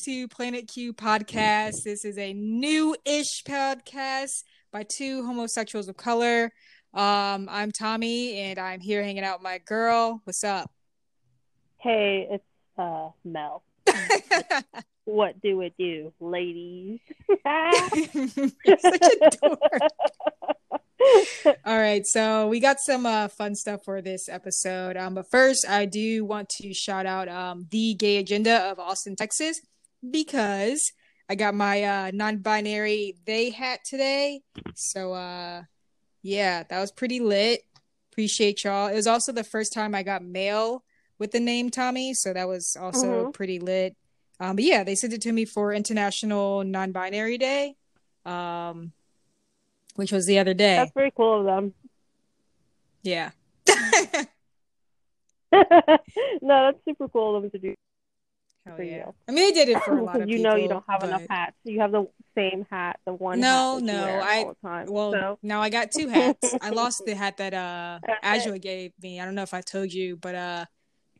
right, 0.00 0.12
y'all. 0.12 0.22
Welcome 0.22 0.28
to 0.28 0.28
Planet 0.28 0.68
Q 0.68 0.92
podcast. 0.92 1.82
This 1.84 2.04
is 2.04 2.18
a 2.18 2.32
new-ish 2.32 3.44
podcast 3.44 4.44
by 4.72 4.82
two 4.82 5.24
homosexuals 5.26 5.88
of 5.88 5.96
color. 5.96 6.50
Um, 6.94 7.48
I'm 7.50 7.70
Tommy, 7.70 8.38
and 8.38 8.58
I'm 8.58 8.80
here 8.80 9.02
hanging 9.02 9.24
out 9.24 9.38
with 9.38 9.44
my 9.44 9.58
girl. 9.58 10.20
What's 10.24 10.44
up? 10.44 10.70
Hey, 11.78 12.28
it's 12.30 12.44
uh 12.78 13.10
Mel. 13.24 13.62
what 15.04 15.40
do 15.40 15.60
it 15.62 15.74
do, 15.78 16.12
ladies? 16.20 17.00
You're 17.28 18.78
such 18.78 19.02
a 19.02 19.30
dork. 19.40 19.58
All 21.64 21.78
right, 21.78 22.06
so 22.06 22.48
we 22.48 22.60
got 22.60 22.78
some 22.78 23.06
uh, 23.06 23.28
fun 23.28 23.54
stuff 23.54 23.84
for 23.84 24.02
this 24.02 24.28
episode. 24.28 24.96
Um, 24.98 25.14
but 25.14 25.30
first, 25.30 25.66
I 25.68 25.86
do 25.86 26.24
want 26.24 26.50
to 26.60 26.74
shout 26.74 27.06
out 27.06 27.28
um, 27.28 27.66
the 27.70 27.94
Gay 27.94 28.18
Agenda 28.18 28.70
of 28.70 28.78
Austin, 28.78 29.16
Texas, 29.16 29.60
because 30.08 30.92
I 31.28 31.34
got 31.34 31.54
my 31.54 31.82
uh, 31.82 32.10
non-binary 32.12 33.16
they 33.24 33.50
hat 33.50 33.80
today. 33.84 34.42
So, 34.74 35.12
uh, 35.12 35.62
yeah, 36.22 36.64
that 36.64 36.80
was 36.80 36.92
pretty 36.92 37.20
lit. 37.20 37.62
Appreciate 38.12 38.64
y'all. 38.64 38.88
It 38.88 38.94
was 38.94 39.06
also 39.06 39.32
the 39.32 39.44
first 39.44 39.72
time 39.72 39.94
I 39.94 40.02
got 40.02 40.24
mail 40.24 40.84
with 41.18 41.32
the 41.32 41.40
name 41.40 41.70
Tommy, 41.70 42.14
so 42.14 42.32
that 42.32 42.48
was 42.48 42.76
also 42.80 43.26
Mhm. 43.26 43.32
pretty 43.32 43.58
lit. 43.58 43.96
Um, 44.40 44.56
but 44.56 44.64
yeah, 44.64 44.84
they 44.84 44.94
sent 44.94 45.12
it 45.12 45.22
to 45.22 45.32
me 45.32 45.44
for 45.44 45.72
International 45.72 46.64
Non-Binary 46.64 47.38
Day. 47.38 47.76
Um, 48.24 48.92
which 49.96 50.12
was 50.12 50.26
the 50.26 50.38
other 50.38 50.54
day. 50.54 50.76
That's 50.76 50.92
very 50.92 51.10
cool 51.10 51.40
of 51.40 51.44
them. 51.46 51.74
Yeah. 53.02 53.30
no, 55.52 55.60
that's 56.40 56.78
super 56.84 57.08
cool 57.08 57.36
of 57.36 57.42
them 57.42 57.50
to 57.50 57.58
do. 57.58 57.74
Hell 58.66 58.76
For 58.76 58.82
yeah. 58.82 58.96
you. 59.06 59.14
I 59.28 59.32
mean, 59.32 59.46
they 59.48 59.52
did 59.64 59.68
it 59.76 59.82
for 59.82 59.96
a 59.98 60.02
lot 60.04 60.20
of 60.20 60.28
you 60.28 60.36
people. 60.36 60.50
know 60.52 60.56
you 60.56 60.68
don't 60.68 60.84
have 60.88 61.02
enough 61.02 61.22
hats. 61.30 61.56
You 61.64 61.80
have 61.80 61.92
the 61.92 62.06
same 62.36 62.66
hat, 62.70 63.00
the 63.06 63.12
one. 63.14 63.40
No, 63.40 63.76
hat 63.76 63.82
no, 63.84 64.20
I- 64.22 64.52
time. 64.62 64.86
Well, 64.90 65.12
so 65.12 65.38
now 65.42 65.62
I 65.62 65.70
got 65.70 65.90
two 65.90 66.08
hats. 66.08 66.54
I 66.60 66.70
lost 66.70 67.02
the 67.06 67.14
hat 67.14 67.38
that 67.38 67.54
uh 67.54 67.98
Angela 68.22 68.58
gave 68.58 68.92
me. 69.02 69.18
I 69.20 69.24
don't 69.24 69.34
know 69.34 69.42
if 69.42 69.54
I 69.54 69.60
told 69.62 69.92
you, 69.92 70.16
but 70.16 70.34
uh 70.34 70.64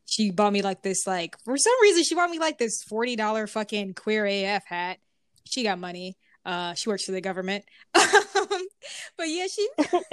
she 0.06 0.30
bought 0.30 0.52
me 0.52 0.60
like 0.62 0.82
this 0.82 1.06
like 1.06 1.36
for 1.44 1.56
some 1.56 1.72
reason 1.82 2.02
she 2.04 2.14
bought 2.14 2.30
me 2.30 2.38
like 2.38 2.58
this 2.58 2.82
forty 2.82 3.16
dollar 3.16 3.46
fucking 3.46 3.94
queer 3.94 4.26
AF 4.26 4.64
hat. 4.66 4.98
She 5.46 5.62
got 5.62 5.78
money. 5.78 6.16
Uh 6.44 6.74
she 6.74 6.88
works 6.90 7.04
for 7.04 7.12
the 7.12 7.20
government. 7.20 7.64
Um, 8.52 8.66
but 9.18 9.28
yeah, 9.28 9.46
she 9.46 9.68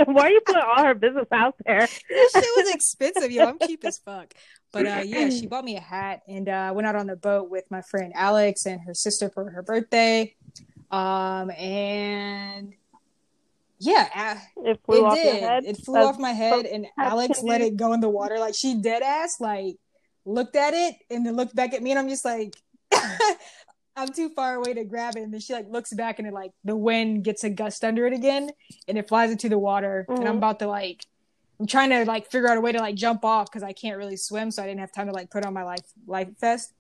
why 0.06 0.23
are 0.23 0.30
you 0.30 0.41
putting 0.45 0.62
all 0.62 0.84
her 0.84 0.94
business 0.94 1.25
out 1.31 1.56
there? 1.66 1.88
this 2.09 2.31
shit 2.34 2.45
was 2.58 2.69
expensive, 2.75 3.31
yo. 3.31 3.45
I'm 3.45 3.58
cheap 3.66 3.84
as 3.86 3.97
fuck. 4.00 4.34
But 4.72 4.86
uh 4.86 5.02
yeah, 5.06 5.30
she 5.30 5.48
bought 5.48 5.64
me 5.64 5.76
a 5.78 5.82
hat 5.82 6.22
and 6.28 6.48
uh 6.50 6.52
I 6.52 6.72
went 6.72 6.88
out 6.88 6.96
on 6.96 7.08
the 7.08 7.16
boat 7.16 7.50
with 7.50 7.64
my 7.72 7.82
friend 7.82 8.12
Alex 8.16 8.66
and 8.66 8.81
her 8.81 8.94
sister 8.94 9.30
for 9.30 9.50
her 9.50 9.62
birthday. 9.64 10.36
Um 10.91 11.52
and 11.52 12.74
yeah, 13.80 14.40
It 14.66 14.80
flew 14.86 14.97
it 14.97 15.03
off 15.03 15.14
did. 15.16 15.25
your 15.40 15.50
head. 15.50 15.66
It 15.66 15.78
flew 15.78 15.94
That's- 15.96 16.16
off 16.16 16.19
my 16.19 16.31
head 16.31 16.66
and 16.66 16.88
Alex 16.97 17.44
let 17.44 17.62
it 17.62 17.78
go 17.78 17.94
in 17.94 18.00
the 18.02 18.09
water. 18.09 18.40
Like 18.40 18.56
she 18.56 18.75
dead 18.75 19.03
ass 19.03 19.40
like 19.40 19.78
looked 20.25 20.56
at 20.56 20.74
it 20.74 20.96
and 21.09 21.25
then 21.25 21.36
looked 21.36 21.56
back 21.56 21.74
at 21.74 21.81
me 21.81 21.91
and 21.91 22.00
I'm 22.00 22.09
just 22.09 22.25
like 22.25 22.56
I'm 23.96 24.09
too 24.09 24.30
far 24.30 24.56
away 24.56 24.74
to 24.75 24.84
grab 24.84 25.16
it 25.16 25.22
and 25.24 25.34
then 25.34 25.40
she 25.40 25.53
like 25.53 25.68
looks 25.70 25.94
back 25.94 26.20
and 26.20 26.28
it 26.28 26.34
like 26.34 26.52
the 26.64 26.75
wind 26.75 27.24
gets 27.24 27.44
a 27.44 27.50
gust 27.50 27.84
under 27.84 28.06
it 28.06 28.14
again 28.14 28.50
and 28.88 28.97
it 28.97 29.08
flies 29.08 29.31
into 29.31 29.50
the 29.50 29.58
water 29.58 30.06
and 30.09 30.28
I'm 30.28 30.36
Mhm. 30.36 30.38
about 30.38 30.59
to 30.59 30.68
like 30.68 31.06
I'm 31.59 31.68
trying 31.68 31.90
to 31.90 32.06
like 32.06 32.29
figure 32.29 32.47
out 32.50 32.57
a 32.57 32.62
way 32.62 32.72
to 32.72 32.79
like 32.79 32.95
jump 32.95 33.25
off 33.25 33.50
because 33.50 33.63
I 33.63 33.73
can't 33.73 33.97
really 33.97 34.18
swim 34.18 34.51
so 34.51 34.62
I 34.62 34.68
didn't 34.68 34.79
have 34.81 34.91
time 34.91 35.07
to 35.07 35.13
like 35.13 35.31
put 35.31 35.45
on 35.45 35.53
my 35.53 35.63
life 35.63 35.85
life 36.06 36.29
vest 36.40 36.73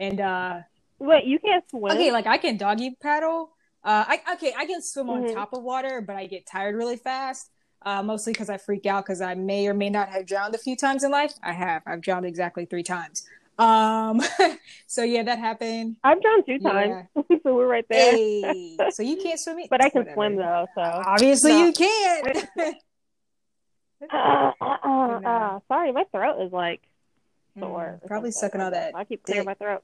and 0.00 0.20
uh 0.20 0.60
Wait, 0.98 1.24
you 1.24 1.38
can't 1.40 1.68
swim. 1.68 1.92
Okay, 1.92 2.12
like 2.12 2.26
I 2.26 2.38
can 2.38 2.56
doggy 2.56 2.96
paddle. 3.02 3.50
Uh, 3.82 4.04
I 4.08 4.20
okay, 4.34 4.54
I 4.56 4.64
can 4.64 4.80
swim 4.80 5.10
on 5.10 5.24
Mhm. 5.24 5.34
top 5.34 5.52
of 5.52 5.62
water, 5.62 6.00
but 6.00 6.16
I 6.16 6.26
get 6.26 6.46
tired 6.46 6.74
really 6.76 6.96
fast. 6.96 7.50
Uh, 7.82 8.02
mostly 8.02 8.32
because 8.32 8.48
I 8.48 8.56
freak 8.56 8.86
out 8.86 9.04
because 9.04 9.20
I 9.20 9.34
may 9.34 9.66
or 9.66 9.74
may 9.74 9.90
not 9.90 10.08
have 10.08 10.24
drowned 10.24 10.54
a 10.54 10.58
few 10.58 10.74
times 10.74 11.04
in 11.04 11.10
life. 11.10 11.34
I 11.42 11.52
have. 11.52 11.82
I've 11.86 12.00
drowned 12.00 12.24
exactly 12.24 12.64
three 12.64 12.82
times. 12.84 13.28
Um, 13.58 14.22
so 14.86 15.02
yeah, 15.02 15.22
that 15.24 15.38
happened. 15.38 15.96
I've 16.02 16.22
drowned 16.22 16.44
two 16.46 16.58
times, 16.60 17.08
so 17.42 17.54
we're 17.54 17.66
right 17.66 17.84
there. 17.90 18.16
Hey, 18.16 18.78
so 18.90 19.02
you 19.02 19.16
can't 19.18 19.38
swim, 19.38 19.58
e- 19.60 19.66
But 19.68 19.82
I 19.84 19.90
can 19.90 20.02
whatever. 20.02 20.14
swim 20.14 20.36
though, 20.36 20.66
so. 20.74 20.80
Obviously, 20.80 21.50
No. 21.50 21.66
you 21.66 21.72
can. 21.74 22.74
Uh, 24.02 24.52
uh, 24.60 24.76
uh, 24.84 25.20
uh, 25.24 25.60
sorry, 25.68 25.92
my 25.92 26.04
throat 26.12 26.40
is 26.46 26.52
like 26.52 26.82
sore. 27.58 28.00
Mm, 28.02 28.06
probably 28.06 28.30
sucking 28.30 28.60
all 28.60 28.70
that. 28.70 28.94
I 28.94 29.04
keep 29.04 29.22
clearing 29.22 29.42
dick. 29.46 29.46
my 29.46 29.54
throat. 29.54 29.82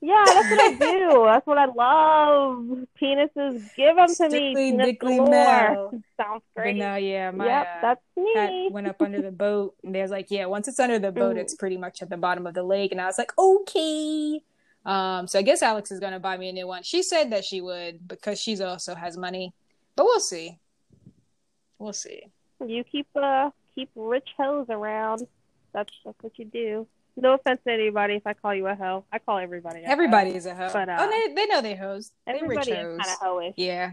Yeah, 0.00 0.24
that's 0.26 0.50
what 0.50 0.60
I 0.60 0.72
do. 0.78 1.22
That's 1.26 1.46
what 1.46 1.58
I 1.58 1.66
love. 1.66 2.86
Penises, 3.00 3.70
give 3.76 3.94
them 3.94 4.08
to 4.08 4.14
Strictly 4.14 4.40
me. 4.54 4.54
Penis 4.72 4.86
dickly 4.86 5.16
galore. 5.18 5.30
Mel. 5.30 5.90
Sounds 6.20 6.42
But 6.56 6.62
great. 6.62 6.76
no, 6.76 6.96
yeah, 6.96 7.30
my 7.30 7.46
yep, 7.46 7.66
uh, 7.66 7.80
that's 7.82 8.00
me. 8.16 8.68
went 8.72 8.88
up 8.88 9.00
under 9.00 9.22
the 9.22 9.30
boat 9.44 9.76
and 9.84 9.94
they 9.94 10.02
was 10.02 10.10
like 10.10 10.26
yeah 10.30 10.46
once 10.46 10.66
it's 10.66 10.80
under 10.80 10.98
the 10.98 11.12
boat 11.12 11.36
it's 11.36 11.54
pretty 11.54 11.76
much 11.76 12.02
at 12.02 12.10
the 12.10 12.16
bottom 12.16 12.46
of 12.46 12.54
the 12.54 12.62
lake 12.62 12.90
and 12.92 13.00
i 13.00 13.06
was 13.06 13.16
like 13.18 13.32
okay 13.38 14.40
um 14.86 15.26
so 15.26 15.38
i 15.38 15.42
guess 15.42 15.62
alex 15.62 15.90
is 15.90 15.98
gonna 16.00 16.20
buy 16.20 16.36
me 16.36 16.48
a 16.48 16.52
new 16.52 16.66
one 16.66 16.82
she 16.82 17.02
said 17.02 17.30
that 17.32 17.44
she 17.44 17.60
would 17.60 18.06
because 18.06 18.40
she's 18.40 18.60
also 18.60 18.94
has 18.94 19.16
money 19.16 19.52
but 19.96 20.04
we'll 20.04 20.20
see 20.20 20.58
we'll 21.82 21.92
see 21.92 22.22
You 22.64 22.84
keep 22.84 23.06
uh 23.16 23.50
keep 23.74 23.90
rich 23.96 24.28
hoes 24.38 24.66
around. 24.70 25.26
That's 25.74 25.92
that's 26.04 26.16
what 26.22 26.38
you 26.38 26.44
do. 26.44 26.86
No 27.16 27.34
offense 27.34 27.60
to 27.66 27.72
anybody 27.72 28.14
if 28.14 28.26
I 28.26 28.32
call 28.34 28.54
you 28.54 28.66
a 28.68 28.74
hoe. 28.74 29.04
I 29.12 29.18
call 29.18 29.38
everybody. 29.38 29.80
A 29.82 29.86
hoe. 29.86 29.92
everybody 29.92 30.30
is 30.34 30.46
a 30.46 30.54
hoe 30.54 30.70
But, 30.72 30.88
uh, 30.88 30.96
oh 31.00 31.10
they, 31.10 31.34
they 31.34 31.46
know 31.46 31.60
they 31.60 31.74
hoes 31.74 32.12
they 32.26 32.32
rich 32.34 32.42
Everybody 32.42 32.70
is 32.72 32.76
hoes 32.78 32.98
kind 32.98 33.10
of 33.10 33.28
hoish. 33.28 33.54
yeah 33.56 33.92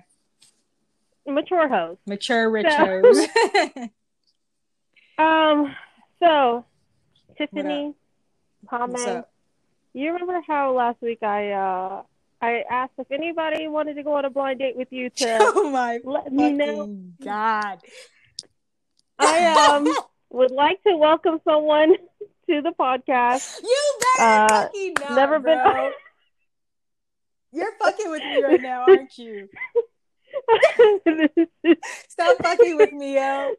Mature 1.27 1.67
hoes. 1.67 1.97
mature 2.07 2.50
rich 2.50 2.67
So- 2.69 2.85
hoes 2.85 3.27
Um. 5.17 5.75
So, 6.23 6.66
Tiffany, 7.38 7.94
comment. 8.69 9.25
You 9.94 10.11
remember 10.13 10.41
how 10.47 10.73
last 10.75 11.01
week 11.01 11.23
I 11.23 11.51
uh 11.51 12.03
I 12.41 12.63
asked 12.69 12.94
if 12.97 13.11
anybody 13.11 13.67
wanted 13.67 13.95
to 13.95 14.03
go 14.03 14.13
on 14.16 14.25
a 14.25 14.29
blind 14.29 14.59
date 14.59 14.75
with 14.75 14.88
you 14.91 15.09
to 15.09 15.38
oh 15.41 15.69
my 15.69 16.00
let 16.03 16.31
me 16.31 16.51
know. 16.51 16.95
god 17.23 17.79
I 19.17 19.67
um 19.72 19.88
would 20.31 20.51
like 20.51 20.81
to 20.83 20.95
welcome 20.95 21.39
someone 21.44 21.95
to 22.50 22.61
the 22.61 22.72
podcast. 22.79 23.61
you 23.61 24.00
better 24.17 24.29
Uh, 24.29 24.47
fucking 24.47 24.94
not, 25.00 25.11
never 25.16 25.39
been. 25.39 25.61
bro. 25.61 25.91
you're 27.51 27.73
fucking 27.81 28.09
with 28.11 28.22
me 28.22 28.44
right 28.44 28.61
now 28.61 28.85
aren't 28.88 29.17
you 29.17 29.50
Stop 32.07 32.38
fucking 32.44 32.77
with 32.77 32.94
me, 32.94 33.15
yo. 33.15 33.53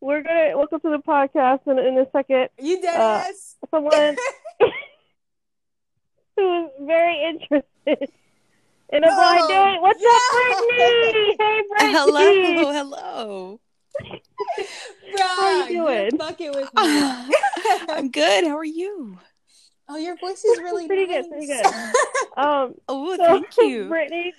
We're 0.00 0.22
gonna 0.22 0.56
welcome 0.56 0.80
to 0.80 0.88
the 0.90 1.02
podcast 1.06 1.60
in, 1.66 1.78
in 1.78 1.98
a 1.98 2.06
second. 2.10 2.48
You 2.58 2.80
dead 2.80 2.98
Uh, 2.98 3.24
ass. 3.28 3.56
Someone 3.70 4.16
who 6.40 6.64
is 6.66 6.70
very 6.86 7.22
interested 7.22 8.10
in 8.92 9.04
a 9.04 9.14
blind 9.14 9.48
date. 9.48 9.80
What's 9.80 10.02
yeah. 10.02 10.08
up, 10.52 10.64
Brittany? 10.76 11.36
Hey, 11.38 11.62
Brittany. 11.68 11.92
Hello, 11.92 12.72
hello. 12.72 13.60
Bro, 13.98 15.18
How 15.18 15.66
you 15.66 15.74
you're 15.74 15.86
doing? 15.86 16.18
fucking 16.18 16.52
with 16.52 16.72
me. 16.74 17.34
I'm 17.90 18.10
good. 18.10 18.44
How 18.46 18.56
are 18.56 18.64
you? 18.64 19.18
oh, 19.88 19.96
your 19.96 20.16
voice 20.18 20.44
is 20.44 20.58
really 20.58 20.86
Pretty 20.86 21.06
nice. 21.06 21.22
good, 21.26 21.30
pretty 21.30 21.46
good. 21.46 21.66
Um, 22.36 22.74
Oh, 22.88 23.16
so, 23.16 23.24
thank 23.26 23.56
you. 23.58 23.88
Brittany. 23.88 24.32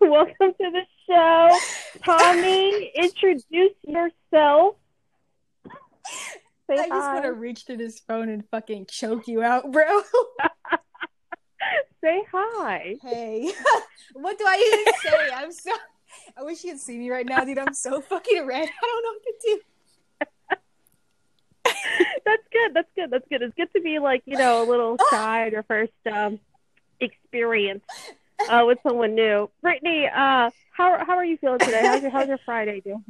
welcome 0.00 0.52
to 0.60 0.70
the 0.70 0.82
show. 1.08 1.58
Tommy, 2.04 2.90
introduce 2.94 3.72
yourself. 3.86 4.74
Say 6.68 6.78
I 6.78 6.88
just 6.88 6.90
want 6.90 7.24
to 7.24 7.32
reach 7.32 7.66
to 7.66 7.76
this 7.76 8.00
phone 8.00 8.28
and 8.28 8.44
fucking 8.50 8.86
choke 8.86 9.28
you 9.28 9.42
out, 9.42 9.70
bro. 9.70 10.02
Say 12.02 12.22
hi. 12.30 12.96
hey, 13.02 13.52
what 14.14 14.38
do 14.38 14.44
I 14.46 14.82
even 14.82 14.94
say? 15.02 15.34
I'm 15.34 15.52
so. 15.52 15.72
I 16.36 16.42
wish 16.44 16.62
you 16.62 16.72
could 16.72 16.80
see 16.80 16.96
me 16.96 17.10
right 17.10 17.26
now, 17.26 17.44
dude. 17.44 17.58
I'm 17.58 17.74
so 17.74 18.00
fucking 18.00 18.46
red. 18.46 18.68
I 18.68 18.82
don't 18.82 19.02
know 19.02 19.12
what 19.12 19.22
to 19.24 19.34
do. 19.42 19.60
That's 22.24 22.42
good. 22.52 22.74
That's 22.74 22.88
good. 22.94 23.10
That's 23.10 23.28
good. 23.28 23.42
It's 23.42 23.54
good 23.56 23.72
to 23.74 23.80
be 23.80 23.98
like 23.98 24.22
you 24.26 24.36
know 24.36 24.62
a 24.62 24.66
little 24.68 24.96
shy 25.10 25.46
at 25.46 25.52
your 25.52 25.64
first 25.64 25.92
um, 26.10 26.38
experience 27.00 27.84
uh, 28.48 28.64
with 28.66 28.78
someone 28.82 29.14
new. 29.14 29.50
Brittany, 29.62 30.06
uh, 30.06 30.50
how 30.72 31.04
how 31.04 31.16
are 31.16 31.24
you 31.24 31.36
feeling 31.38 31.58
today? 31.58 31.82
How's 31.82 32.02
your 32.02 32.10
how's 32.10 32.28
your 32.28 32.38
Friday 32.44 32.80
doing? 32.80 33.04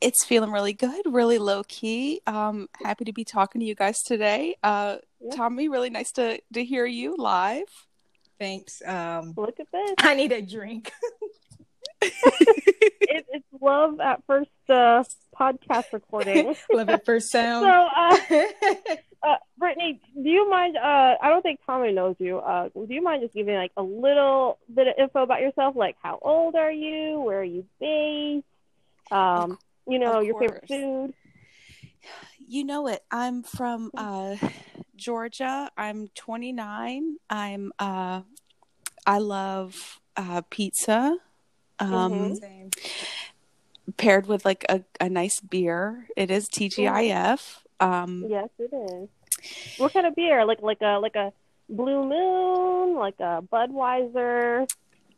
It's 0.00 0.24
feeling 0.24 0.50
really 0.50 0.72
good, 0.72 1.02
really 1.06 1.38
low 1.38 1.62
key. 1.66 2.20
Um, 2.26 2.68
happy 2.82 3.04
to 3.06 3.12
be 3.12 3.24
talking 3.24 3.60
to 3.60 3.66
you 3.66 3.74
guys 3.74 4.02
today. 4.02 4.56
Uh, 4.62 4.98
Yeah. 5.20 5.36
Tommy, 5.36 5.68
really 5.68 5.90
nice 5.90 6.12
to 6.12 6.40
to 6.52 6.64
hear 6.64 6.84
you 6.86 7.16
live. 7.16 7.68
Thanks. 8.38 8.82
Um, 8.84 9.32
Look 9.36 9.58
at 9.60 9.68
this. 9.72 9.94
I 9.98 10.14
need 10.14 10.32
a 10.32 10.42
drink. 10.42 10.92
It, 12.00 13.24
it's 13.30 13.46
love 13.60 14.00
at 14.00 14.22
first 14.26 14.50
uh, 14.68 15.04
podcast 15.38 15.92
recording. 15.92 16.54
Love 16.72 16.88
at 16.88 17.04
first 17.04 17.30
so, 17.30 17.38
sound. 17.40 17.66
uh, 17.66 18.16
uh, 19.22 19.36
Brittany, 19.58 20.00
do 20.20 20.28
you 20.28 20.50
mind? 20.50 20.76
Uh, 20.76 21.14
I 21.22 21.28
don't 21.28 21.42
think 21.42 21.60
Tommy 21.64 21.92
knows 21.92 22.16
you. 22.18 22.38
Uh, 22.38 22.68
do 22.74 22.86
you 22.88 23.02
mind 23.02 23.22
just 23.22 23.34
giving 23.34 23.54
like 23.54 23.72
a 23.76 23.82
little 23.82 24.58
bit 24.74 24.88
of 24.88 24.94
info 24.98 25.22
about 25.22 25.40
yourself? 25.40 25.76
Like, 25.76 25.96
how 26.02 26.18
old 26.20 26.56
are 26.56 26.72
you? 26.72 27.20
Where 27.20 27.40
are 27.40 27.44
you 27.44 27.64
based? 27.80 28.44
Um, 29.10 29.58
you 29.86 29.98
know, 29.98 30.20
your 30.20 30.38
favorite 30.38 30.66
food. 30.68 31.14
You 32.46 32.64
know 32.64 32.86
it. 32.88 33.02
I'm 33.10 33.42
from 33.42 33.90
uh, 33.96 34.36
Georgia. 34.96 35.70
I'm 35.76 36.08
29. 36.14 37.16
I'm 37.30 37.72
uh, 37.78 38.22
I 39.06 39.18
love 39.18 40.00
uh, 40.16 40.42
pizza. 40.50 41.16
Um, 41.78 42.12
Mhm. 42.12 42.36
Same. 42.40 42.70
paired 43.96 44.26
with 44.26 44.44
like 44.44 44.64
a, 44.68 44.82
a 45.00 45.08
nice 45.08 45.40
beer. 45.40 46.06
It 46.16 46.30
is 46.30 46.48
TGIF. 46.48 47.58
Um, 47.80 48.26
Yes, 48.28 48.48
it 48.58 48.72
is. 48.72 49.08
What 49.78 49.92
kind 49.92 50.06
of 50.06 50.14
beer? 50.14 50.44
Like 50.44 50.62
like 50.62 50.80
a 50.82 50.98
like 50.98 51.16
a 51.16 51.32
Blue 51.68 52.06
Moon, 52.08 52.96
like 52.96 53.18
a 53.20 53.42
Budweiser. 53.42 54.68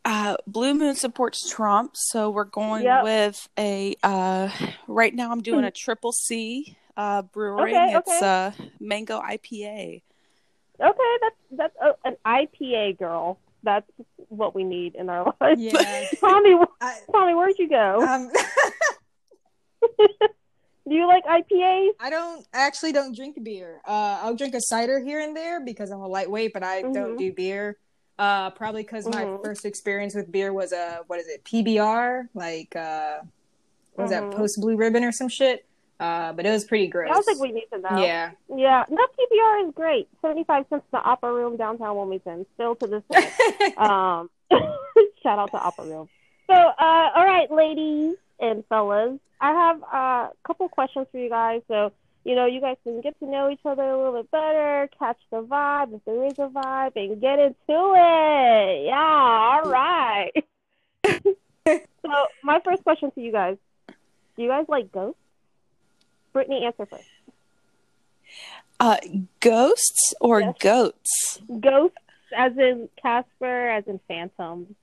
Uh, 0.06 0.36
Blue 0.46 0.72
Moon 0.72 0.94
supports 0.94 1.50
Trump, 1.50 1.96
so 1.96 2.30
we're 2.30 2.44
going 2.44 2.84
Yep. 2.84 3.04
with 3.04 3.48
a. 3.58 3.94
Uh, 4.02 4.48
right 4.88 5.14
now, 5.14 5.30
I'm 5.32 5.42
doing 5.42 5.64
a 5.64 5.70
triple 5.70 6.12
C 6.12 6.76
uh, 6.96 7.22
brewing. 7.22 7.64
Okay, 7.74 7.94
it's 7.94 8.08
okay. 8.08 8.26
uh, 8.26 8.50
mango 8.80 9.20
IPA. 9.20 10.02
Okay, 10.80 11.16
that's 11.20 11.36
that's 11.50 11.76
uh, 11.82 11.92
an 12.04 12.16
IPA 12.24 12.98
girl. 12.98 13.38
That's 13.62 13.90
what 14.28 14.54
we 14.54 14.62
need 14.64 14.94
in 14.94 15.08
our 15.10 15.34
lives. 15.40 15.60
Yeah. 15.60 16.04
Tommy, 16.20 16.54
I, 16.80 16.98
Tommy, 17.10 17.34
where'd 17.34 17.58
you 17.58 17.68
go? 17.68 18.00
um, 18.06 18.30
Do 20.88 20.94
you 20.94 21.06
like 21.08 21.24
IPAs? 21.24 21.90
I 21.98 22.10
don't 22.10 22.46
I 22.54 22.60
actually 22.60 22.92
don't 22.92 23.14
drink 23.16 23.42
beer. 23.42 23.80
Uh, 23.84 24.20
I'll 24.22 24.36
drink 24.36 24.54
a 24.54 24.60
cider 24.60 25.00
here 25.00 25.18
and 25.20 25.36
there 25.36 25.58
because 25.64 25.90
I'm 25.90 25.98
a 26.00 26.06
lightweight, 26.06 26.52
but 26.52 26.62
I 26.62 26.82
don't 26.82 26.94
Mhm. 27.16 27.18
do 27.18 27.32
beer. 27.32 27.76
Uh, 28.18 28.50
probably 28.50 28.82
because 28.82 29.06
my 29.06 29.24
Mhm. 29.26 29.44
first 29.44 29.64
experience 29.66 30.14
with 30.14 30.32
beer 30.32 30.52
was 30.52 30.72
a 30.72 31.02
what 31.06 31.18
is 31.20 31.28
it 31.28 31.44
PBR 31.44 32.28
like 32.34 32.74
uh, 32.74 33.18
what 33.94 34.04
was 34.04 34.10
Mhm. 34.10 34.30
that 34.30 34.36
Pabst 34.36 34.60
blue 34.60 34.76
ribbon 34.76 35.04
or 35.04 35.12
some 35.12 35.28
shit. 35.28 35.66
Uh, 35.98 36.32
but 36.34 36.44
it 36.44 36.50
was 36.50 36.64
pretty 36.64 36.86
gross. 36.88 37.10
I 37.10 37.14
don't 37.14 37.24
think 37.24 37.40
we 37.40 37.52
need 37.52 37.66
to 37.72 37.78
know. 37.78 38.02
yeah. 38.04 38.30
Yeah, 38.54 38.84
no, 38.90 39.06
PBR 39.18 39.68
is 39.68 39.74
great. 39.74 40.08
Seventy-five 40.20 40.66
cents 40.68 40.84
to 40.92 40.98
Opera 41.00 41.32
Room 41.32 41.56
downtown 41.56 41.96
Wilmington. 41.96 42.44
Still 42.54 42.74
to 42.76 42.86
this 42.86 43.02
day. 43.10 43.16
um, 43.78 44.28
shout 45.22 45.38
out 45.38 45.50
to 45.52 45.58
Opera 45.58 45.86
Room. 45.86 46.08
So, 46.46 46.54
uh, 46.54 47.10
all 47.14 47.24
right, 47.24 47.50
ladies 47.50 48.16
and 48.40 48.62
fellas, 48.66 49.18
I 49.40 49.52
have 49.52 49.82
uh, 49.82 50.28
a 50.30 50.32
couple 50.46 50.68
questions 50.68 51.06
for 51.10 51.18
you 51.18 51.28
guys. 51.30 51.62
So, 51.68 51.92
you 52.26 52.34
know, 52.34 52.44
you 52.44 52.60
guys 52.60 52.76
can 52.82 53.00
get 53.02 53.16
to 53.20 53.24
know 53.24 53.48
each 53.50 53.60
other 53.64 53.84
a 53.84 53.96
little 53.96 54.20
bit 54.20 54.30
better, 54.32 54.90
catch 54.98 55.18
the 55.30 55.42
vibe 55.44 55.94
if 55.94 56.04
there 56.04 56.24
is 56.26 56.34
a 56.38 56.48
vibe, 56.48 56.96
and 56.96 57.20
get 57.20 57.38
into 57.38 57.54
it. 57.68 58.86
Yeah, 58.86 58.96
all 58.96 59.68
right. 59.70 60.32
so, 62.04 62.26
my 62.42 62.60
first 62.64 62.82
question 62.82 63.12
to 63.12 63.20
you 63.20 63.30
guys: 63.30 63.58
Do 63.86 64.42
you 64.42 64.48
guys 64.48 64.64
like 64.68 64.90
ghosts? 64.90 65.20
Brittany, 66.32 66.64
answer 66.64 66.86
first. 66.86 67.04
Uh, 68.80 68.96
ghosts 69.38 70.12
or 70.20 70.40
Yes. 70.40 70.54
goats? 70.58 71.40
Ghosts, 71.60 71.96
as 72.36 72.58
in 72.58 72.88
Casper, 73.00 73.68
as 73.70 73.84
in 73.86 74.00
Phantom. 74.08 74.74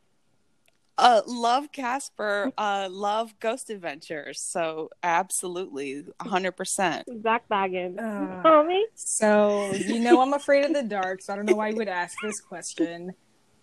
Uh, 0.97 1.21
love 1.25 1.71
Casper. 1.71 2.51
Uh, 2.57 2.87
love 2.91 3.33
Ghost 3.39 3.69
Adventures. 3.69 4.41
So 4.41 4.89
absolutely, 5.01 6.03
hundred 6.21 6.53
percent. 6.53 7.07
Zak 7.23 7.43
Bagans. 7.51 7.97
Uh, 7.97 8.43
Tommy? 8.43 8.85
So 8.95 9.73
you 9.73 9.99
know 9.99 10.21
I'm 10.21 10.33
afraid 10.33 10.65
of 10.65 10.73
the 10.73 10.83
dark, 10.83 11.21
so 11.21 11.33
I 11.33 11.35
don't 11.35 11.45
know 11.45 11.55
why 11.55 11.69
you 11.69 11.77
would 11.77 11.87
ask 11.87 12.19
this 12.21 12.39
question. 12.39 13.11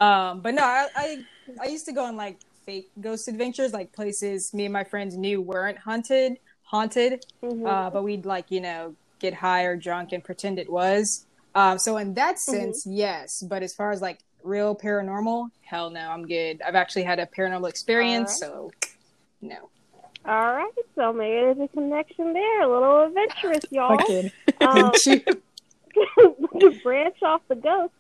Um, 0.01 0.41
but 0.41 0.55
no, 0.55 0.65
I, 0.65 0.89
I 0.97 1.25
I 1.63 1.67
used 1.67 1.87
to 1.87 1.93
go 1.93 2.05
on 2.05 2.17
like 2.17 2.39
fake 2.67 2.91
ghost 3.01 3.29
adventures, 3.29 3.73
like 3.73 3.93
places 3.93 4.53
me 4.53 4.65
and 4.65 4.73
my 4.73 4.85
friends 4.85 5.17
knew 5.17 5.41
weren't 5.41 5.79
haunted, 5.79 6.39
haunted. 6.63 7.21
Mhm. 7.45 7.67
Uh, 7.67 7.91
but 7.91 8.03
we'd 8.03 8.27
like 8.27 8.51
you 8.51 8.61
know 8.61 8.97
get 9.21 9.35
high 9.35 9.65
or 9.65 9.77
drunk 9.77 10.13
and 10.13 10.25
pretend 10.25 10.59
it 10.59 10.71
was. 10.71 11.27
Um, 11.55 11.79
so 11.79 11.97
in 11.97 12.15
that 12.15 12.39
Mm-hmm. 12.49 12.73
sense, 12.73 12.85
yes. 12.87 13.43
But 13.49 13.63
as 13.63 13.75
far 13.75 13.93
as 13.93 14.01
like 14.01 14.21
real 14.43 14.75
paranormal, 14.77 15.49
hell 15.63 15.91
no, 15.91 16.01
I'm 16.11 16.27
good. 16.27 16.61
I've 16.63 16.75
actually 16.75 17.05
had 17.05 17.19
a 17.19 17.27
paranormal 17.27 17.69
experience, 17.69 18.39
so 18.39 18.71
no. 19.41 19.71
All 20.25 20.53
right, 20.55 20.71
so 20.95 21.13
maybe 21.13 21.33
there's 21.55 21.59
a 21.61 21.69
connection 21.69 22.33
there. 22.33 22.63
A 22.63 22.69
little 22.71 23.05
adventurous, 23.07 23.63
y'all. 23.71 23.97
Fucking 23.99 24.31
Um, 24.61 24.93
to 26.61 26.71
branch 26.83 27.17
off 27.23 27.41
the 27.49 27.55
ghost, 27.57 27.93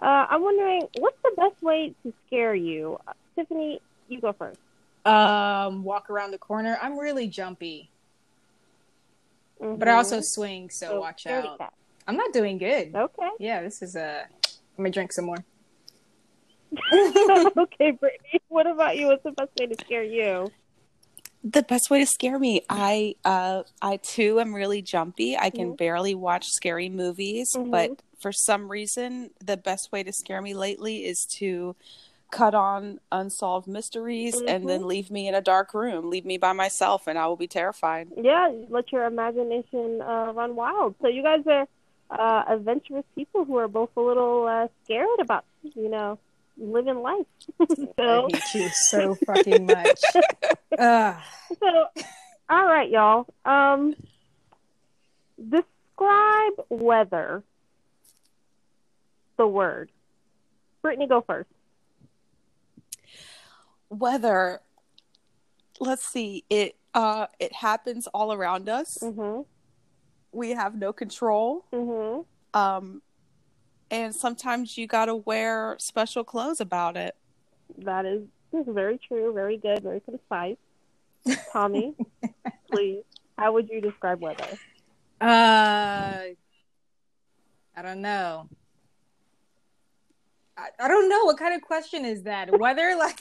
uh, 0.00 0.26
I'm 0.30 0.42
wondering 0.42 0.86
what's 0.94 1.16
the 1.22 1.32
best 1.36 1.62
way 1.62 1.94
to 2.02 2.12
scare 2.26 2.54
you? 2.54 2.98
Uh, 3.06 3.12
Tiffany, 3.36 3.80
you 4.08 4.20
go 4.20 4.32
first. 4.32 4.58
um, 5.06 5.82
walk 5.82 6.10
around 6.10 6.30
the 6.32 6.38
corner. 6.38 6.78
I'm 6.80 6.98
really 6.98 7.26
jumpy. 7.28 7.88
But 9.60 9.88
I 9.88 9.92
also 9.92 10.18
Mhm. 10.18 10.24
swing, 10.24 10.70
so 10.70 10.88
So, 10.88 11.00
watch 11.00 11.26
out. 11.26 11.58
cat. 11.58 11.72
I'm 12.06 12.16
not 12.16 12.32
doing 12.32 12.58
good. 12.58 12.94
Okay. 12.94 13.28
Yeah, 13.38 13.62
this 13.62 13.80
is 13.80 13.94
a. 13.96 14.26
I'm 14.76 14.84
gonna 14.84 14.90
drink 14.90 15.12
some 15.12 15.24
more. 15.26 15.36
okay, 17.56 17.90
Brittany. 17.92 18.40
What 18.48 18.66
about 18.66 18.96
you? 18.96 19.06
What's 19.06 19.22
the 19.22 19.32
best 19.32 19.50
way 19.56 19.66
to 19.66 19.76
scare 19.84 20.02
you? 20.04 20.52
The 21.44 21.62
best 21.62 21.90
way 21.90 21.98
to 22.00 22.06
scare 22.06 22.38
me, 22.38 22.62
I 22.70 23.16
uh, 23.24 23.64
I 23.80 23.96
too 23.96 24.38
am 24.40 24.54
really 24.54 24.80
jumpy. 24.80 25.36
I 25.36 25.50
can 25.50 25.72
Mhm. 25.72 25.76
barely 25.76 26.14
watch 26.14 26.46
scary 26.46 26.88
movies, 26.88 27.48
Mhm. 27.56 27.70
but 27.70 27.90
for 28.20 28.32
some 28.32 28.70
reason, 28.70 29.30
the 29.44 29.56
best 29.56 29.90
way 29.90 30.04
to 30.04 30.12
scare 30.12 30.40
me 30.40 30.54
lately 30.54 31.04
is 31.04 31.26
to 31.38 31.74
cut 32.30 32.54
on 32.54 33.00
unsolved 33.10 33.66
mysteries 33.66 34.40
and 34.46 34.68
then 34.68 34.86
leave 34.86 35.10
me 35.10 35.28
in 35.28 35.34
a 35.34 35.40
dark 35.40 35.74
room, 35.74 36.08
leave 36.08 36.24
me 36.24 36.38
by 36.38 36.52
myself, 36.52 37.06
and 37.06 37.18
I 37.18 37.26
will 37.26 37.36
be 37.36 37.48
terrified. 37.48 38.08
Yeah, 38.16 38.50
let 38.70 38.90
your 38.92 39.04
imagination 39.04 40.00
uh, 40.00 40.32
run 40.32 40.54
wild. 40.56 40.94
So 41.02 41.08
you 41.08 41.22
guys 41.22 41.44
are 41.46 41.66
uh, 42.10 42.44
adventurous 42.48 43.04
people 43.14 43.44
who 43.44 43.56
are 43.56 43.68
both 43.68 43.90
a 43.96 44.00
little 44.00 44.46
uh, 44.46 44.68
scared 44.84 45.18
about, 45.20 45.44
you 45.74 45.88
know, 45.90 46.18
living 46.56 47.00
life. 47.00 47.26
so, 47.76 47.86
I 47.98 48.28
hate 48.32 48.54
you 48.54 48.68
so 48.68 49.14
fucking 49.26 49.66
much. 49.66 50.00
So, 50.78 51.86
all 52.48 52.66
right, 52.66 52.90
y'all. 52.90 53.26
Um, 53.44 53.94
describe 55.38 56.52
weather. 56.68 57.42
The 59.36 59.46
word. 59.46 59.90
Brittany, 60.82 61.06
go 61.06 61.22
first. 61.22 61.48
Weather, 63.88 64.60
let's 65.80 66.04
see, 66.04 66.44
it 66.48 66.76
uh, 66.94 67.26
it 67.38 67.52
happens 67.52 68.06
all 68.08 68.32
around 68.32 68.68
us. 68.68 68.98
Mhm. 69.02 69.46
We 70.32 70.50
have 70.50 70.74
no 70.74 70.92
control. 70.92 71.64
Mhm. 71.72 72.24
um 72.54 73.02
and 73.92 74.14
sometimes 74.14 74.76
you 74.78 74.86
got 74.88 75.04
to 75.06 75.14
wear 75.14 75.76
special 75.78 76.24
clothes 76.24 76.60
about 76.60 76.96
it 76.96 77.14
That 77.78 78.06
is, 78.06 78.22
is 78.52 78.64
very 78.66 78.98
true. 79.06 79.32
Very 79.32 79.58
good. 79.58 79.82
Very 79.82 80.00
concise. 80.00 80.56
Tommy, 81.52 81.94
please. 82.72 83.02
How 83.38 83.52
would 83.52 83.68
you 83.68 83.80
describe 83.80 84.20
weather? 84.20 84.48
Uh, 85.20 85.24
I 87.76 87.82
don't 87.82 88.00
know. 88.02 88.48
I, 90.56 90.68
I 90.80 90.88
don't 90.88 91.08
know 91.08 91.24
what 91.24 91.38
kind 91.38 91.54
of 91.54 91.62
question 91.62 92.04
is 92.04 92.24
that. 92.24 92.58
Weather, 92.58 92.94
like 92.98 93.18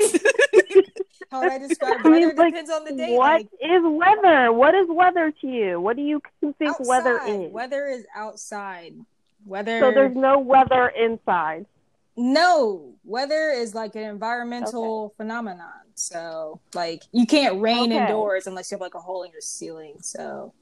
how 1.31 1.41
would 1.41 1.51
I 1.51 1.57
describe 1.59 1.97
I 2.03 2.09
mean, 2.09 2.21
weather? 2.27 2.33
like, 2.35 2.53
Depends 2.53 2.71
on 2.71 2.83
the 2.85 2.93
day. 2.93 3.15
What 3.15 3.41
Like, 3.41 3.47
is 3.61 3.81
weather? 3.83 4.51
What 4.51 4.73
is 4.75 4.87
weather 4.89 5.31
to 5.41 5.47
you? 5.47 5.79
What 5.79 5.95
do 5.95 6.01
you 6.01 6.21
think 6.57 6.79
weather 6.79 7.19
is? 7.27 7.51
Weather 7.51 7.87
is 7.87 8.05
outside. 8.15 8.95
Weather. 9.45 9.79
So 9.79 9.91
there's 9.91 10.15
no 10.15 10.39
weather 10.39 10.87
inside. 10.89 11.65
No, 12.17 12.93
weather 13.03 13.51
is 13.51 13.73
like 13.73 13.95
an 13.95 14.03
environmental 14.03 15.13
phenomenon. 15.17 15.71
So, 15.95 16.59
like, 16.73 17.03
you 17.11 17.25
can't 17.25 17.61
rain 17.61 17.91
Okay. 17.91 18.01
indoors 18.01 18.47
unless 18.47 18.69
you 18.69 18.75
have 18.75 18.81
like 18.81 18.95
a 18.95 18.99
hole 18.99 19.23
in 19.23 19.31
your 19.31 19.41
ceiling. 19.41 19.95
So, 20.01 20.53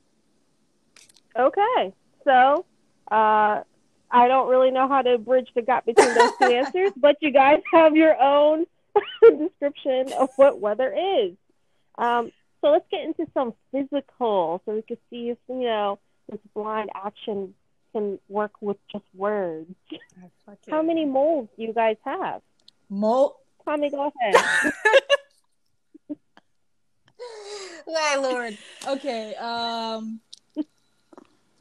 Okay. 1.38 1.93
So, 2.24 2.65
uh, 3.12 3.63
I 4.12 4.27
don't 4.27 4.50
really 4.50 4.71
know 4.71 4.88
how 4.88 5.01
to 5.01 5.17
bridge 5.17 5.50
the 5.55 5.62
gap 5.62 5.86
between 5.86 6.13
those 6.13 6.31
two 6.39 6.45
answers, 6.50 6.91
but 6.98 7.17
you 7.21 7.31
guys 7.31 7.62
have 7.71 7.95
your 7.95 8.19
own 8.21 8.65
description 9.21 10.12
of 10.13 10.29
what 10.36 10.59
weather 10.59 10.93
is. 10.93 11.33
Um, 11.98 12.31
so 12.62 12.71
let's 12.71 12.86
get 12.91 13.01
into 13.05 13.25
some 13.33 13.53
physical, 13.71 14.62
so 14.65 14.74
we 14.74 14.81
can 14.81 14.98
see 15.09 15.29
if 15.29 15.38
you 15.48 15.59
know 15.62 16.00
this 16.29 16.39
blind 16.53 16.89
action 16.93 17.53
can 17.91 18.19
work 18.27 18.51
with 18.62 18.77
just 18.91 19.05
words. 19.13 19.74
How 20.69 20.81
many 20.81 21.05
moles 21.05 21.50
do 21.58 21.63
you 21.63 21.74
guys 21.74 21.98
have? 22.05 22.41
mole? 22.89 23.39
Tommy, 23.65 23.89
go 23.89 24.12
ahead. 24.19 24.36
My 27.88 28.17
lord. 28.19 28.58
Okay. 28.88 29.36
Um, 29.36 30.19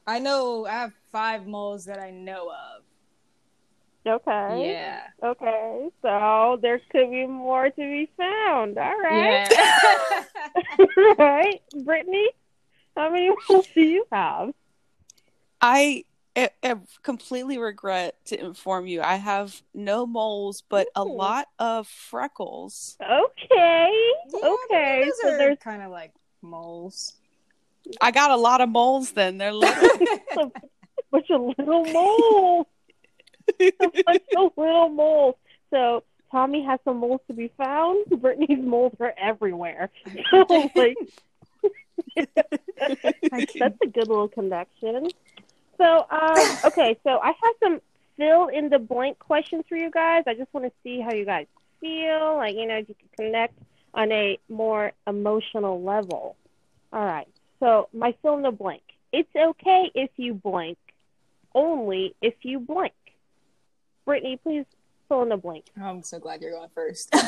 I 0.06 0.18
know 0.18 0.66
I 0.66 0.72
have 0.72 0.92
five 1.12 1.46
moles 1.46 1.84
that 1.86 1.98
I 1.98 2.10
know 2.10 2.50
of. 2.50 2.82
Okay. 4.06 4.70
Yeah. 4.72 5.02
Okay. 5.22 5.88
So 6.00 6.58
there 6.62 6.80
could 6.90 7.10
be 7.10 7.26
more 7.26 7.68
to 7.68 7.76
be 7.76 8.10
found. 8.16 8.78
All 8.78 8.98
right. 8.98 9.48
Yeah. 9.50 10.24
All 10.78 11.14
right. 11.18 11.60
Brittany, 11.84 12.28
how 12.96 13.10
many 13.10 13.30
moles 13.48 13.66
do 13.74 13.82
you 13.82 14.06
have? 14.10 14.54
I, 15.60 16.04
I, 16.38 16.50
I 16.62 16.76
completely 17.02 17.58
regret 17.58 18.14
to 18.26 18.40
inform 18.40 18.86
you. 18.86 19.02
I 19.02 19.16
have 19.16 19.60
no 19.74 20.06
moles, 20.06 20.62
but 20.68 20.88
a 20.94 21.02
lot 21.04 21.48
of 21.58 21.88
freckles. 21.88 22.96
Okay. 23.02 23.90
Yeah, 24.32 24.48
okay. 24.48 25.04
Those 25.04 25.14
So 25.20 25.28
are 25.34 25.38
there's 25.38 25.58
kind 25.58 25.82
of 25.82 25.90
like 25.90 26.12
moles. 26.42 27.14
I 28.00 28.10
got 28.10 28.30
a 28.30 28.36
lot 28.36 28.60
of 28.60 28.68
moles. 28.68 29.12
Then 29.12 29.38
they're 29.38 29.52
little. 29.52 29.90
a 30.38 30.50
bunch 31.10 31.30
of 31.30 31.40
little 31.58 31.84
moles. 31.86 32.66
a 33.60 33.72
bunch 34.06 34.22
of 34.36 34.52
little 34.56 34.88
moles. 34.90 35.34
So 35.70 36.04
Tommy 36.30 36.62
has 36.64 36.78
some 36.84 36.98
moles 36.98 37.20
to 37.26 37.34
be 37.34 37.50
found. 37.56 38.06
Brittany's 38.20 38.64
moles 38.64 38.94
are 39.00 39.14
everywhere. 39.18 39.90
So 40.30 40.70
like 40.74 40.96
that's 42.16 43.76
a 43.82 43.86
good 43.86 44.08
little 44.08 44.28
connection. 44.28 45.08
So 45.78 46.06
um 46.10 46.56
okay, 46.66 46.98
so 47.04 47.18
I 47.18 47.28
have 47.28 47.54
some 47.62 47.80
fill 48.16 48.48
in 48.48 48.68
the 48.68 48.78
blank 48.78 49.18
questions 49.18 49.64
for 49.68 49.76
you 49.76 49.90
guys. 49.90 50.24
I 50.26 50.34
just 50.34 50.52
want 50.52 50.66
to 50.66 50.72
see 50.82 51.00
how 51.00 51.12
you 51.12 51.24
guys 51.24 51.46
feel, 51.80 52.36
like 52.36 52.54
you 52.56 52.66
know, 52.66 52.76
if 52.76 52.88
you 52.88 52.94
can 52.94 53.26
connect 53.26 53.54
on 53.94 54.12
a 54.12 54.38
more 54.48 54.92
emotional 55.06 55.82
level. 55.82 56.36
All 56.92 57.04
right. 57.04 57.28
So 57.60 57.88
my 57.92 58.14
fill 58.22 58.34
in 58.36 58.42
the 58.42 58.50
blank. 58.50 58.82
It's 59.12 59.30
okay 59.34 59.90
if 59.94 60.10
you 60.16 60.34
blank, 60.34 60.76
only 61.54 62.14
if 62.20 62.34
you 62.42 62.60
blank. 62.60 62.92
Brittany, 64.04 64.38
please 64.42 64.66
fill 65.08 65.22
in 65.22 65.30
the 65.30 65.36
blank. 65.36 65.64
I'm 65.80 66.02
so 66.02 66.18
glad 66.18 66.42
you're 66.42 66.52
going 66.52 66.68
first. 66.74 67.14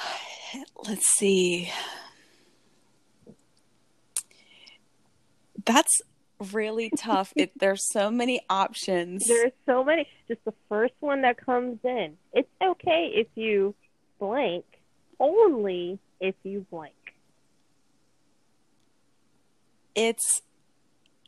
Let's 0.86 1.06
see. 1.16 1.70
That's 5.64 6.00
really 6.52 6.90
tough. 6.96 7.32
It, 7.36 7.52
there's 7.58 7.86
so 7.90 8.10
many 8.10 8.40
options. 8.48 9.26
There's 9.26 9.52
so 9.66 9.84
many. 9.84 10.06
Just 10.28 10.44
the 10.44 10.54
first 10.68 10.94
one 11.00 11.22
that 11.22 11.44
comes 11.44 11.78
in. 11.84 12.16
It's 12.32 12.48
okay 12.62 13.12
if 13.14 13.26
you 13.34 13.74
blank, 14.18 14.64
only 15.18 15.98
if 16.20 16.34
you 16.42 16.66
blank. 16.70 16.94
It's 19.94 20.42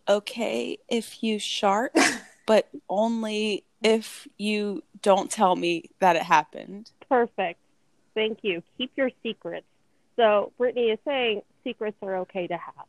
okay 0.08 0.78
if 0.88 1.22
you 1.22 1.38
shark, 1.38 1.94
but 2.46 2.68
only 2.88 3.64
if 3.82 4.26
you 4.38 4.82
don't 5.02 5.30
tell 5.30 5.56
me 5.56 5.90
that 5.98 6.16
it 6.16 6.22
happened. 6.22 6.90
Perfect. 7.08 7.58
Thank 8.14 8.38
you. 8.42 8.62
Keep 8.78 8.92
your 8.96 9.10
secrets. 9.22 9.66
So 10.16 10.52
Brittany 10.58 10.90
is 10.90 10.98
saying 11.04 11.42
secrets 11.64 11.96
are 12.02 12.18
okay 12.18 12.46
to 12.46 12.56
have. 12.56 12.86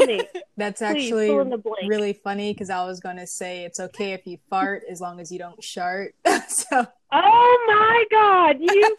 That's 0.56 0.80
please 0.80 0.86
actually 0.86 1.28
fill 1.28 1.40
in 1.40 1.50
the 1.50 1.58
blank. 1.58 1.88
really 1.88 2.12
funny 2.12 2.52
because 2.52 2.70
I 2.70 2.84
was 2.84 3.00
gonna 3.00 3.26
say 3.26 3.64
it's 3.64 3.80
okay 3.80 4.12
if 4.12 4.26
you 4.26 4.38
fart 4.50 4.82
as 4.90 5.00
long 5.00 5.20
as 5.20 5.30
you 5.32 5.38
don't 5.38 5.62
shart. 5.62 6.14
so 6.48 6.86
Oh 7.14 7.64
my 7.66 8.04
God! 8.10 8.56
You 8.58 8.96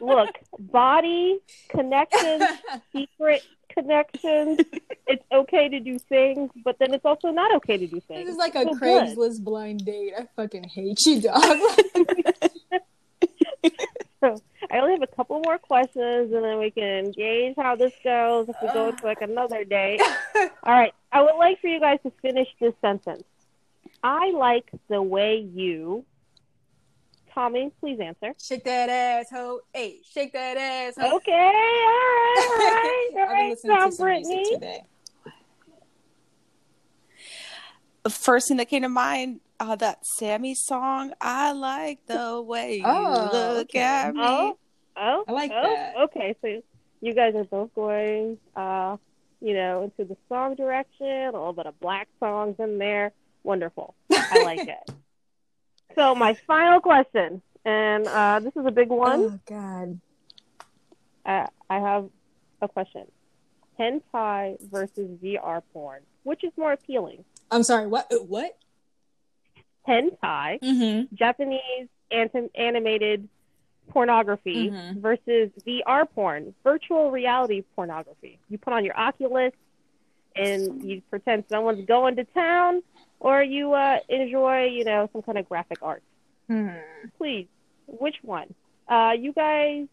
look 0.00 0.38
body 0.58 1.38
connections, 1.68 2.42
secret 2.92 3.42
connections. 3.68 4.60
It's 5.06 5.24
okay 5.30 5.68
to 5.68 5.80
do 5.80 5.98
things, 5.98 6.50
but 6.64 6.78
then 6.78 6.94
it's 6.94 7.04
also 7.04 7.28
not 7.28 7.54
okay 7.56 7.76
to 7.76 7.86
do 7.86 8.00
things. 8.00 8.24
this 8.26 8.32
is 8.32 8.38
like 8.38 8.54
a 8.54 8.62
So. 8.62 8.70
Craigslist 8.74 9.42
blind 9.44 9.84
date. 9.84 10.14
I 10.18 10.26
fucking 10.34 10.64
hate 10.64 10.98
you, 11.04 11.20
dog. 11.20 11.42
I 14.22 14.78
only 14.78 14.92
have 14.92 15.02
a 15.02 15.06
couple 15.06 15.40
more 15.44 15.58
questions, 15.58 16.32
and 16.32 16.44
then 16.44 16.58
we 16.58 16.70
can 16.70 17.10
gauge 17.10 17.54
how 17.56 17.76
this 17.76 17.92
goes 18.04 18.48
if 18.48 18.56
we 18.62 18.68
go 18.72 18.92
to 18.92 19.06
like 19.06 19.20
another 19.22 19.64
day. 19.64 19.98
All 20.36 20.50
right. 20.72 20.94
I 21.12 21.22
would 21.22 21.36
like 21.36 21.60
for 21.60 21.66
you 21.68 21.80
guys 21.80 21.98
to 22.04 22.12
finish 22.22 22.48
this 22.60 22.74
sentence. 22.80 23.24
I 24.02 24.30
like 24.32 24.70
the 24.88 25.02
way 25.02 25.36
you. 25.36 26.04
Tommy, 27.34 27.70
please 27.80 27.98
answer. 27.98 28.34
shake 28.42 28.64
that 28.64 28.90
ass, 28.90 29.26
ho. 29.30 29.60
Hey, 29.72 30.00
shake 30.12 30.32
that 30.34 30.56
ass, 30.56 30.94
ho. 30.98 31.16
Okay. 31.16 31.32
All 31.32 31.38
right. 31.40 33.08
All 33.14 33.24
right. 33.26 33.28
All 33.28 33.52
I've 33.52 33.62
been 33.62 33.70
Now, 33.70 33.86
to 33.86 33.92
some 33.92 34.06
music 34.08 34.32
Brittany. 34.34 34.54
today. 34.54 34.84
The 38.02 38.10
first 38.10 38.48
thing 38.48 38.56
that 38.58 38.68
came 38.68 38.82
to 38.82 38.88
mind, 38.88 39.40
uh, 39.70 39.76
that 39.76 40.04
Sammie 40.04 40.54
song. 40.56 41.12
I 41.20 41.52
like 41.52 42.06
the 42.06 42.42
way 42.42 42.76
you 42.78 42.84
Oh, 42.86 43.30
look 43.32 43.70
okay. 43.70 43.78
at 43.80 44.14
me. 44.14 44.20
Oh, 44.22 44.58
oh, 44.96 45.24
I 45.28 45.32
like 45.32 45.50
oh, 45.54 45.62
that. 45.62 45.96
Okay, 46.04 46.34
so 46.42 46.62
you 47.00 47.14
guys 47.14 47.34
are 47.34 47.44
both 47.44 47.74
going, 47.74 48.38
uh, 48.56 48.96
you 49.40 49.54
know, 49.54 49.84
into 49.84 50.04
the 50.08 50.16
song 50.28 50.54
direction. 50.54 51.06
A 51.06 51.32
little 51.32 51.52
bit 51.52 51.66
of 51.66 51.78
black 51.80 52.08
songs 52.20 52.56
in 52.58 52.78
there. 52.78 53.12
Wonderful. 53.44 53.94
I 54.12 54.42
like 54.44 54.60
it. 54.68 54.90
So 55.94 56.14
my 56.14 56.32
final 56.46 56.80
question, 56.80 57.42
and 57.66 58.06
uh, 58.06 58.40
this 58.40 58.56
is 58.56 58.64
a 58.64 58.70
big 58.70 58.88
one. 58.88 59.20
Oh 59.20 59.38
God. 59.44 60.00
Uh, 61.26 61.46
I 61.68 61.78
have 61.80 62.08
a 62.62 62.68
question: 62.68 63.04
hentai 63.78 64.56
versus 64.70 65.10
VR 65.22 65.62
porn, 65.74 66.00
which 66.22 66.44
is 66.44 66.52
more 66.56 66.72
appealing? 66.72 67.26
I'm 67.50 67.62
sorry. 67.62 67.86
What? 67.88 68.10
uh, 68.10 68.16
What? 68.24 68.56
Hentai, 69.88 70.60
Mm-hmm. 70.62 71.14
Japanese 71.14 71.88
anim- 72.10 72.50
animated 72.54 73.28
pornography 73.90 74.70
Mhm. 74.70 75.00
versus 75.00 75.50
VR 75.66 76.06
porn, 76.08 76.54
virtual 76.62 77.10
reality 77.10 77.62
pornography. 77.74 78.38
You 78.48 78.58
put 78.58 78.72
on 78.72 78.84
your 78.84 78.96
Oculus 78.96 79.52
and 80.36 80.82
you 80.82 81.02
pretend 81.10 81.44
someone's 81.48 81.84
going 81.86 82.16
to 82.16 82.24
town, 82.24 82.82
or 83.20 83.42
you 83.42 83.72
uh, 83.74 83.98
enjoy, 84.08 84.64
you 84.66 84.84
know, 84.84 85.08
some 85.12 85.22
kind 85.22 85.36
of 85.38 85.48
graphic 85.48 85.78
art. 85.82 86.02
Hmm. 86.48 86.68
Please, 87.18 87.48
which 87.86 88.16
one? 88.22 88.54
Uh, 88.88 89.12
you 89.18 89.32
guys, 89.32 89.86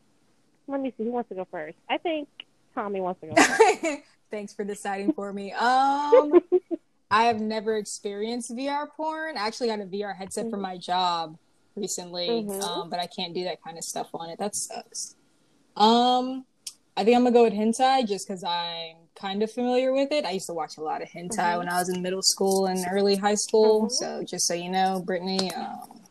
let 0.67 0.79
me 0.79 0.93
see 0.97 1.03
who 1.03 1.11
wants 1.11 1.29
to 1.29 1.35
go 1.35 1.45
first. 1.51 1.77
I 1.89 1.97
think 1.97 2.27
Tommy 2.75 3.01
wants 3.01 3.19
to 3.21 3.27
go 3.27 3.35
first. 3.35 4.01
Thanks 4.31 4.53
for 4.53 4.63
deciding 4.63 5.13
for 5.13 5.33
me. 5.33 5.51
Um, 5.51 6.41
I 7.11 7.23
have 7.25 7.39
never 7.41 7.77
experienced 7.77 8.55
VR 8.55 8.87
porn. 8.95 9.37
I 9.37 9.47
actually 9.47 9.67
got 9.67 9.79
a 9.79 9.85
VR 9.85 10.15
headset 10.15 10.49
for 10.49 10.57
my 10.57 10.77
job 10.77 11.37
recently, 11.75 12.27
Mhm. 12.29 12.61
um, 12.61 12.89
but 12.89 12.99
I 12.99 13.07
can't 13.07 13.33
do 13.33 13.43
that 13.45 13.61
kind 13.63 13.77
of 13.77 13.83
stuff 13.83 14.09
on 14.13 14.29
it. 14.29 14.37
That 14.37 14.55
sucks. 14.55 15.15
Um, 15.75 16.45
I 16.95 17.03
think 17.03 17.15
I'm 17.15 17.23
gonna 17.23 17.33
go 17.33 17.43
with 17.43 17.53
hentai 17.53 18.05
just 18.05 18.27
because 18.27 18.43
I'm 18.43 18.97
kind 19.15 19.41
of 19.41 19.51
familiar 19.51 19.91
with 19.93 20.11
it. 20.11 20.25
I 20.25 20.31
used 20.31 20.47
to 20.47 20.53
watch 20.53 20.77
a 20.77 20.81
lot 20.81 21.01
of 21.01 21.07
hentai 21.09 21.53
Mhm. 21.53 21.57
when 21.59 21.69
I 21.69 21.79
was 21.79 21.89
in 21.89 22.01
middle 22.01 22.21
school 22.21 22.67
and 22.67 22.85
early 22.91 23.15
high 23.15 23.35
school. 23.35 23.83
Mhm. 23.87 23.91
So 23.91 24.23
just 24.23 24.45
so 24.47 24.53
you 24.53 24.69
know, 24.69 25.01
Brittany, 25.03 25.51
um, 25.53 26.01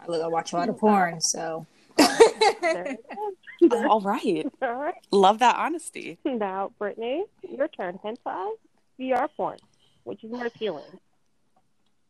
I 0.00 0.06
I 0.06 0.26
watch 0.28 0.52
a 0.52 0.56
lot 0.56 0.68
of 0.68 0.78
porn. 0.78 1.20
So 1.20 1.66
There 1.96 2.86
it 2.86 3.04
is. 3.60 3.72
All 3.88 4.00
right. 4.00 4.46
All 4.62 4.74
right. 4.74 4.94
Love 5.10 5.40
that 5.40 5.56
honesty. 5.56 6.18
Now, 6.24 6.72
Brittany, 6.78 7.24
your 7.42 7.68
turn. 7.68 7.98
Hentai, 8.02 8.52
VR 9.00 9.28
porn, 9.36 9.58
which 10.04 10.22
is 10.22 10.30
more 10.30 10.46
appealing. 10.46 10.84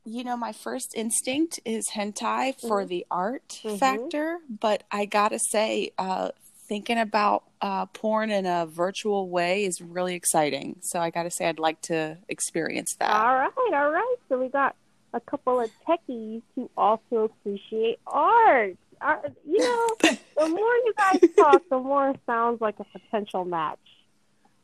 You 0.04 0.24
know, 0.24 0.36
my 0.36 0.52
first 0.52 0.94
instinct 0.96 1.60
is 1.64 1.90
hentai 1.90 2.58
for 2.60 2.84
Mhm. 2.84 2.88
the 2.88 3.06
art 3.10 3.60
Mhm. 3.64 3.78
factor, 3.78 4.40
but 4.48 4.82
I 4.90 5.04
gotta 5.04 5.38
say, 5.38 5.92
uh, 5.98 6.30
thinking 6.68 6.98
about 6.98 7.44
uh, 7.62 7.84
porn 7.84 8.30
in 8.30 8.46
a 8.46 8.64
virtual 8.64 9.28
way 9.28 9.64
is 9.66 9.82
really 9.82 10.14
exciting. 10.14 10.76
So 10.80 10.98
I 10.98 11.10
gotta 11.10 11.30
say, 11.30 11.46
I'd 11.46 11.58
like 11.58 11.82
to 11.82 12.16
experience 12.26 12.96
that. 12.98 13.10
All 13.10 13.34
right, 13.36 13.74
all 13.74 13.90
right. 13.90 14.16
So 14.30 14.40
we 14.40 14.48
got 14.48 14.74
a 15.12 15.20
couple 15.20 15.60
of 15.60 15.70
techies 15.86 16.40
who 16.54 16.70
also 16.78 17.24
appreciate 17.24 17.98
art. 18.06 18.78
Uh, 19.02 19.16
you 19.46 19.60
know, 19.60 19.86
the 20.38 20.48
more 20.48 20.58
you 20.58 20.94
guys 20.96 21.20
talk, 21.36 21.62
the 21.68 21.78
more 21.78 22.08
it 22.10 22.20
sounds 22.24 22.62
like 22.62 22.80
a 22.80 22.84
potential 22.84 23.44
match. 23.44 23.78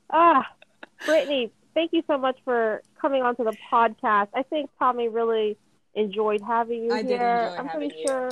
Ah, 0.08 0.50
Brittany, 1.04 1.50
thank 1.76 1.92
you 1.92 2.02
so 2.08 2.18
much 2.18 2.36
for 2.44 2.82
coming 3.00 3.22
onto 3.22 3.44
the 3.44 3.54
podcast. 3.70 4.28
I 4.34 4.42
think 4.42 4.70
Tommy 4.80 5.08
really 5.08 5.56
enjoyed 5.94 6.40
having 6.40 6.84
you 6.84 6.92
I 6.92 7.02
did 7.02 7.20
here. 7.20 7.28
enjoy 7.28 7.56
I'm 7.60 7.66
having 7.68 7.90
pretty 7.90 8.00
you. 8.00 8.06
sure. 8.08 8.30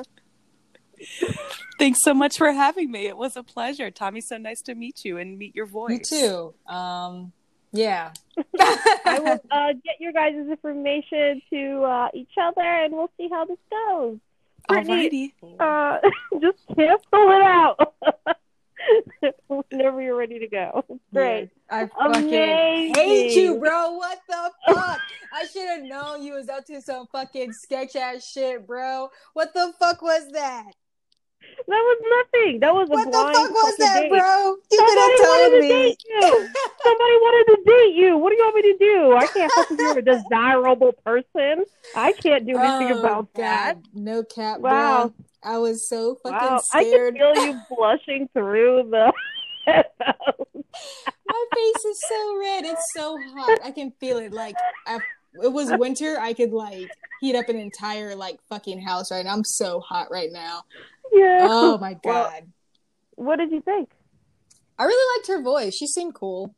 Thanks 1.78 1.98
so 2.02 2.14
much 2.14 2.38
for 2.38 2.50
having 2.52 2.90
me. 2.90 3.06
It 3.06 3.16
was 3.16 3.36
a 3.36 3.42
pleasure. 3.42 3.90
Tommy, 3.90 4.20
so 4.20 4.38
nice 4.38 4.62
to 4.62 4.74
meet 4.74 5.04
you 5.04 5.18
and 5.18 5.38
meet 5.38 5.54
your 5.54 5.66
voice. 5.66 6.10
you 6.10 6.54
too. 6.68 6.72
Um, 6.72 7.32
yeah. 7.72 8.12
I 8.60 9.18
will 9.20 9.40
uh, 9.50 9.72
get 9.84 10.00
your 10.00 10.12
guys' 10.12 10.34
information 10.36 11.42
to 11.50 11.82
uh, 11.82 12.08
each 12.14 12.32
other, 12.40 12.62
and 12.62 12.94
we'll 12.94 13.10
see 13.18 13.28
how 13.30 13.44
this 13.44 13.58
goes. 13.70 14.18
Brittany, 14.66 15.34
Alrighty. 15.42 15.60
uh, 15.60 16.38
just 16.40 16.58
cancel 16.74 16.98
it 17.12 17.42
out 17.42 17.94
whenever 19.48 20.00
you're 20.02 20.16
ready 20.16 20.38
to 20.38 20.48
go. 20.48 20.84
Great. 21.12 21.50
I 21.70 21.86
fucking 21.86 22.28
Amazing. 22.28 22.94
hate 22.94 23.34
you, 23.34 23.58
bro. 23.58 23.92
What 23.92 24.18
the 24.28 24.50
fuck? 24.68 25.00
I 25.32 25.46
should 25.46 25.68
have 25.68 25.82
known 25.82 26.22
you 26.22 26.34
was 26.34 26.48
up 26.48 26.64
to 26.66 26.80
some 26.80 27.06
fucking 27.12 27.52
sketch 27.52 27.96
ass 27.96 28.28
shit, 28.28 28.66
bro. 28.66 29.08
What 29.32 29.52
the 29.54 29.72
fuck 29.78 30.02
was 30.02 30.28
that? 30.32 30.72
That 31.66 31.80
was 31.80 31.98
nothing. 32.34 32.60
That 32.60 32.74
was 32.74 32.88
a 32.90 32.92
What 32.94 33.04
the 33.04 33.10
blind 33.10 33.36
fuck 33.36 33.50
was 33.50 33.64
fucking 33.78 33.86
that, 33.86 34.00
date. 34.02 34.10
bro? 34.10 34.56
You 34.70 34.78
Somebody 34.78 34.94
could 34.94 35.00
have 35.00 35.28
wanted 35.28 35.50
told 35.50 35.52
to 35.52 35.60
me. 35.60 35.68
date 35.68 35.98
you. 36.08 36.50
Somebody 36.84 37.16
wanted 37.24 37.46
to 37.56 37.58
date 37.64 37.94
you. 37.94 38.18
What 38.18 38.30
do 38.30 38.36
you 38.36 38.42
want 38.44 38.56
me 38.56 38.62
to 38.72 38.78
do? 38.78 39.16
I 39.16 39.26
can't 39.26 39.52
fuck 39.54 39.70
with 39.70 39.80
you're 39.80 39.98
a 39.98 40.02
desirable 40.02 40.92
person. 41.04 41.64
I 41.94 42.12
can't 42.12 42.46
do 42.46 42.58
anything 42.58 42.90
Oh, 42.92 42.98
about 42.98 43.32
that. 43.34 43.78
No 43.94 44.22
cap, 44.24 44.60
Wow. 44.60 45.08
bro. 45.08 45.14
I 45.42 45.58
was 45.58 45.88
so 45.88 46.16
fucking 46.22 46.38
Wow, 46.38 46.60
I 46.72 46.82
can 46.84 46.92
scared. 46.92 47.14
feel 47.14 47.44
you 47.46 47.60
blushing 47.70 48.28
through 48.34 48.88
the. 48.90 49.12
My 51.26 51.44
face 51.54 51.84
is 51.84 52.00
so 52.06 52.38
red. 52.38 52.64
It's 52.64 52.92
so 52.92 53.18
hot. 53.34 53.60
I 53.64 53.70
can 53.70 53.92
feel 54.00 54.18
it. 54.18 54.32
Like 54.32 54.56
I, 54.86 54.98
it 55.42 55.52
was 55.52 55.70
winter. 55.72 56.18
I 56.20 56.32
could 56.32 56.52
like 56.52 56.90
heat 57.20 57.34
up 57.36 57.48
an 57.48 57.56
entire 57.56 58.14
like 58.14 58.38
fucking 58.48 58.80
house 58.80 59.10
right 59.10 59.24
now. 59.24 59.32
I'm 59.32 59.44
so 59.44 59.80
hot 59.80 60.10
right 60.10 60.30
now. 60.32 60.62
Yeah. 61.12 61.46
Oh 61.50 61.78
my 61.78 61.98
Well, 62.04 62.24
god. 62.30 62.46
what 63.16 63.36
did 63.36 63.50
you 63.50 63.60
think? 63.60 63.90
I 64.78 64.84
really 64.84 65.18
liked 65.18 65.28
her 65.28 65.42
voice. 65.42 65.74
She 65.74 65.86
seemed 65.86 66.14
cool. 66.14 66.54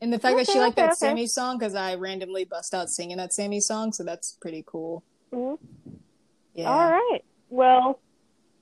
And 0.00 0.12
the 0.12 0.18
fact 0.18 0.36
that 0.36 0.48
she 0.48 0.58
liked 0.58 0.78
okay, 0.78 0.86
that 0.86 0.92
okay. 0.92 1.06
Sammie 1.08 1.26
song 1.26 1.58
because 1.58 1.74
I 1.74 1.94
randomly 1.94 2.44
bust 2.44 2.72
out 2.74 2.88
singing 2.88 3.18
that 3.18 3.32
Sammie 3.34 3.60
song, 3.60 3.92
so 3.92 4.02
that's 4.02 4.36
pretty 4.40 4.64
cool. 4.66 5.02
Mhm. 5.32 5.58
Yeah. 6.54 6.70
All 6.70 6.90
right. 6.90 7.20
Well, 7.50 8.00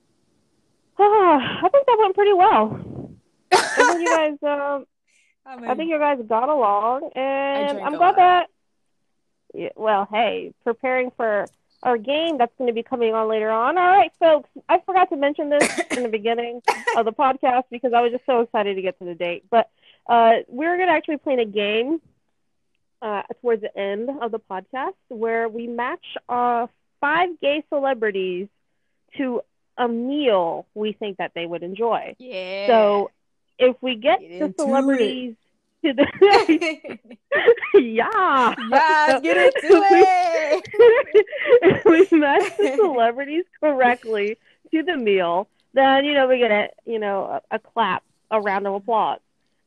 I 0.98 1.68
think 1.70 1.86
that 1.86 1.96
went 2.00 2.14
pretty 2.14 2.32
well. 2.32 2.80
I 3.52 3.56
think 3.56 4.00
you 4.00 4.06
guys, 4.16 4.32
um, 4.42 4.84
I'm 5.46 5.70
I 5.70 5.74
think 5.74 5.90
you 5.90 5.98
guys 5.98 6.18
got 6.28 6.48
along, 6.48 7.10
and 7.14 7.78
I'm 7.78 7.94
glad 7.96 8.16
that. 8.16 8.48
Well, 9.76 10.08
hey, 10.10 10.52
preparing 10.64 11.10
for 11.16 11.46
our 11.82 11.96
game 11.96 12.38
that's 12.38 12.52
going 12.58 12.68
to 12.68 12.74
be 12.74 12.82
coming 12.82 13.14
on 13.14 13.28
later 13.28 13.50
on. 13.50 13.78
All 13.78 13.86
right, 13.86 14.10
folks. 14.18 14.48
I 14.68 14.80
forgot 14.80 15.10
to 15.10 15.16
mention 15.16 15.48
this 15.48 15.80
in 15.90 16.02
the 16.02 16.08
beginning 16.08 16.62
of 16.96 17.04
the 17.04 17.12
podcast 17.12 17.64
because 17.70 17.92
I 17.92 18.00
was 18.00 18.12
just 18.12 18.26
so 18.26 18.40
excited 18.40 18.74
to 18.74 18.82
get 18.82 18.98
to 18.98 19.04
the 19.04 19.14
date. 19.14 19.44
But 19.50 19.70
uh, 20.08 20.32
we're 20.48 20.76
going 20.76 20.88
to 20.88 20.94
actually 20.94 21.18
play 21.18 21.34
a 21.34 21.44
game 21.44 22.00
uh, 23.00 23.22
towards 23.40 23.62
the 23.62 23.76
end 23.78 24.10
of 24.20 24.32
the 24.32 24.40
podcast 24.40 24.94
where 25.08 25.48
we 25.48 25.66
match 25.66 26.04
uh, 26.28 26.66
five 27.00 27.28
gay 27.40 27.64
celebrities 27.68 28.48
to 29.16 29.42
a 29.76 29.86
meal 29.86 30.66
we 30.74 30.92
think 30.92 31.18
that 31.18 31.32
they 31.34 31.46
would 31.46 31.62
enjoy. 31.62 32.16
Yeah. 32.18 32.66
So 32.66 33.10
if 33.58 33.76
we 33.80 33.96
get 33.96 34.20
Get 34.20 34.56
the 34.56 34.62
celebrities 34.62 35.36
to 35.84 35.92
the 35.92 36.98
yeah. 37.74 38.54
yeah, 38.70 39.20
get 39.20 39.36
into 39.36 39.82
it. 39.84 40.68
if 41.62 41.84
we 42.12 42.18
match 42.18 42.56
the 42.56 42.76
celebrities 42.76 43.44
correctly 43.60 44.38
to 44.72 44.82
the 44.82 44.96
meal, 44.96 45.48
then 45.74 46.04
you 46.04 46.14
know 46.14 46.26
we 46.26 46.38
get 46.38 46.50
a 46.50 46.68
you 46.84 46.98
know 46.98 47.40
a, 47.50 47.56
a 47.56 47.58
clap, 47.58 48.02
a 48.30 48.40
round 48.40 48.66
of 48.66 48.74
applause. 48.74 49.20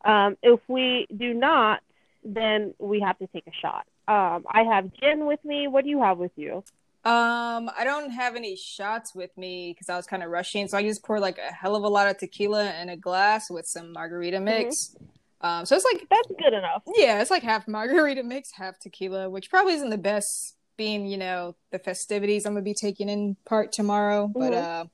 Um, 0.04 0.38
if 0.42 0.60
we 0.68 1.08
do 1.16 1.34
not, 1.34 1.82
then 2.24 2.74
we 2.80 3.00
have 3.02 3.18
to 3.20 3.28
take 3.28 3.48
a 3.48 3.54
shot. 3.54 3.86
Um, 4.08 4.46
I 4.50 4.64
have 4.64 4.92
Jen 5.00 5.26
with 5.26 5.44
me. 5.46 5.68
What 5.68 5.84
do 5.84 5.90
you 5.90 6.02
have 6.02 6.18
with 6.18 6.32
you? 6.36 6.64
Um, 7.04 7.72
I 7.76 7.84
don't 7.84 8.12
have 8.12 8.36
any 8.36 8.56
shots 8.56 9.16
with 9.16 9.36
me 9.36 9.74
because 9.74 9.90
I 9.90 9.96
was 9.96 10.06
kind 10.06 10.22
of 10.22 10.30
rushing, 10.30 10.68
so 10.68 10.78
I 10.78 10.84
just 10.84 11.04
poured 11.04 11.22
like 11.22 11.40
a 11.40 11.52
hell 11.52 11.76
of 11.76 11.84
a 11.84 11.88
lot 11.88 12.08
of 12.08 12.18
tequila 12.18 12.76
in 12.80 12.90
a 12.90 12.98
glass 12.98 13.50
with 13.50 13.66
some 13.66 13.92
margarita 13.92 14.40
mix. 14.40 14.96
Um, 15.44 15.66
so 15.66 15.76
it's 15.76 15.86
like 15.86 16.08
That's 16.10 16.28
good 16.40 16.54
enough. 16.54 16.84
yeah, 16.96 17.22
it's 17.22 17.32
like 17.32 17.44
half 17.44 17.68
margarita 17.68 18.24
mix, 18.24 18.52
half 18.52 18.80
tequila, 18.80 19.30
which 19.30 19.50
probably 19.50 19.74
isn't 19.74 19.90
the 19.90 19.98
best, 19.98 20.56
being 20.78 21.06
you 21.06 21.18
know 21.18 21.56
the 21.72 21.80
festivities 21.80 22.46
I'm 22.46 22.54
gonna 22.54 22.64
be 22.64 22.74
taking 22.74 23.10
in 23.10 23.36
part 23.46 23.72
tomorrow. 23.72 24.28
But 24.28 24.54
uh, 24.54 24.86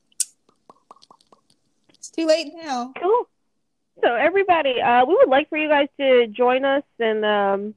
it's 1.90 2.10
too 2.10 2.26
late 2.26 2.52
now. 2.56 2.94
Cool. 3.02 3.28
So 4.04 4.14
everybody, 4.14 4.82
uh, 4.82 5.06
we 5.06 5.16
would 5.16 5.30
like 5.30 5.50
for 5.50 5.58
you 5.58 5.68
guys 5.68 5.88
to 6.00 6.28
join 6.28 6.64
us 6.66 6.84
and 7.00 7.26
um, 7.26 7.76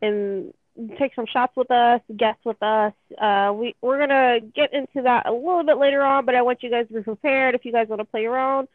and 0.00 0.52
take 0.98 1.14
some 1.14 1.26
shots 1.26 1.56
with 1.56 1.70
us, 1.70 2.00
guest 2.16 2.40
with 2.44 2.62
us. 2.62 2.92
Uh, 3.18 3.52
we 3.54 3.74
we're 3.80 3.98
gonna 3.98 4.40
get 4.40 4.72
into 4.72 5.02
that 5.02 5.26
a 5.26 5.32
little 5.32 5.64
bit 5.64 5.78
later 5.78 6.02
on, 6.02 6.24
but 6.24 6.34
I 6.34 6.42
want 6.42 6.62
you 6.62 6.70
guys 6.70 6.86
to 6.88 6.94
be 6.94 7.02
prepared 7.02 7.54
if 7.54 7.64
you 7.64 7.72
guys 7.72 7.88
want 7.88 8.00
to 8.00 8.04
play 8.04 8.26
around. 8.26 8.68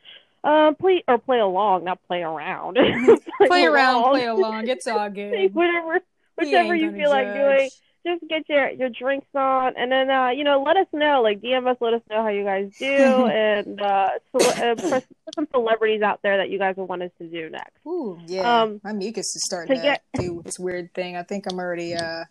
Um, 0.47 0.75
play 0.75 1.03
or 1.10 1.17
play 1.17 1.39
along, 1.39 1.83
not 1.83 1.99
play 2.07 2.21
around. 2.23 2.77
Play 3.47 3.65
around, 3.65 4.12
play 4.12 4.25
along. 4.25 4.67
It's 4.69 4.88
all 4.88 5.10
good. 5.19 5.53
whatever, 5.53 5.99
whichever 6.38 6.73
you 6.75 6.91
feel 6.91 7.10
like 7.10 7.33
doing 7.33 7.69
just 8.05 8.23
get 8.29 8.47
your 8.47 8.69
your 8.69 8.89
drinks 8.89 9.27
on 9.36 9.73
and 9.75 9.91
then 9.91 10.10
uh 10.10 10.29
you 10.29 10.45
know 10.45 10.63
let 10.63 10.77
us 10.77 10.88
know 10.93 11.21
like 11.21 11.41
dm 11.41 11.67
us 11.69 11.75
let 11.81 11.93
us 11.93 12.01
know 12.10 12.21
how 12.23 12.29
you 12.29 12.43
guys 12.45 12.71
do 12.79 12.86
and 12.86 13.81
uh, 13.81 14.10
cele- 14.31 14.79
uh 14.79 15.01
some 15.36 15.47
celebrities 15.51 16.01
out 16.01 16.21
there 16.23 16.38
that 16.38 16.49
you 16.49 16.57
guys 16.57 16.75
would 16.77 16.88
want 16.88 17.01
us 17.03 17.12
to 17.17 17.27
do 17.27 17.49
next 17.49 17.73
Ooh, 17.86 18.17
yeah. 18.25 18.62
Um, 18.62 18.79
My 18.83 18.93
mucus 18.93 19.36
is 19.36 19.43
starting 19.43 19.75
to 19.75 19.81
to 19.81 19.88
get- 19.88 20.03
do 20.17 20.41
its 20.45 20.57
weird 20.57 20.93
thing. 20.93 21.17
I 21.17 21.23
think 21.23 21.51
I'm 21.51 21.60
already 21.60 21.95
uh 21.95 22.23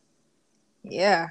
yeah. 0.82 1.28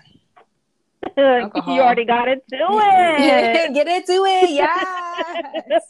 you 1.17 1.23
already 1.23 2.05
got 2.05 2.27
it 2.27 2.43
do 2.47 2.57
it 2.59 3.73
Get 3.73 3.87
into 3.87 4.25
it, 4.25 4.49
yes. 4.51 5.81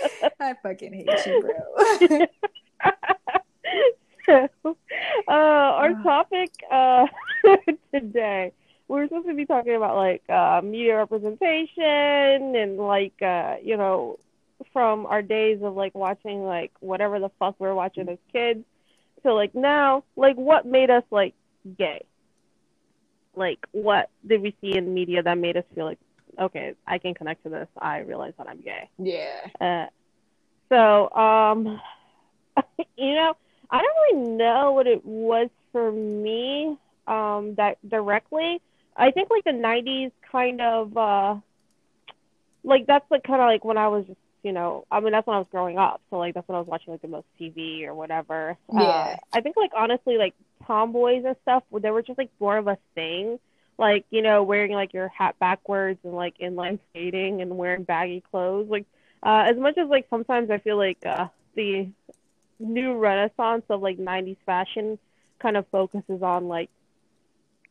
I 0.40 0.54
fucking 0.62 0.92
hate 0.92 1.26
you, 1.26 1.40
bro. 1.40 2.26
so, 4.62 4.76
uh, 5.26 5.30
our 5.30 5.90
Ah. 5.98 6.02
topic 6.02 6.50
uh, 6.70 7.06
today, 7.94 8.52
we're 8.88 9.06
supposed 9.08 9.26
to 9.28 9.34
be 9.34 9.46
talking 9.46 9.74
about 9.74 9.96
like 9.96 10.22
uh, 10.28 10.60
media 10.62 10.96
representation 10.96 12.54
and 12.56 12.76
like 12.78 13.20
uh, 13.22 13.56
you 13.62 13.76
know 13.76 14.18
from 14.72 15.06
our 15.06 15.22
days 15.22 15.60
of 15.62 15.74
like 15.74 15.94
watching 15.94 16.44
like 16.44 16.72
whatever 16.80 17.18
the 17.20 17.30
fuck 17.38 17.54
we 17.58 17.66
are 17.68 17.74
watching 17.74 18.08
as 18.08 18.18
kids 18.32 18.64
to 19.24 19.32
like 19.34 19.54
now, 19.54 20.04
like 20.16 20.36
what 20.36 20.66
made 20.66 20.90
us 20.90 21.04
like 21.10 21.34
gay? 21.78 22.04
Like 23.34 23.58
what 23.72 24.10
did 24.26 24.40
we 24.42 24.54
see 24.60 24.76
in 24.76 24.92
media 24.94 25.22
that 25.22 25.38
made 25.38 25.56
us 25.56 25.64
feel 25.74 25.84
like 25.86 25.98
okay, 26.38 26.74
I 26.86 26.98
can 26.98 27.14
connect 27.14 27.42
to 27.44 27.48
this. 27.50 27.68
I 27.78 27.98
realize 27.98 28.34
that 28.38 28.48
I'm 28.48 28.60
gay. 28.60 28.88
yeah. 28.98 29.46
Uh, 29.60 29.86
so, 30.68 31.10
um, 31.14 31.80
you 32.96 33.14
know, 33.14 33.34
I 33.70 33.82
don't 33.82 34.18
really 34.20 34.36
know 34.36 34.72
what 34.72 34.86
it 34.86 35.04
was 35.04 35.48
for 35.72 35.90
me, 35.92 36.76
um, 37.06 37.54
that 37.56 37.78
directly. 37.88 38.60
I 38.96 39.10
think 39.10 39.30
like 39.30 39.44
the 39.44 39.52
'90s 39.52 40.12
kind 40.30 40.60
of, 40.60 40.96
uh, 40.96 41.36
like 42.64 42.86
that's 42.86 43.08
like 43.10 43.22
kind 43.22 43.40
of 43.40 43.46
like 43.46 43.64
when 43.64 43.78
I 43.78 43.88
was 43.88 44.06
just, 44.06 44.18
you 44.42 44.52
know, 44.52 44.84
I 44.90 45.00
mean 45.00 45.12
that's 45.12 45.26
when 45.26 45.36
I 45.36 45.38
was 45.38 45.48
growing 45.50 45.78
up. 45.78 46.00
So 46.10 46.16
like 46.18 46.34
that's 46.34 46.48
when 46.48 46.56
I 46.56 46.60
was 46.60 46.68
watching 46.68 46.92
like 46.92 47.02
the 47.02 47.08
most 47.08 47.26
TV 47.40 47.86
or 47.86 47.94
whatever. 47.94 48.56
Uh, 48.74 48.80
Yeah. 48.80 49.16
I 49.32 49.40
think 49.40 49.56
like 49.56 49.72
honestly 49.76 50.16
like 50.18 50.34
tomboys 50.66 51.24
and 51.24 51.36
stuff, 51.42 51.62
they 51.80 51.90
were 51.90 52.02
just 52.02 52.18
like 52.18 52.30
more 52.40 52.56
of 52.56 52.66
a 52.66 52.78
thing 52.94 53.38
like 53.78 54.04
you 54.10 54.22
know 54.22 54.42
wearing 54.42 54.72
like 54.72 54.92
your 54.92 55.08
hat 55.08 55.36
backwards 55.38 55.98
and 56.04 56.14
like 56.14 56.36
inline 56.38 56.78
skating 56.90 57.40
and 57.40 57.56
wearing 57.56 57.84
baggy 57.84 58.22
clothes 58.30 58.68
like 58.68 58.84
uh 59.22 59.44
as 59.48 59.56
much 59.56 59.78
as 59.78 59.88
like 59.88 60.06
sometimes 60.10 60.50
i 60.50 60.58
feel 60.58 60.76
like 60.76 60.98
uh 61.06 61.28
the 61.54 61.88
new 62.58 62.94
renaissance 62.96 63.64
of 63.68 63.80
like 63.80 63.98
90s 63.98 64.36
fashion 64.44 64.98
kind 65.38 65.56
of 65.56 65.66
focuses 65.68 66.22
on 66.22 66.48
like 66.48 66.70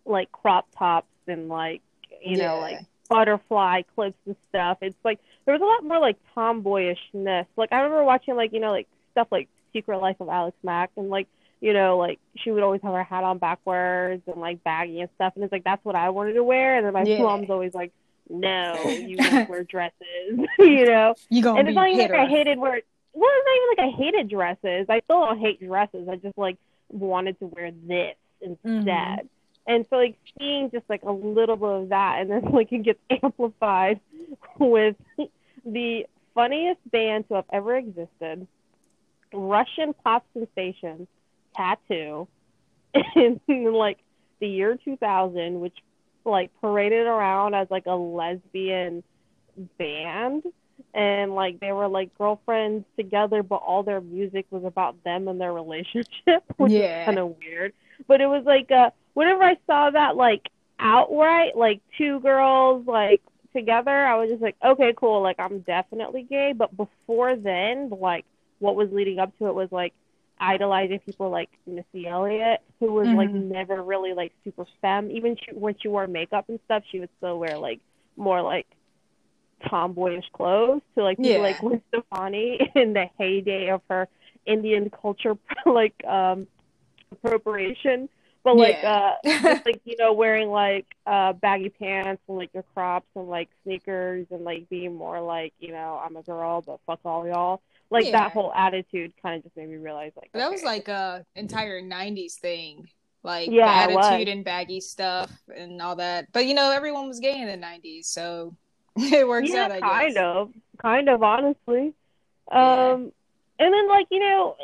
like 0.06 0.32
crop 0.32 0.68
tops 0.78 1.08
and 1.28 1.50
like 1.50 1.82
you 2.24 2.38
know 2.38 2.60
like 2.60 2.80
butterfly 3.10 3.82
clips 3.96 4.18
and 4.26 4.36
stuff. 4.50 4.78
It's 4.82 4.98
like 5.04 5.20
there 5.46 5.54
was 5.54 5.62
a 5.62 5.66
lot 5.66 5.84
more 5.84 6.00
like 6.00 6.18
tomboyishness. 6.36 7.46
Like 7.56 7.72
i 7.72 7.78
remember 7.78 8.04
watching 8.04 8.36
like 8.36 8.54
you 8.54 8.60
know 8.60 8.72
like 8.72 8.88
stuff 9.12 9.28
like 9.32 9.50
secret 9.74 10.00
life 10.00 10.16
of 10.20 10.30
alex 10.30 10.56
mack 10.64 10.92
and 10.96 11.10
like 11.10 11.28
you 11.60 11.74
know, 11.74 11.98
like 11.98 12.20
she 12.36 12.52
would 12.52 12.64
always 12.64 12.82
have 12.82 12.94
her 12.94 13.04
hat 13.04 13.24
on 13.24 13.38
backwards 13.40 14.22
and 14.28 14.40
like 14.40 14.64
baggy 14.64 15.02
and 15.02 15.10
stuff. 15.16 15.34
And 15.36 15.44
it's 15.44 15.52
like 15.52 15.64
that's 15.64 15.84
what 15.84 15.96
I 15.96 16.10
wanted 16.10 16.34
to 16.34 16.44
wear. 16.44 16.76
And 16.78 16.86
then 16.86 16.94
my 16.94 17.04
Yeah. 17.04 17.24
mom's 17.24 17.50
always 17.50 17.74
like, 17.74 17.92
no, 18.30 18.90
you 18.90 19.18
wear 19.50 19.64
dresses, 19.64 19.96
you 20.60 20.86
know. 20.86 21.16
You 21.30 21.42
gonna 21.42 21.60
And 21.60 21.68
it's 21.68 21.76
not 21.76 21.90
even 21.90 22.00
like 22.12 22.12
I 22.12 22.26
hated 22.28 22.58
wear. 22.60 22.82
Well, 23.14 23.30
it's 23.34 23.46
not 23.46 23.56
even 23.56 23.70
like 23.70 23.94
I 23.94 23.98
hated 24.04 24.30
dresses. 24.30 24.86
I 24.90 25.00
still 25.06 25.26
don't 25.26 25.40
hate 25.40 25.60
dresses. 25.60 26.08
I 26.08 26.18
just 26.18 26.38
like 26.38 26.58
wanted 26.90 27.40
to 27.40 27.48
wear 27.48 27.72
this 27.72 28.16
instead. 28.42 28.86
Mhm. 28.86 29.28
And 29.66 29.86
so 29.90 29.96
like 29.98 30.16
seeing 30.40 30.70
just 30.72 30.86
like 30.90 31.04
a 31.04 31.12
little 31.12 31.56
bit 31.58 31.68
of 31.70 31.90
that, 31.90 32.22
and 32.22 32.30
then 32.30 32.44
like 32.54 32.72
it 32.72 32.84
gets 32.84 33.00
amplified 33.10 34.00
with 34.60 34.96
the 35.66 36.06
funniest 36.36 36.80
band 36.92 37.28
to 37.30 37.34
have 37.36 37.46
ever 37.52 37.76
existed, 37.76 38.46
Russian 39.34 39.94
pop 40.04 40.24
sensation 40.34 41.08
t.A.T.u., 41.58 42.28
in 43.16 43.74
like 43.74 44.00
the 44.40 44.48
year 44.48 44.78
2000, 44.84 45.60
which 45.60 45.78
like 46.26 46.52
paraded 46.62 47.08
around 47.08 47.56
as 47.56 47.68
like 47.72 47.86
a 47.88 47.96
lesbian 47.96 49.04
band. 49.80 50.44
And 50.94 51.34
like 51.36 51.60
they 51.60 51.72
were 51.72 51.88
like 51.88 52.16
girlfriends 52.18 52.86
together 52.98 53.44
but 53.44 53.58
all 53.58 53.84
their 53.84 54.02
music 54.02 54.46
was 54.52 54.64
about 54.64 55.04
them 55.04 55.28
and 55.28 55.40
their 55.40 55.54
relationship 55.54 56.44
which 56.58 56.74
Yeah. 56.74 56.78
is 56.78 56.86
kind 57.06 57.18
of 57.20 57.36
weird. 57.38 57.74
But 58.08 58.22
it 58.22 58.28
was 58.28 58.44
like 58.46 58.72
uh 58.72 58.92
whenever 59.14 59.44
i 59.44 59.58
saw 59.68 59.90
that 59.92 60.16
like 60.18 60.50
outright 60.80 61.58
like 61.58 61.82
two 61.98 62.20
girls 62.22 62.86
like 62.88 63.22
together 63.56 63.92
i 64.06 64.16
was 64.18 64.30
just 64.30 64.42
like 64.42 64.56
okay 64.64 64.94
cool 64.96 65.22
like 65.22 65.38
i'm 65.40 65.60
definitely 65.62 66.24
gay. 66.30 66.54
But 66.56 66.76
before 66.76 67.36
then 67.36 67.90
like 67.90 68.26
what 68.60 68.76
was 68.76 68.90
leading 68.92 69.20
up 69.20 69.38
to 69.40 69.48
it 69.48 69.56
was 69.56 69.70
like 69.72 69.94
idolizing 70.40 71.00
people 71.00 71.30
like 71.30 71.50
missy 71.66 72.08
elliott 72.08 72.62
who 72.80 72.92
was 72.94 73.10
like 73.12 73.34
Mhm. 73.34 73.50
never 73.50 73.82
really 73.82 74.14
like 74.14 74.34
super 74.44 74.66
femme 74.82 75.10
even 75.12 75.36
she, 75.36 75.52
when 75.54 75.76
she 75.82 75.88
wore 75.88 76.08
makeup 76.08 76.46
and 76.50 76.60
stuff 76.66 76.84
she 76.92 77.00
would 77.00 77.10
still 77.18 77.40
wear 77.40 77.58
like 77.58 77.80
more 78.18 78.42
like 78.42 78.68
tomboyish 79.70 80.26
clothes 80.34 80.82
to 80.96 81.04
like 81.04 81.18
Yeah. 81.18 81.38
like 81.40 81.58
Gwen 81.58 81.82
Stefani 81.90 82.60
in 82.76 82.94
the 82.94 83.06
heyday 83.18 83.70
of 83.70 83.82
her 83.90 84.08
Indian 84.46 84.90
culture 84.90 85.36
like 85.66 85.96
um 86.06 86.48
appropriation. 87.12 88.10
But 88.44 88.56
like 88.56 88.80
Yeah. 88.82 88.90
uh 88.90 89.16
just 89.44 89.66
like 89.66 89.82
you 89.86 89.96
know 89.98 90.14
wearing 90.14 90.50
like 90.50 90.86
uh 91.06 91.34
baggy 91.34 91.70
pants 91.70 92.22
and 92.28 92.38
like 92.38 92.54
your 92.54 92.64
crops 92.74 93.08
and 93.16 93.28
like 93.28 93.50
sneakers 93.64 94.28
and 94.32 94.44
like 94.44 94.70
being 94.70 94.96
more 94.96 95.20
like 95.22 95.54
you 95.60 95.72
know 95.72 96.00
I'm 96.04 96.16
a 96.16 96.22
girl 96.24 96.62
but 96.62 96.80
fuck 96.86 97.00
all 97.04 97.28
y'all 97.28 97.62
like 97.90 98.06
Yeah. 98.06 98.12
that 98.12 98.32
whole 98.32 98.52
attitude 98.54 99.14
kind 99.22 99.38
of 99.38 99.44
just 99.44 99.56
made 99.58 99.70
me 99.70 99.78
realize 99.78 100.12
like 100.16 100.32
That 100.34 100.52
was 100.52 100.64
like 100.64 100.88
a 100.88 101.26
entire 101.36 101.82
'90s 101.82 102.36
thing, 102.36 102.90
like 103.24 103.50
Yeah, 103.52 103.88
the 103.88 103.94
attitude 103.94 104.28
and 104.28 104.44
baggy 104.46 104.82
stuff 104.82 105.32
and 105.56 105.82
all 105.82 105.96
that. 105.98 106.32
But 106.32 106.46
you 106.46 106.54
know, 106.54 106.72
everyone 106.72 107.08
was 107.08 107.20
gay 107.20 107.40
in 107.40 107.48
the 107.48 107.58
'90s, 107.58 108.06
so 108.06 108.56
it 108.98 109.28
works 109.28 109.50
yeah, 109.50 109.66
out. 109.66 109.72
I 109.72 109.82
guess. 109.82 110.14
kind 110.16 110.18
of, 110.18 110.54
kind 110.78 111.10
of, 111.10 111.24
honestly. 111.24 111.94
Yeah. 112.52 112.92
Um, 112.94 113.12
and 113.60 113.74
then 113.74 113.88
like 113.90 114.08
you 114.12 114.20
know, 114.20 114.56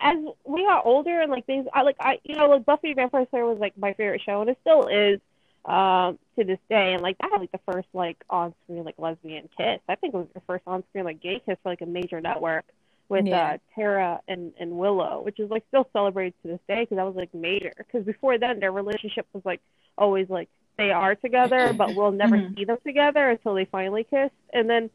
as 0.00 0.16
we 0.44 0.64
got 0.64 0.86
older 0.86 1.20
and 1.20 1.30
like 1.30 1.46
things, 1.46 1.66
I 1.72 1.82
like 1.82 1.96
I 2.00 2.18
you 2.24 2.36
know 2.36 2.48
like 2.48 2.64
Buffy 2.64 2.88
the 2.88 2.94
Vampire 2.94 3.26
Slayer 3.30 3.46
was 3.46 3.58
like 3.58 3.76
my 3.78 3.92
favorite 3.94 4.22
show, 4.24 4.40
and 4.40 4.50
it 4.50 4.58
still 4.60 4.86
is 4.88 5.20
um 5.68 6.18
to 6.38 6.44
this 6.44 6.58
day. 6.68 6.94
And 6.94 7.02
like 7.02 7.18
that 7.18 7.30
had 7.30 7.40
like 7.40 7.52
the 7.52 7.60
first 7.70 7.88
like 7.92 8.16
on 8.30 8.54
screen 8.64 8.84
like 8.84 8.98
lesbian 8.98 9.48
kiss. 9.56 9.80
I 9.88 9.94
think 9.96 10.14
it 10.14 10.16
was 10.16 10.26
the 10.34 10.40
first 10.46 10.62
on 10.66 10.82
screen 10.88 11.04
like 11.04 11.20
gay 11.20 11.40
kiss 11.44 11.58
for 11.62 11.68
like 11.70 11.82
a 11.82 11.86
major 11.86 12.20
network 12.20 12.64
with 13.08 13.26
Yeah. 13.26 13.54
uh 13.54 13.58
Tara 13.74 14.20
and 14.28 14.52
and 14.58 14.72
Willow, 14.78 15.22
which 15.22 15.38
is 15.38 15.50
like 15.50 15.64
still 15.68 15.88
celebrated 15.92 16.34
to 16.42 16.48
this 16.48 16.60
day 16.68 16.82
because 16.82 16.96
that 16.96 17.06
was 17.06 17.16
like 17.16 17.32
major. 17.34 17.72
Because 17.76 18.04
before 18.04 18.38
then 18.38 18.60
their 18.60 18.72
relationship 18.72 19.26
was 19.32 19.44
like 19.44 19.60
always 19.96 20.28
like 20.30 20.48
they 20.78 20.90
are 20.90 21.14
together, 21.14 21.72
but 21.76 21.94
we'll 21.94 22.12
never 22.12 22.36
Mhm. 22.38 22.56
see 22.56 22.64
them 22.64 22.78
together 22.86 23.30
until 23.30 23.54
they 23.54 23.64
finally 23.66 24.04
kiss. 24.04 24.30
And 24.52 24.70
then 24.70 24.90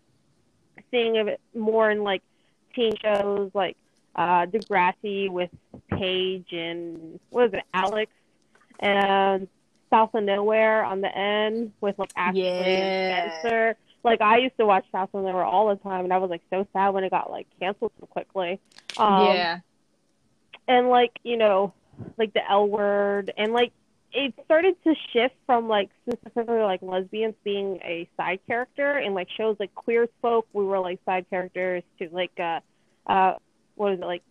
seeing 0.92 1.16
it 1.18 1.40
more 1.54 1.92
in 1.92 2.04
like 2.04 2.24
teen 2.74 2.94
shows 3.04 3.52
like 3.54 3.78
uh 4.16 4.46
Degrassi 4.48 5.30
with 5.30 5.50
Paige 5.90 6.52
and 6.54 7.20
what 7.30 7.48
is 7.48 7.54
it, 7.54 7.64
Alex 7.74 8.12
and 8.80 9.48
South 9.94 10.16
of 10.16 10.24
Nowhere 10.24 10.84
on 10.84 11.02
the 11.02 11.16
end 11.16 11.72
with 11.80 11.98
like 12.00 12.12
Ashley 12.16 12.42
Yeah. 12.42 13.12
and 13.12 13.32
Spencer. 13.42 13.76
Like 14.04 14.22
I 14.22 14.38
used 14.40 14.58
to 14.58 14.66
watch 14.66 14.86
South 14.92 15.10
of 15.14 15.24
Nowhere 15.24 15.44
all 15.46 15.70
the 15.70 15.76
time 15.76 16.04
and 16.04 16.12
I 16.12 16.18
was 16.18 16.30
like 16.32 16.42
so 16.50 16.68
sad 16.74 16.90
when 16.90 17.04
it 17.04 17.12
got 17.12 17.30
like 17.30 17.48
canceled 17.60 17.92
so 18.00 18.08
quickly. 18.08 18.60
Um 18.98 19.36
yeah, 19.36 19.60
and 20.68 20.90
like 20.90 21.12
you 21.24 21.38
know 21.38 21.74
like 22.18 22.34
the 22.34 22.42
l 22.50 22.68
word 22.68 23.32
and 23.38 23.54
like 23.54 23.72
it 24.12 24.34
started 24.46 24.76
to 24.84 24.94
shift 25.12 25.36
from 25.46 25.68
like 25.68 25.90
specifically 26.08 26.60
like 26.60 26.82
lesbians 26.82 27.36
being 27.44 27.80
a 27.84 28.08
side 28.18 28.40
character 28.48 28.98
and 28.98 29.14
like 29.16 29.28
shows 29.38 29.56
like 29.60 29.74
queer 29.76 30.08
folk 30.22 30.48
we 30.54 30.64
were 30.64 30.80
like 30.80 31.00
side 31.06 31.26
characters 31.30 31.84
to 32.00 32.10
like 32.12 32.32
uh 32.40 32.60
uh 33.08 33.34
what 33.76 33.94
is 33.94 34.00
it 34.00 34.06
like 34.06 34.24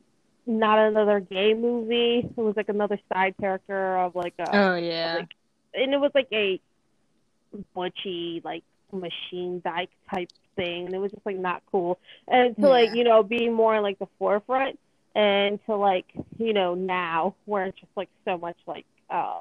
not 0.46 0.78
another 0.78 1.20
gay 1.20 1.54
movie 1.54 2.18
it 2.18 2.36
was 2.36 2.56
like 2.56 2.68
another 2.68 2.98
side 3.12 3.34
character 3.40 3.96
of 3.98 4.14
like 4.16 4.34
a 4.40 4.56
oh 4.56 4.74
yeah, 4.74 5.16
like- 5.16 5.34
and 5.74 5.92
it 5.94 6.00
was 6.00 6.10
like 6.14 6.28
a 6.32 6.60
butchy 7.74 8.40
like 8.44 8.64
machine 8.92 9.60
dyke 9.64 9.90
type 10.12 10.28
thing 10.56 10.86
and 10.86 10.94
it 10.94 10.98
was 10.98 11.10
just 11.10 11.24
like 11.24 11.38
not 11.38 11.62
cool 11.70 11.98
and 12.28 12.54
to 12.56 12.68
like 12.68 12.90
you 12.92 13.04
know 13.04 13.22
be 13.22 13.48
more 13.48 13.74
in 13.76 13.82
like 13.82 13.98
the 13.98 14.08
forefront 14.18 14.78
and 15.14 15.58
to 15.66 15.74
like 15.74 16.04
you 16.38 16.52
know 16.52 16.74
now 16.74 17.34
where 17.46 17.64
it's 17.64 17.78
just 17.78 17.92
like 17.96 18.08
so 18.26 18.36
much 18.36 18.56
like 18.66 18.84
uh 19.10 19.40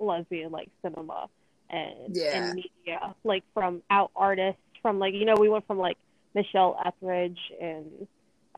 lesbian 0.00 0.50
like 0.50 0.68
cinema 0.82 1.28
and, 1.70 2.14
Yeah. 2.16 2.46
and 2.46 2.54
media 2.56 3.14
like 3.24 3.44
from 3.54 3.82
out 3.90 4.10
artists 4.16 4.60
from 4.82 4.98
like 4.98 5.14
you 5.14 5.24
know 5.24 5.34
we 5.38 5.48
went 5.48 5.66
from 5.66 5.78
like 5.78 5.96
Michelle 6.34 6.80
Etheridge 6.84 7.38
and 7.60 8.06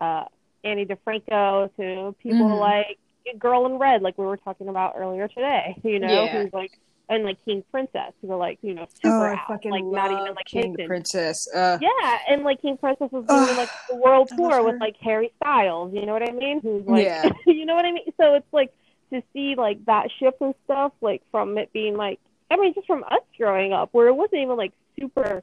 uh 0.00 0.24
Ani 0.64 0.84
DiFranco 0.86 1.70
to 1.76 2.14
people 2.22 2.46
Mhm. 2.50 2.60
like 2.60 2.98
Girl 3.38 3.66
in 3.66 3.78
Red 3.78 4.00
like 4.02 4.16
we 4.18 4.24
were 4.24 4.36
talking 4.38 4.68
about 4.68 4.94
earlier 4.96 5.28
today 5.28 5.78
you 5.84 5.98
know 5.98 6.26
Yeah. 6.26 6.42
who's 6.42 6.52
like 6.52 6.72
and 7.10 7.24
like 7.24 7.44
King 7.44 7.62
Princess 7.70 8.12
who 8.22 8.28
were 8.28 8.36
like 8.36 8.58
you 8.62 8.72
know 8.72 8.86
oh, 8.86 8.94
super 9.02 9.28
I 9.28 9.34
out 9.34 9.48
fucking 9.48 9.70
like 9.70 9.84
not 9.84 10.10
even 10.12 10.34
like 10.34 10.46
King 10.46 10.70
Haitian. 10.70 10.86
Princess. 10.86 11.48
Uh, 11.52 11.78
Yeah, 11.82 12.18
and 12.28 12.44
like 12.44 12.62
King 12.62 12.78
Princess 12.78 13.10
was 13.10 13.26
doing 13.26 13.50
Ugh, 13.50 13.56
like 13.56 13.68
the 13.90 13.96
world 13.96 14.30
tour 14.34 14.62
with 14.62 14.80
like 14.80 14.96
Harry 15.02 15.32
Styles, 15.42 15.92
you 15.92 16.06
know 16.06 16.12
what 16.12 16.26
I 16.26 16.32
mean? 16.32 16.60
Who's 16.60 16.86
like, 16.86 17.04
Yeah. 17.04 17.30
you 17.46 17.66
know 17.66 17.74
what 17.74 17.84
I 17.84 17.92
mean? 17.92 18.04
So 18.18 18.34
it's 18.34 18.52
like 18.52 18.72
to 19.12 19.22
see 19.32 19.56
like 19.56 19.84
that 19.86 20.08
shift 20.18 20.40
and 20.40 20.54
stuff, 20.64 20.92
like 21.00 21.22
from 21.30 21.58
it 21.58 21.72
being 21.72 21.96
like, 21.96 22.20
I 22.50 22.56
mean, 22.56 22.72
just 22.74 22.86
from 22.86 23.04
us 23.04 23.22
growing 23.36 23.72
up, 23.72 23.90
where 23.92 24.08
it 24.08 24.14
wasn't 24.14 24.42
even 24.42 24.56
like 24.56 24.72
super 24.98 25.42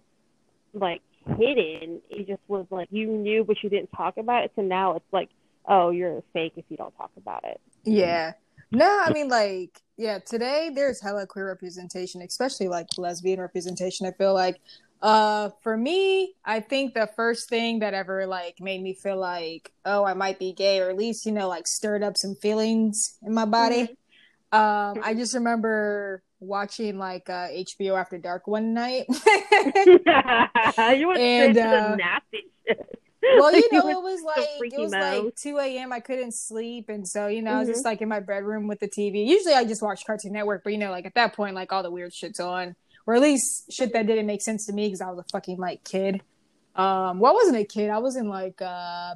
like 0.73 1.01
hidden. 1.25 2.01
It 2.09 2.27
just 2.27 2.41
was 2.47 2.65
like 2.69 2.87
you 2.91 3.07
knew, 3.07 3.43
but 3.43 3.61
you 3.61 3.69
didn't 3.69 3.91
talk 3.91 4.17
about 4.17 4.45
it. 4.45 4.51
So 4.55 4.61
now 4.61 4.95
it's 4.95 5.05
like, 5.11 5.29
oh, 5.67 5.89
you're 5.89 6.19
a 6.19 6.23
fake 6.33 6.53
if 6.55 6.65
you 6.69 6.77
don't 6.77 6.95
talk 6.97 7.11
about 7.17 7.43
it. 7.43 7.59
Yeah. 7.83 8.33
No, 8.71 9.03
I 9.05 9.11
mean 9.11 9.29
like 9.29 9.81
yeah, 9.97 10.19
today 10.19 10.69
there's 10.73 11.01
hella 11.01 11.25
queer 11.25 11.47
representation, 11.47 12.21
especially 12.21 12.67
like 12.67 12.87
lesbian 12.97 13.39
representation. 13.39 14.05
I 14.05 14.11
feel 14.11 14.33
like 14.33 14.59
uh 15.01 15.49
for 15.61 15.77
me, 15.77 16.33
I 16.43 16.59
think 16.59 16.93
the 16.93 17.07
first 17.15 17.49
thing 17.49 17.79
that 17.79 17.93
ever 17.93 18.25
like 18.25 18.59
made 18.59 18.81
me 18.81 18.93
feel 18.93 19.17
like, 19.17 19.71
oh, 19.85 20.03
I 20.05 20.13
might 20.13 20.39
be 20.39 20.53
gay 20.53 20.79
or 20.79 20.89
at 20.89 20.97
least, 20.97 21.25
you 21.25 21.31
know, 21.31 21.47
like 21.47 21.67
stirred 21.67 22.03
up 22.03 22.17
some 22.17 22.35
feelings 22.35 23.17
in 23.23 23.33
my 23.33 23.45
body. 23.45 23.97
Um 24.51 24.99
I 25.03 25.13
just 25.15 25.33
remember 25.33 26.23
watching 26.39 26.97
like 26.97 27.29
uh 27.29 27.47
HBO 27.47 27.99
After 27.99 28.17
Dark 28.17 28.47
one 28.47 28.73
night. 28.73 29.05
you 30.97 31.07
went 31.07 31.19
And, 31.19 31.55
straight 31.55 31.55
to 31.55 31.93
uh, 31.93 31.95
nasty 31.95 32.47
shit. 32.67 33.01
well, 33.39 33.55
you 33.55 33.67
know, 33.71 33.87
it 33.87 34.01
was 34.01 34.21
like 34.23 34.47
it 34.61 34.79
was 34.79 34.91
mode. 34.91 35.25
like 35.25 35.35
two 35.35 35.57
a.m. 35.57 35.91
I 35.91 35.99
couldn't 35.99 36.33
sleep, 36.33 36.89
and 36.89 37.07
so 37.07 37.27
you 37.27 37.41
know, 37.41 37.51
I 37.51 37.59
was 37.59 37.67
just 37.67 37.85
like 37.85 38.01
in 38.01 38.09
my 38.09 38.19
bedroom 38.19 38.67
with 38.67 38.79
the 38.79 38.87
TV. 38.87 39.25
Usually, 39.25 39.53
I 39.53 39.63
just 39.65 39.81
watch 39.81 40.05
Cartoon 40.05 40.33
Network, 40.33 40.63
but 40.63 40.73
you 40.73 40.79
know, 40.79 40.91
like 40.91 41.05
at 41.05 41.15
that 41.15 41.35
point, 41.35 41.55
like 41.55 41.71
all 41.71 41.83
the 41.83 41.91
weird 41.91 42.13
shit's 42.13 42.39
on, 42.39 42.75
or 43.05 43.15
at 43.15 43.21
least 43.21 43.71
shit 43.71 43.93
that 43.93 44.07
didn't 44.07 44.27
make 44.27 44.41
sense 44.41 44.65
to 44.67 44.73
me 44.73 44.87
because 44.87 45.01
I 45.01 45.09
was 45.09 45.19
a 45.19 45.25
fucking 45.31 45.57
like 45.57 45.83
kid. 45.83 46.21
Um, 46.75 47.19
well, 47.19 47.31
I 47.31 47.35
wasn't 47.35 47.57
a 47.57 47.65
kid. 47.65 47.89
I 47.89 47.97
was 47.97 48.15
in 48.15 48.29
like 48.29 48.61
uh, 48.61 49.15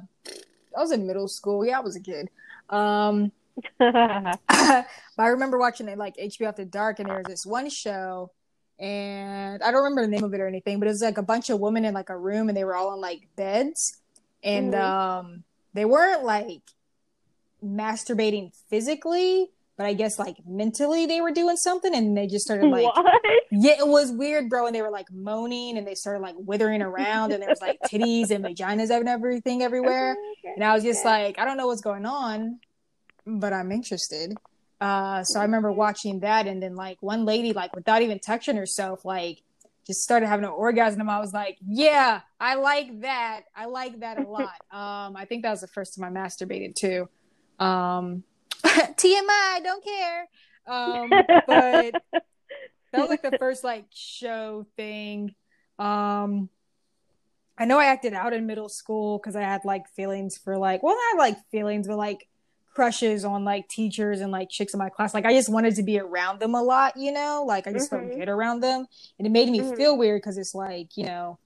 was 0.76 0.92
in 0.92 1.06
middle 1.06 1.28
school. 1.28 1.64
Yeah, 1.64 1.78
I 1.78 1.82
was 1.82 1.96
a 1.96 2.00
kid. 2.00 2.28
Um, 2.68 3.32
but 3.78 4.38
I 4.48 4.86
remember 5.18 5.58
watching 5.58 5.88
it 5.88 5.98
like 5.98 6.16
HBO 6.16 6.48
After 6.48 6.64
Dark, 6.64 6.98
and 6.98 7.08
there 7.08 7.18
was 7.18 7.26
this 7.26 7.46
one 7.46 7.70
show, 7.70 8.30
and 8.78 9.62
I 9.62 9.70
don't 9.70 9.84
remember 9.84 10.02
the 10.02 10.08
name 10.08 10.24
of 10.24 10.34
it 10.34 10.40
or 10.40 10.46
anything, 10.46 10.78
but 10.78 10.88
it 10.88 10.92
was 10.92 11.02
like 11.02 11.18
a 11.18 11.22
bunch 11.22 11.50
of 11.50 11.60
women 11.60 11.84
in 11.84 11.94
like 11.94 12.10
a 12.10 12.16
room, 12.16 12.48
and 12.48 12.56
they 12.56 12.64
were 12.64 12.74
all 12.74 12.90
on 12.90 13.00
like 13.00 13.28
beds, 13.36 14.00
and 14.42 14.72
Mhm. 14.74 14.80
um, 14.80 15.44
they 15.74 15.84
weren't 15.84 16.24
like 16.24 16.62
masturbating 17.64 18.52
physically, 18.68 19.50
but 19.76 19.86
I 19.86 19.94
guess 19.94 20.18
like 20.18 20.36
mentally 20.46 21.06
they 21.06 21.20
were 21.20 21.30
doing 21.30 21.56
something, 21.56 21.94
and 21.94 22.16
they 22.16 22.26
just 22.26 22.44
started 22.44 22.66
like 22.70 22.84
what? 22.84 23.22
yeah, 23.50 23.74
it 23.78 23.86
was 23.86 24.10
weird, 24.12 24.48
bro. 24.48 24.66
And 24.66 24.74
they 24.74 24.82
were 24.82 24.90
like 24.90 25.10
moaning, 25.12 25.78
and 25.78 25.86
they 25.86 25.94
started 25.94 26.20
like 26.20 26.34
withering 26.38 26.82
around, 26.82 27.32
and 27.32 27.42
there 27.42 27.50
was 27.50 27.60
like 27.60 27.78
titties 27.90 28.30
and 28.30 28.44
vaginas 28.44 28.90
and 28.90 29.08
everything 29.08 29.62
everywhere. 29.62 30.16
And 30.54 30.62
I 30.62 30.74
was 30.74 30.82
just 30.82 31.02
like, 31.02 31.38
I 31.38 31.46
don't 31.46 31.56
know 31.56 31.66
what's 31.68 31.80
going 31.80 32.04
on, 32.04 32.58
but 33.24 33.54
I'm 33.54 33.72
interested. 33.72 34.34
Uh, 34.82 35.24
so 35.24 35.40
I 35.40 35.44
remember 35.44 35.72
watching 35.72 36.20
that, 36.20 36.46
and 36.46 36.62
then 36.62 36.74
like 36.74 36.98
one 37.00 37.24
lady, 37.24 37.54
like 37.54 37.74
without 37.74 38.02
even 38.02 38.18
touching 38.18 38.56
herself, 38.56 39.02
like 39.04 39.40
just 39.86 40.02
started 40.02 40.26
having 40.26 40.44
an 40.44 40.52
orgasm. 40.52 41.08
I 41.08 41.18
was 41.18 41.32
like, 41.32 41.58
yeah, 41.66 42.20
I 42.38 42.54
like 42.54 43.00
that. 43.00 43.42
I 43.54 43.66
like 43.66 44.00
that 44.00 44.18
a 44.18 44.28
lot. 44.28 44.54
um, 44.70 45.16
I 45.16 45.24
think 45.28 45.42
that 45.42 45.50
was 45.50 45.60
the 45.60 45.68
first 45.68 45.98
time 45.98 46.16
I 46.16 46.20
masturbated 46.20 46.74
too. 46.74 47.08
Um, 47.58 48.24
TMI, 48.64 49.62
don't 49.62 49.84
care. 49.84 50.28
Um, 50.66 51.10
but 51.10 52.02
that 52.92 53.00
was 53.00 53.08
like 53.08 53.22
the 53.22 53.36
first 53.38 53.64
like 53.64 53.86
show 53.92 54.66
thing. 54.76 55.34
Um, 55.78 56.48
I 57.58 57.64
know 57.64 57.78
I 57.78 57.86
acted 57.86 58.14
out 58.14 58.32
in 58.32 58.46
middle 58.46 58.68
school 58.68 59.18
because 59.18 59.36
I 59.36 59.42
had 59.42 59.62
like 59.64 59.88
feelings 59.88 60.38
for 60.38 60.56
like, 60.56 60.82
well, 60.82 60.96
not 60.96 61.18
like 61.18 61.36
feelings, 61.50 61.86
but 61.86 61.96
like 61.96 62.28
crushes 62.74 63.24
on 63.24 63.44
like 63.44 63.68
teachers 63.68 64.20
and 64.20 64.32
like 64.32 64.48
chicks 64.50 64.72
in 64.74 64.78
my 64.78 64.88
class. 64.88 65.12
Like 65.14 65.26
I 65.26 65.32
just 65.32 65.48
wanted 65.52 65.74
to 65.76 65.82
be 65.82 65.98
around 65.98 66.40
them 66.40 66.54
a 66.54 66.62
lot, 66.62 66.96
you 66.96 67.12
know. 67.12 67.44
Like 67.46 67.66
I 67.66 67.72
just 67.72 67.90
felt 67.90 68.02
Mhm. 68.02 68.16
good 68.18 68.28
around 68.28 68.60
them, 68.60 68.86
and 69.18 69.26
it 69.26 69.30
made 69.30 69.48
me 69.50 69.60
Mhm. 69.60 69.76
feel 69.76 69.96
weird 69.96 70.20
because 70.22 70.38
it's 70.38 70.54
like 70.54 70.96
you 70.96 71.04
know, 71.04 71.38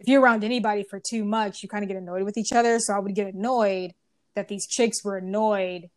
if 0.00 0.08
you're 0.08 0.20
around 0.20 0.44
anybody 0.44 0.82
for 0.82 1.00
too 1.00 1.24
much, 1.24 1.62
you 1.62 1.68
kind 1.68 1.82
of 1.84 1.88
get 1.88 1.96
annoyed 1.96 2.22
with 2.24 2.36
each 2.36 2.52
other. 2.52 2.78
So 2.78 2.94
I 2.94 2.98
would 2.98 3.14
get 3.14 3.32
annoyed 3.34 3.94
that 4.34 4.48
these 4.48 4.66
chicks 4.66 5.04
were 5.04 5.16
annoyed 5.16 5.90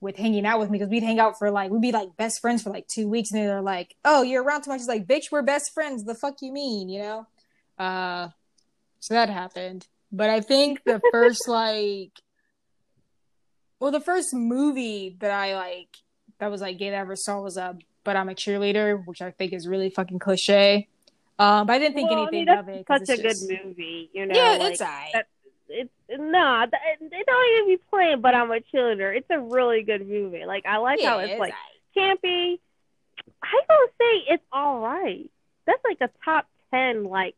with 0.00 0.16
hanging 0.16 0.46
out 0.46 0.58
with 0.58 0.70
me 0.70 0.78
because 0.78 0.90
we'd 0.90 1.02
hang 1.02 1.18
out 1.20 1.38
for 1.38 1.50
like 1.50 1.70
we'd 1.70 1.82
be 1.82 1.92
like 1.92 2.16
best 2.16 2.40
friends 2.40 2.62
for 2.62 2.70
like 2.70 2.86
two 2.86 3.06
weeks 3.06 3.30
and 3.32 3.40
they're 3.42 3.60
like, 3.60 3.96
"Oh, 4.04 4.22
you're 4.22 4.42
around 4.42 4.62
too 4.62 4.70
much." 4.70 4.78
It's 4.80 4.88
like, 4.88 5.06
"Bitch, 5.06 5.30
we're 5.30 5.42
best 5.42 5.74
friends. 5.74 6.04
The 6.04 6.14
fuck 6.14 6.36
you 6.40 6.52
mean?" 6.52 6.88
You 6.88 7.02
know. 7.02 7.26
Uh, 7.78 8.28
so 9.00 9.14
that 9.14 9.28
happened. 9.28 9.86
But 10.12 10.30
I 10.30 10.40
think 10.40 10.82
the 10.84 11.00
first 11.12 11.46
like, 11.48 12.12
well, 13.80 13.90
the 13.90 14.00
first 14.00 14.32
movie 14.34 15.16
that 15.20 15.30
I 15.30 15.56
like 15.56 15.96
that 16.38 16.50
was 16.50 16.60
like 16.60 16.78
gay 16.78 16.90
that 16.90 16.96
I 16.96 17.00
ever 17.00 17.16
saw 17.16 17.40
was 17.40 17.58
uh, 17.58 17.72
"But 18.04 18.16
I'm 18.16 18.28
a 18.28 18.34
Cheerleader," 18.34 19.04
which 19.06 19.22
I 19.22 19.30
think 19.30 19.52
is 19.52 19.66
really 19.66 19.90
fucking 19.90 20.18
cliche. 20.18 20.86
Um, 21.38 21.66
but 21.66 21.72
I 21.72 21.78
didn't 21.78 21.94
think 21.94 22.10
well, 22.10 22.28
anything 22.28 22.48
I 22.50 22.56
mean, 22.56 22.58
of 22.58 22.68
it. 22.68 22.86
Such 22.86 23.18
a 23.18 23.22
just... 23.22 23.48
good 23.48 23.64
movie, 23.64 24.10
you 24.12 24.26
know. 24.26 24.34
Yeah, 24.34 24.58
like, 24.58 24.72
it's. 24.72 24.80
That, 24.80 25.26
it's 25.68 25.90
nah, 26.10 26.66
they 26.66 27.22
don't 27.26 27.58
even 27.58 27.68
be 27.68 27.80
playing. 27.90 28.20
But 28.20 28.34
I'm 28.34 28.50
a 28.50 28.60
cheerleader. 28.60 29.16
It's 29.16 29.30
a 29.30 29.40
really 29.40 29.82
good 29.82 30.06
movie. 30.06 30.44
Like 30.44 30.66
I 30.66 30.76
like 30.76 31.00
yeah, 31.00 31.10
how 31.10 31.18
it's, 31.18 31.32
it's 31.32 31.40
like 31.40 31.54
campy. 31.96 32.58
I 33.42 33.60
don't 33.68 33.90
say 33.98 34.34
it's 34.34 34.44
all 34.52 34.80
right. 34.80 35.30
That's 35.66 35.82
like 35.84 35.98
a 36.02 36.10
top 36.24 36.46
ten 36.70 37.04
like 37.04 37.36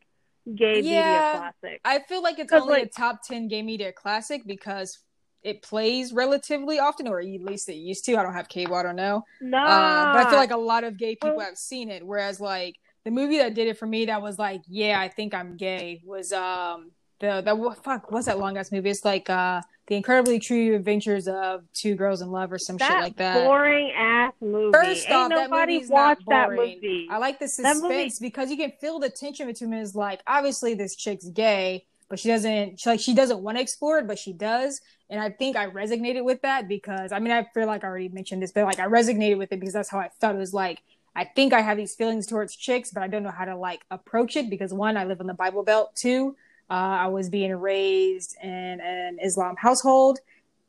gay 0.53 0.81
Yeah. 0.81 1.05
media 1.05 1.51
classic. 1.61 1.81
I 1.85 1.99
feel 1.99 2.21
like 2.21 2.39
it's 2.39 2.51
only 2.51 2.81
a 2.81 2.85
top 2.85 3.23
10 3.23 3.47
gay 3.47 3.61
media 3.61 3.91
classic 3.91 4.45
because 4.45 4.99
it 5.43 5.61
plays 5.61 6.13
relatively 6.13 6.79
often, 6.79 7.07
or 7.07 7.19
at 7.19 7.25
least 7.25 7.67
it 7.69 7.75
used 7.75 8.05
to. 8.05 8.15
I 8.17 8.23
don't 8.23 8.33
have 8.33 8.47
cable, 8.49 8.75
I 8.75 8.83
don't 8.83 8.95
know. 8.95 9.23
Nah, 9.41 9.57
Uh, 9.65 10.13
but 10.13 10.25
I 10.25 10.29
feel 10.29 10.39
like 10.39 10.51
a 10.51 10.57
lot 10.57 10.83
of 10.83 10.97
gay 10.97 11.15
people 11.15 11.39
have 11.39 11.57
seen 11.57 11.89
it. 11.89 12.05
Whereas, 12.05 12.39
like, 12.39 12.75
the 13.03 13.11
movie 13.11 13.37
that 13.39 13.53
did 13.53 13.67
it 13.67 13.77
for 13.77 13.85
me 13.85 14.05
that 14.05 14.21
was 14.21 14.39
like, 14.39 14.61
yeah, 14.67 14.99
I 14.99 15.09
think 15.09 15.33
I'm 15.33 15.57
gay 15.57 16.01
was 16.05 16.31
um 16.31 16.91
the 17.19 17.41
that 17.41 17.57
what 17.57 17.83
fuck 17.83 18.11
what's 18.11 18.27
that 18.27 18.39
long 18.39 18.57
ass 18.57 18.71
movie? 18.71 18.89
It's 18.89 19.03
like 19.03 19.29
uh 19.29 19.61
the 19.87 19.95
incredibly 19.95 20.39
true 20.39 20.75
adventures 20.75 21.27
of 21.27 21.65
two 21.73 21.95
girls 21.95 22.21
in 22.21 22.31
love 22.31 22.53
or 22.53 22.57
some 22.57 22.77
shit 22.77 22.89
like 22.89 23.17
that. 23.17 23.43
boring 23.45 23.91
ass 23.91 24.31
movie. 24.39 24.71
First 24.71 25.05
Ain't 25.09 25.13
off, 25.13 25.29
that 25.29 25.49
nobody 25.49 25.79
not 25.81 25.89
watched 25.89 26.29
that 26.29 26.51
movie. 26.51 27.07
I 27.11 27.17
like 27.17 27.39
the 27.39 27.45
That 27.45 27.75
suspense 27.75 28.19
because 28.19 28.49
you 28.49 28.55
can 28.55 28.71
feel 28.79 28.99
the 28.99 29.09
tension 29.09 29.47
between 29.47 29.71
them. 29.71 29.81
Is 29.81 29.95
like 29.95 30.21
obviously 30.25 30.73
this 30.73 30.95
chick's 30.95 31.27
gay, 31.27 31.85
but 32.07 32.19
she 32.19 32.29
doesn't. 32.29 32.79
She, 32.79 32.89
like 32.89 33.01
she 33.01 33.13
doesn't 33.13 33.39
want 33.39 33.57
to 33.57 33.61
explore 33.61 33.97
it, 33.99 34.07
but 34.07 34.17
she 34.17 34.31
does. 34.31 34.79
And 35.13 35.21
I 35.21 35.29
think 35.29 35.55
I 35.55 35.67
resonated 35.67 36.23
with 36.23 36.41
that 36.41 36.67
because 36.67 37.11
I 37.11 37.19
mean 37.19 37.31
I 37.31 37.43
feel 37.53 37.67
like 37.67 37.83
I 37.83 37.87
already 37.87 38.09
mentioned 38.09 38.41
this, 38.41 38.51
but 38.51 38.65
like 38.65 38.79
I 38.79 38.87
resonated 38.87 39.37
with 39.37 39.51
it 39.51 39.59
because 39.59 39.73
that's 39.73 39.89
how 39.89 39.99
I 39.99 40.09
felt. 40.19 40.35
It 40.35 40.39
was 40.39 40.55
like 40.55 40.81
I 41.15 41.23
think 41.23 41.53
I 41.53 41.61
have 41.61 41.77
these 41.77 41.93
feelings 41.93 42.25
towards 42.25 42.55
chicks, 42.55 42.89
but 42.89 43.03
I 43.03 43.07
don't 43.07 43.21
know 43.21 43.29
how 43.29 43.45
to 43.45 43.55
like 43.55 43.85
approach 43.91 44.35
it 44.35 44.49
because 44.49 44.73
one, 44.73 44.97
I 44.97 45.03
live 45.03 45.21
in 45.21 45.27
the 45.27 45.35
Bible 45.35 45.61
Belt. 45.61 45.95
Two, 45.95 46.35
uh, 46.67 46.73
I 46.73 47.07
was 47.07 47.29
being 47.29 47.53
raised 47.55 48.35
in 48.41 48.81
an 48.81 49.19
Islam 49.23 49.55
household. 49.55 50.17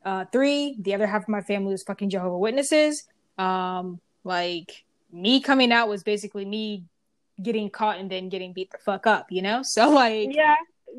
Uh, 0.03 0.25
three, 0.31 0.75
the 0.79 0.93
other 0.93 1.07
half 1.07 1.23
of 1.23 1.29
my 1.29 1.41
family 1.41 1.71
was 1.71 1.81
fucking 1.81 2.11
Jehovah 2.11 2.37
Witnesses. 2.37 3.05
Um, 3.39 3.99
like 4.23 4.83
me 5.11 5.41
coming 5.41 5.71
out 5.71 5.89
was 5.89 6.03
basically 6.03 6.45
me 6.45 6.83
getting 7.41 7.71
caught 7.71 7.97
and 7.97 8.11
then 8.11 8.29
getting 8.29 8.53
beat 8.53 8.69
the 8.69 8.77
fuck 8.77 9.07
up, 9.07 9.31
you 9.31 9.41
know? 9.41 9.61
So 9.63 9.89
like, 9.89 10.29
yeah, 10.31 10.53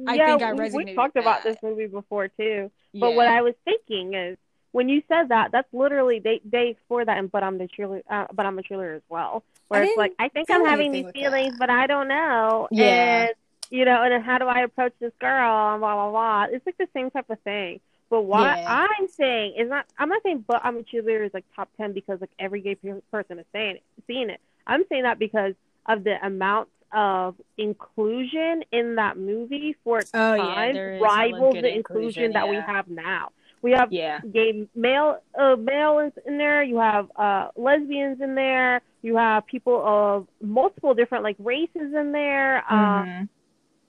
I 0.08 0.14
yeah, 0.14 0.26
think 0.26 0.42
I 0.42 0.52
we, 0.52 0.58
resonated 0.58 0.84
we 0.86 0.94
talked 0.94 1.16
about 1.16 1.44
this 1.44 1.56
movie 1.62 1.86
before 1.86 2.26
too. 2.26 2.72
But 2.98 3.10
yeah. 3.10 3.16
what 3.16 3.28
I 3.28 3.42
was 3.42 3.54
thinking 3.64 4.14
is 4.14 4.36
when 4.72 4.88
you 4.88 5.02
said 5.08 5.30
that, 5.30 5.52
that's 5.52 5.72
literally 5.72 6.18
they 6.18 6.40
they 6.44 6.68
explore 6.68 7.04
that 7.04 7.18
in 7.18 7.28
but 7.28 7.42
I'm 7.42 7.58
the 7.58 7.68
cheerleader, 7.68 8.02
uh, 8.10 8.26
but 8.32 8.46
I'm 8.46 8.58
a 8.58 8.62
cheerleader 8.62 8.96
as 8.96 9.02
well. 9.08 9.42
Where 9.68 9.82
it's 9.82 9.96
like 9.96 10.12
I 10.18 10.28
think 10.28 10.50
I'm 10.50 10.64
having 10.64 10.92
these 10.92 11.10
feelings, 11.12 11.52
that. 11.52 11.58
but 11.58 11.70
I 11.70 11.86
don't 11.86 12.08
know. 12.08 12.68
Yeah. 12.70 12.84
And 13.22 13.30
you 13.70 13.84
know, 13.84 14.02
and 14.02 14.12
then 14.12 14.22
how 14.22 14.38
do 14.38 14.44
I 14.46 14.60
approach 14.60 14.92
this 15.00 15.12
girl? 15.18 15.72
And 15.72 15.80
blah 15.80 15.94
blah 15.94 16.10
blah. 16.10 16.54
It's 16.54 16.64
like 16.66 16.78
the 16.78 16.88
same 16.94 17.10
type 17.10 17.30
of 17.30 17.40
thing. 17.40 17.80
But 18.08 18.22
what 18.22 18.58
Yeah. 18.58 18.86
I'm 18.86 19.08
saying 19.08 19.54
is 19.56 19.68
not. 19.68 19.86
I'm 19.98 20.08
not 20.08 20.22
saying 20.22 20.44
but 20.46 20.60
I'm 20.62 20.76
a 20.76 20.82
cheerleader 20.82 21.26
is 21.26 21.34
like 21.34 21.44
top 21.54 21.68
ten 21.76 21.92
because 21.92 22.20
like 22.20 22.30
every 22.38 22.60
gay 22.60 22.74
pe- 22.74 23.00
person 23.10 23.38
is 23.38 23.46
saying 23.52 23.76
it, 23.76 23.82
seeing 24.06 24.30
it. 24.30 24.40
I'm 24.66 24.84
saying 24.88 25.04
that 25.04 25.18
because 25.18 25.54
of 25.86 26.04
the 26.04 26.24
amount 26.24 26.68
of 26.92 27.34
inclusion 27.58 28.64
in 28.72 28.96
that 28.96 29.16
movie 29.18 29.76
for 29.84 29.98
its 29.98 30.10
Oh, 30.14 30.34
yeah, 30.34 30.42
time 30.54 30.74
hella 30.76 31.00
rivals 31.00 31.52
the 31.54 31.58
inclusion, 31.74 31.76
inclusion 31.76 32.32
that 32.32 32.48
we 32.48 32.56
have 32.56 32.88
now. 32.88 33.30
We 33.62 33.72
have 33.72 33.92
yeah. 33.92 34.20
gay 34.32 34.68
male 34.74 35.18
uh, 35.38 35.56
male 35.56 35.98
in 36.26 36.38
there. 36.38 36.62
You 36.62 36.78
have 36.78 37.10
uh, 37.16 37.48
lesbians 37.56 38.20
in 38.20 38.34
there. 38.34 38.80
You 39.02 39.16
have 39.16 39.46
people 39.46 39.82
of 39.84 40.26
multiple 40.40 40.94
different 40.94 41.24
like 41.24 41.36
races 41.38 41.70
in 41.94 42.12
there. 42.12 42.58
Uh, 42.68 43.02
Mhm. 43.02 43.28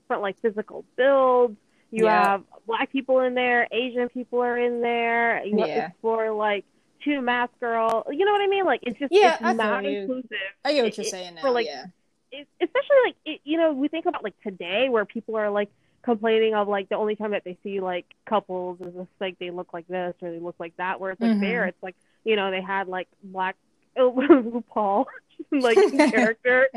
different 0.03 0.21
like 0.23 0.39
physical 0.39 0.85
builds. 0.95 1.57
You 1.91 2.05
Yeah. 2.05 2.23
have 2.31 2.43
black 2.65 2.91
people 2.91 3.19
in 3.19 3.33
there. 3.35 3.67
Asian 3.71 4.09
people 4.09 4.39
are 4.41 4.57
in 4.57 4.81
there. 4.81 5.43
You 5.45 5.59
have 5.59 5.69
Yeah. 5.69 5.87
explore 5.87 6.31
like 6.31 6.65
two 7.03 7.21
mask 7.21 7.51
girl. 7.59 8.05
You 8.09 8.25
know 8.25 8.31
what 8.31 8.41
I 8.41 8.47
mean? 8.47 8.65
Like 8.65 8.79
it's 8.83 8.97
just 8.97 9.11
Yeah, 9.13 9.37
it's 9.39 9.57
not 9.57 9.85
inclusive 9.85 10.31
I 10.65 10.73
get 10.73 10.83
what 10.85 10.97
you're 10.97 11.05
it- 11.05 11.09
saying 11.09 11.35
now. 11.35 11.41
for, 11.41 11.51
like, 11.51 11.65
yeah. 11.67 11.85
It, 12.31 12.47
especially 12.61 12.97
like 13.05 13.15
it, 13.25 13.41
you 13.43 13.57
know 13.57 13.73
we 13.73 13.87
think 13.87 14.05
about 14.05 14.23
like 14.23 14.35
today 14.41 14.89
where 14.89 15.05
people 15.05 15.35
are 15.35 15.49
like 15.49 15.69
complaining 16.03 16.53
of 16.55 16.67
like 16.67 16.87
the 16.89 16.95
only 16.95 17.15
time 17.15 17.31
that 17.31 17.43
they 17.43 17.57
see 17.63 17.79
like 17.81 18.05
couples 18.27 18.79
is 18.81 18.93
just 18.93 19.09
like 19.19 19.37
they 19.39 19.49
look 19.49 19.73
like 19.73 19.87
this 19.87 20.13
or 20.21 20.31
they 20.31 20.39
look 20.39 20.55
like 20.59 20.75
that 20.77 20.99
where 20.99 21.11
it's 21.11 21.21
like 21.21 21.31
Mhm. 21.31 21.41
there 21.41 21.65
it's 21.65 21.81
like 21.83 21.95
you 22.23 22.35
know 22.35 22.51
they 22.51 22.61
had 22.61 22.87
like 22.87 23.07
black 23.23 23.55
RuPaul 23.97 25.05
like 25.51 25.77
character 26.11 26.67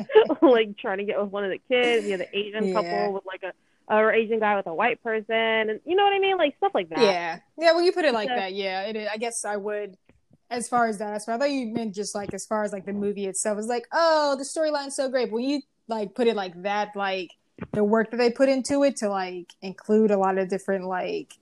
like 0.42 0.76
trying 0.78 0.98
to 0.98 1.04
get 1.04 1.20
with 1.20 1.30
one 1.30 1.44
of 1.44 1.50
the 1.50 1.60
kids 1.68 2.04
you 2.06 2.16
know 2.16 2.24
the 2.24 2.36
Asian 2.38 2.66
Yeah. 2.66 2.72
couple 2.72 3.12
with 3.12 3.24
like 3.26 3.42
a 3.42 3.52
or 3.92 4.12
Asian 4.12 4.38
guy 4.38 4.56
with 4.56 4.66
a 4.66 4.74
white 4.74 5.02
person 5.02 5.34
and 5.34 5.80
you 5.84 5.96
know 5.96 6.04
what 6.04 6.12
I 6.12 6.18
mean 6.18 6.36
like 6.36 6.56
stuff 6.56 6.72
like 6.74 6.88
that 6.90 7.02
Yeah. 7.02 7.38
Yeah, 7.58 7.72
when 7.72 7.84
you 7.84 7.92
put 7.92 8.04
it 8.04 8.14
like 8.14 8.28
Yeah. 8.28 8.36
that, 8.36 8.54
yeah, 8.54 8.82
it 8.82 8.96
is. 8.96 9.08
I 9.12 9.16
guess 9.18 9.44
I 9.44 9.56
would 9.56 9.96
as 10.50 10.68
far 10.68 10.86
as 10.86 10.98
that, 10.98 11.14
as 11.14 11.24
far 11.24 11.36
I 11.36 11.38
thought 11.38 11.50
you 11.50 11.66
meant 11.72 11.94
just 11.94 12.14
like 12.14 12.34
as 12.34 12.44
far 12.44 12.64
as 12.64 12.72
like 12.72 12.84
the 12.84 12.92
movie 12.92 13.26
itself 13.26 13.56
was 13.56 13.66
like, 13.66 13.86
oh, 13.92 14.36
the 14.36 14.44
storyline's 14.44 14.96
so 14.96 15.08
great. 15.08 15.30
When 15.30 15.44
you 15.44 15.62
like 15.88 16.14
put 16.14 16.26
it 16.26 16.36
like 16.36 16.60
that, 16.62 16.94
like 16.96 17.30
the 17.72 17.84
work 17.84 18.10
that 18.10 18.16
they 18.16 18.30
put 18.30 18.48
into 18.48 18.82
it 18.84 18.96
to 18.96 19.08
like 19.08 19.52
include 19.62 20.10
a 20.10 20.18
lot 20.18 20.38
of 20.38 20.48
different 20.48 20.86
like 20.86 21.34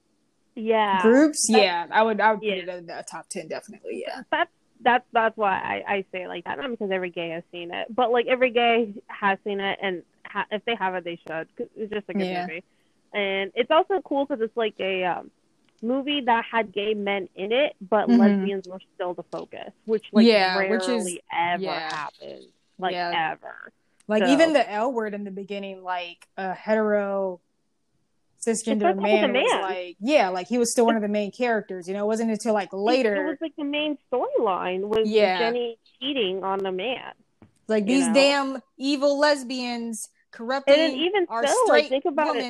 yeah 0.55 1.01
groups, 1.01 1.47
yeah, 1.49 1.87
I 1.91 2.03
would 2.03 2.19
I 2.21 2.33
would 2.33 2.43
yeah. 2.43 2.55
put 2.55 2.63
it 2.63 2.69
in 2.69 2.85
the 2.87 3.05
top 3.09 3.29
ten 3.29 3.47
definitely, 3.47 4.03
yeah. 4.05 4.21
that's 4.31 4.51
that's 4.81 5.05
that's 5.11 5.37
why 5.37 5.53
I, 5.87 5.93
I 5.93 6.05
say 6.11 6.23
it 6.23 6.27
like 6.27 6.45
that. 6.45 6.57
Not 6.57 6.69
because 6.69 6.91
every 6.91 7.09
gay 7.09 7.29
has 7.29 7.43
seen 7.51 7.73
it, 7.73 7.93
but 7.93 8.11
like 8.11 8.27
every 8.27 8.51
gay 8.51 8.93
has 9.07 9.39
seen 9.43 9.59
it, 9.59 9.79
and 9.81 10.03
ha- 10.25 10.45
if 10.51 10.63
they 10.65 10.75
haven't, 10.75 11.03
they 11.05 11.15
should. 11.27 11.47
'cause 11.57 11.67
it's 11.75 11.91
just 11.91 12.09
a 12.09 12.13
good 12.13 12.27
Yeah. 12.27 12.41
movie, 12.41 12.63
and 13.13 13.51
it's 13.55 13.71
also 13.71 14.01
cool 14.01 14.25
because 14.25 14.41
it's 14.41 14.55
like 14.57 14.75
a 14.79 15.03
um, 15.05 15.31
movie 15.83 16.21
that 16.21 16.45
had 16.45 16.71
gay 16.71 16.93
men 16.93 17.29
in 17.35 17.51
it, 17.51 17.75
but 17.81 18.07
Mhm. 18.07 18.19
lesbians 18.19 18.67
were 18.67 18.79
still 18.95 19.13
the 19.13 19.23
focus, 19.23 19.71
which 19.85 20.05
like 20.11 20.25
Yeah, 20.25 20.57
rarely 20.57 20.77
which 20.77 20.87
is- 20.89 21.17
ever 21.31 21.63
yeah. 21.63 21.93
happens, 21.93 22.45
like 22.77 22.93
Yeah. 22.93 23.31
ever. 23.33 23.71
Like 24.07 24.23
So- 24.25 24.31
even 24.31 24.53
the 24.53 24.69
L 24.71 24.91
word 24.91 25.13
in 25.13 25.23
the 25.23 25.31
beginning, 25.31 25.83
like 25.83 26.27
a 26.37 26.53
hetero 26.53 27.39
cisgender 28.45 28.95
with 28.95 28.97
a 28.97 29.27
man, 29.27 29.33
was 29.33 29.61
like 29.61 29.97
yeah, 29.99 30.29
like 30.29 30.47
he 30.47 30.57
was 30.57 30.71
still 30.71 30.85
one 30.85 30.95
of 30.95 31.01
the 31.01 31.07
main 31.09 31.29
characters. 31.31 31.87
You 31.87 31.93
know, 31.93 32.05
it 32.05 32.07
wasn't 32.07 32.31
until 32.31 32.53
like 32.53 32.69
later. 32.71 33.25
it 33.25 33.29
was 33.29 33.37
like 33.41 33.55
the 33.57 33.63
main 33.65 33.97
storyline 34.11 34.81
was 34.87 35.09
Yeah. 35.09 35.39
Jenny 35.39 35.77
cheating 35.99 36.43
on 36.43 36.59
the 36.59 36.71
man. 36.71 37.13
like 37.67 37.85
these 37.85 38.07
know? 38.07 38.13
damn 38.13 38.61
evil 38.77 39.19
lesbians 39.19 40.09
corrupting 40.31 40.73
And 40.79 40.93
even 40.93 41.25
our 41.29 41.43
like, 41.43 41.51
straight 41.65 41.89
think 41.89 42.05
about 42.05 42.35
it. 42.37 42.43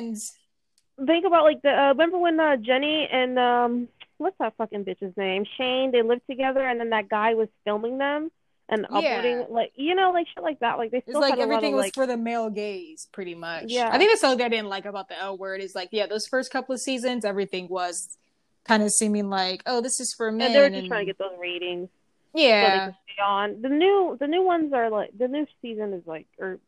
Think 1.06 1.24
about 1.26 1.44
like 1.44 1.62
the 1.62 1.70
uh, 1.70 1.88
remember 1.88 2.18
when 2.18 2.38
uh, 2.40 2.56
Jenny 2.56 3.08
and 3.10 3.38
um 3.38 3.88
what's 4.18 4.36
that 4.38 4.54
fucking 4.58 4.84
bitch's 4.84 5.16
name 5.16 5.44
Shane 5.56 5.90
they 5.92 6.02
lived 6.02 6.22
together 6.28 6.60
and 6.66 6.78
then 6.80 6.90
that 6.90 7.08
guy 7.08 7.34
was 7.34 7.48
filming 7.64 7.98
them 7.98 8.30
and 8.68 8.84
uploading 8.86 9.38
Yeah. 9.40 9.46
like 9.50 9.72
you 9.76 9.94
know 9.94 10.12
like 10.12 10.26
shit 10.34 10.42
like 10.42 10.60
that 10.60 10.78
like 10.78 10.90
they 10.90 10.98
It's 10.98 11.08
still 11.08 11.20
like 11.20 11.34
a 11.34 11.36
lot 11.36 11.42
everything 11.42 11.72
of, 11.72 11.76
was 11.78 11.86
like 11.86 11.94
for 11.94 12.06
the 12.06 12.16
male 12.16 12.50
gaze, 12.50 13.08
pretty 13.12 13.34
much. 13.34 13.64
Yeah. 13.68 13.88
I 13.92 13.98
think 13.98 14.10
that's 14.10 14.20
something 14.20 14.44
I 14.44 14.48
didn't 14.48 14.68
like 14.68 14.84
about 14.84 15.08
the 15.08 15.18
L 15.18 15.36
word 15.36 15.60
is 15.60 15.74
like, 15.74 15.88
yeah, 15.92 16.06
those 16.06 16.26
first 16.26 16.52
couple 16.52 16.74
of 16.74 16.80
seasons, 16.80 17.24
everything 17.24 17.66
was 17.68 18.16
kind 18.64 18.82
of 18.82 18.90
seeming 18.92 19.28
like, 19.30 19.62
oh, 19.66 19.80
this 19.80 19.98
is 20.00 20.12
for 20.14 20.30
men. 20.30 20.46
and 20.48 20.54
they 20.54 20.60
were 20.60 20.68
just 20.68 20.78
and- 20.80 20.88
trying 20.88 21.00
to 21.06 21.06
get 21.06 21.18
those 21.18 21.36
ratings 21.40 21.88
so 22.36 22.40
yeah, 22.40 22.90
stay 23.12 23.22
on 23.22 23.60
the 23.60 23.68
new 23.68 24.16
the 24.20 24.28
new 24.28 24.42
ones 24.44 24.72
are 24.72 24.88
like 24.88 25.10
the 25.18 25.26
new 25.26 25.44
season 25.60 25.92
is 25.92 26.06
like 26.06 26.26
or 26.38 26.60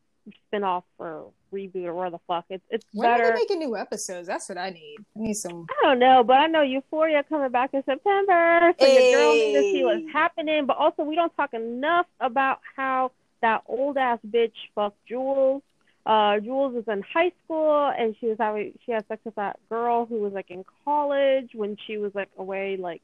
spin 0.46 0.64
off 0.64 0.84
or 0.98 1.30
reboot 1.52 1.84
or 1.84 1.94
where 1.94 2.10
the 2.10 2.18
fuck 2.26 2.44
it's 2.48 2.64
it's 2.70 2.86
when 2.92 3.08
are 3.08 3.18
better 3.18 3.30
they 3.30 3.40
making 3.40 3.58
new 3.58 3.76
episodes? 3.76 4.26
That's 4.26 4.48
what 4.48 4.58
I 4.58 4.70
need. 4.70 4.96
I 5.16 5.20
need 5.20 5.34
some. 5.34 5.66
I 5.70 5.88
don't 5.88 5.98
know, 5.98 6.24
but 6.24 6.34
I 6.34 6.46
know 6.46 6.62
Euphoria 6.62 7.22
coming 7.28 7.50
back 7.50 7.74
in 7.74 7.84
September. 7.84 8.72
So 8.78 8.86
your 8.86 9.16
girl 9.16 9.32
need 9.32 9.54
to 9.54 9.60
see 9.60 9.84
what's 9.84 10.12
happening. 10.12 10.66
But 10.66 10.76
also, 10.76 11.02
we 11.02 11.14
don't 11.14 11.34
talk 11.36 11.54
enough 11.54 12.06
about 12.20 12.60
how 12.76 13.12
that 13.40 13.62
old 13.66 13.98
ass 13.98 14.18
bitch 14.26 14.54
fucked 14.74 15.04
Jules. 15.06 15.62
Uh, 16.04 16.40
Jules 16.40 16.74
was 16.74 16.84
in 16.88 17.02
high 17.02 17.32
school 17.44 17.92
and 17.96 18.16
she 18.18 18.26
was 18.26 18.36
having 18.38 18.72
she 18.84 18.90
had 18.90 19.06
sex 19.06 19.20
with 19.24 19.36
that 19.36 19.60
girl 19.68 20.04
who 20.04 20.16
was 20.16 20.32
like 20.32 20.50
in 20.50 20.64
college 20.84 21.50
when 21.54 21.76
she 21.86 21.96
was 21.96 22.12
like 22.12 22.28
away 22.36 22.76
like 22.76 23.02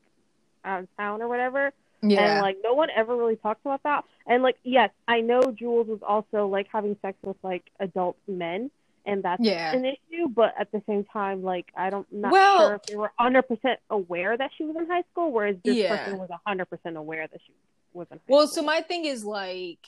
out 0.64 0.80
of 0.80 0.88
town 0.96 1.22
or 1.22 1.28
whatever. 1.28 1.72
Yeah, 2.02 2.34
And 2.34 2.42
like 2.42 2.58
no 2.62 2.74
one 2.74 2.88
ever 2.94 3.16
really 3.16 3.36
talks 3.36 3.60
about 3.64 3.82
that. 3.82 4.04
And 4.26 4.42
like 4.42 4.56
yes, 4.62 4.90
I 5.08 5.20
know 5.20 5.40
Jules 5.52 5.88
was 5.88 6.00
also 6.06 6.46
like 6.46 6.68
having 6.72 6.96
sex 7.02 7.16
with 7.24 7.36
like 7.42 7.64
adult 7.80 8.16
men 8.28 8.70
and 9.04 9.22
that's 9.22 9.42
Yeah. 9.42 9.72
an 9.74 9.84
issue. 9.84 10.28
But 10.28 10.54
at 10.58 10.70
the 10.70 10.82
same 10.86 11.04
time, 11.04 11.42
like 11.42 11.66
I 11.76 11.90
don't 11.90 12.06
not 12.12 12.30
Well- 12.32 12.58
sure 12.68 12.74
if 12.76 12.82
they 12.84 12.96
were 12.96 13.10
hundred 13.18 13.42
percent 13.48 13.80
aware 13.90 14.36
that 14.36 14.50
she 14.56 14.64
was 14.64 14.76
in 14.76 14.86
high 14.86 15.02
school, 15.10 15.32
whereas 15.32 15.56
this 15.64 15.76
Yeah. 15.76 15.96
person 15.96 16.18
was 16.18 16.30
hundred 16.46 16.66
percent 16.66 16.96
aware 16.96 17.26
that 17.26 17.40
she 17.46 17.52
was 17.94 18.06
in 18.10 18.18
high 18.18 18.22
Well, 18.28 18.46
school. 18.46 18.62
so 18.62 18.66
my 18.66 18.80
thing 18.82 19.04
is 19.04 19.24
like, 19.24 19.78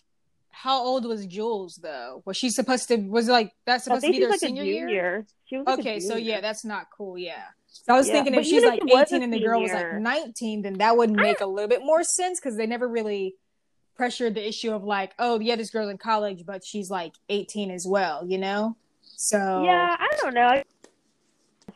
how 0.52 0.82
old 0.84 1.04
was 1.04 1.26
Jules 1.26 1.76
though? 1.76 2.22
Was 2.24 2.36
she 2.36 2.50
supposed 2.50 2.88
to? 2.88 2.96
Was 2.96 3.28
like 3.28 3.52
that 3.66 3.82
supposed 3.82 4.04
to 4.04 4.10
be 4.10 4.18
their 4.18 4.30
like 4.30 4.40
senior 4.40 4.64
year? 4.64 5.26
She 5.46 5.56
was 5.58 5.66
like 5.66 5.78
Okay, 5.78 6.00
so 6.00 6.16
yeah, 6.16 6.40
that's 6.40 6.64
not 6.64 6.86
cool. 6.90 7.16
Yeah. 7.16 7.44
So 7.72 7.94
I 7.94 7.96
was 7.96 8.08
Yeah, 8.08 8.12
thinking 8.14 8.34
if 8.34 8.44
she's 8.46 8.64
like 8.64 8.80
18 8.88 9.22
and 9.22 9.32
the 9.32 9.38
girl 9.38 9.60
was 9.60 9.72
like 9.72 9.92
19, 9.92 10.62
then 10.62 10.74
that 10.78 10.96
would 10.96 11.10
make 11.10 11.40
a 11.40 11.46
little 11.46 11.68
bit 11.68 11.82
more 11.84 12.02
sense 12.04 12.38
because 12.40 12.56
they 12.56 12.66
never 12.66 12.86
really 12.88 13.34
pressured 13.96 14.34
the 14.34 14.46
issue 14.46 14.72
of 14.72 14.82
like, 14.84 15.12
oh 15.18 15.40
yeah, 15.40 15.56
this 15.56 15.70
girl's 15.70 15.90
in 15.90 15.98
college, 15.98 16.44
but 16.46 16.64
she's 16.64 16.90
like 16.90 17.12
18 17.28 17.70
as 17.70 17.86
well, 17.86 18.26
you 18.26 18.38
know? 18.38 18.76
So 19.16 19.36
Yeah, 19.36 19.96
I 19.98 20.08
don't 20.20 20.34
know. 20.34 20.62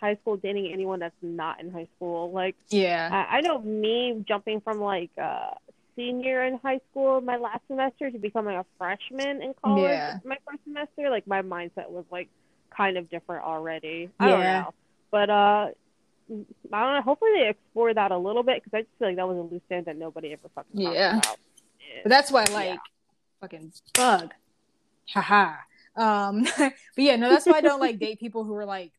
High 0.00 0.16
school 0.16 0.36
dating 0.36 0.70
anyone 0.72 0.98
that's 1.00 1.14
not 1.22 1.60
in 1.60 1.70
high 1.70 1.88
school, 1.96 2.30
like 2.32 2.56
yeah, 2.68 3.08
I, 3.12 3.38
I 3.38 3.40
know 3.40 3.60
me 3.60 4.24
jumping 4.26 4.60
from 4.60 4.80
like 4.80 5.10
uh 5.22 5.50
senior 5.96 6.44
in 6.44 6.58
high 6.58 6.80
school 6.90 7.20
my 7.20 7.36
last 7.36 7.60
semester 7.68 8.10
to 8.10 8.18
becoming 8.18 8.56
a 8.56 8.64
freshman 8.76 9.40
in 9.42 9.54
college 9.62 10.00
Yeah. 10.00 10.18
my 10.24 10.36
first 10.46 10.64
semester, 10.64 11.08
like 11.10 11.26
my 11.26 11.42
mindset 11.42 11.88
was 11.88 12.04
like 12.10 12.28
kind 12.76 12.98
of 12.98 13.08
different 13.08 13.44
already. 13.44 14.10
I 14.18 14.28
don't 14.28 14.42
know. 14.44 14.74
But 15.12 15.30
uh 15.30 15.66
I 16.30 16.34
don't 16.84 16.94
know. 16.94 17.02
Hopefully 17.02 17.30
they 17.36 17.48
explore 17.48 17.92
that 17.92 18.10
a 18.10 18.18
little 18.18 18.42
bit 18.42 18.62
because 18.62 18.76
I 18.76 18.82
just 18.82 18.92
feel 18.98 19.08
like 19.08 19.16
that 19.16 19.28
was 19.28 19.36
a 19.38 19.42
loose 19.42 19.62
end 19.70 19.86
that 19.86 19.96
nobody 19.96 20.32
ever 20.32 20.48
fucking 20.54 20.80
talked 20.82 20.94
Yeah. 20.96 21.18
about. 21.18 21.38
but 22.02 22.08
that's 22.10 22.30
why 22.32 22.44
like 22.52 22.66
Yeah. 22.70 22.76
fucking 23.40 23.72
bug, 23.94 24.32
haha. 25.10 25.54
Um, 25.96 26.44
but 26.58 26.72
yeah, 26.96 27.16
no, 27.16 27.28
that's 27.28 27.46
why 27.46 27.58
I 27.58 27.60
don't 27.60 27.80
like 27.80 27.98
date 27.98 28.18
people 28.20 28.44
who 28.44 28.54
are 28.54 28.64
like 28.64 28.92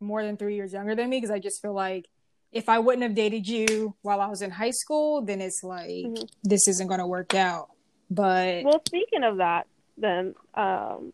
more 0.00 0.22
than 0.24 0.36
three 0.36 0.56
years 0.56 0.72
younger 0.72 0.94
than 0.94 1.08
me 1.08 1.18
because 1.18 1.30
I 1.30 1.38
just 1.38 1.62
feel 1.62 1.72
like 1.72 2.08
if 2.50 2.68
I 2.68 2.78
wouldn't 2.80 3.02
have 3.04 3.14
dated 3.14 3.46
you 3.48 3.94
while 4.02 4.20
I 4.20 4.26
was 4.26 4.42
in 4.42 4.50
high 4.50 4.72
school, 4.72 5.22
then 5.22 5.40
it's 5.40 5.62
like 5.62 5.88
Mhm. 5.88 6.28
this 6.42 6.66
isn't 6.68 6.88
gonna 6.88 7.06
work 7.06 7.34
out. 7.34 7.70
But 8.10 8.64
Well, 8.64 8.82
speaking 8.86 9.22
of 9.24 9.38
that, 9.38 9.66
then 9.96 10.34
um, 10.54 11.12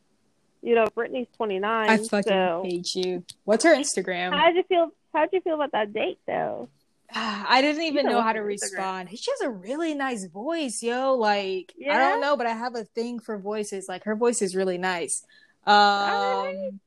you 0.63 0.75
know, 0.75 0.87
Brittany's 0.95 1.29
twenty 1.37 1.61
nine. 1.61 1.89
I 1.91 1.99
fucking 1.99 2.23
so 2.33 2.63
hate 2.65 2.95
you. 2.97 3.23
What's 3.45 3.63
her 3.65 3.75
Instagram? 3.77 4.33
how'd 4.37 4.57
you 4.57 4.65
feel? 4.65 4.91
How'd 5.13 5.31
you 5.33 5.41
feel 5.41 5.55
about 5.55 5.73
that 5.73 5.93
date, 5.93 6.19
though? 6.27 6.69
I 7.15 7.61
didn't 7.63 7.83
even 7.83 8.07
know 8.07 8.21
how 8.21 8.33
to 8.33 8.41
respond. 8.41 9.09
She 9.11 9.31
has 9.31 9.41
a 9.41 9.51
really 9.51 9.95
nice 9.95 10.27
voice, 10.27 10.83
yo. 10.83 11.15
Like 11.15 11.73
I 11.91 11.97
don't 11.99 12.21
know, 12.21 12.37
but 12.37 12.47
I 12.47 12.53
have 12.53 12.75
a 12.75 12.85
thing 12.85 13.19
for 13.19 13.39
voices. 13.39 13.89
Like 13.89 14.05
her 14.05 14.15
voice 14.15 14.43
is 14.43 14.55
really 14.55 14.79
nice. 14.79 15.25
Um, 15.67 16.81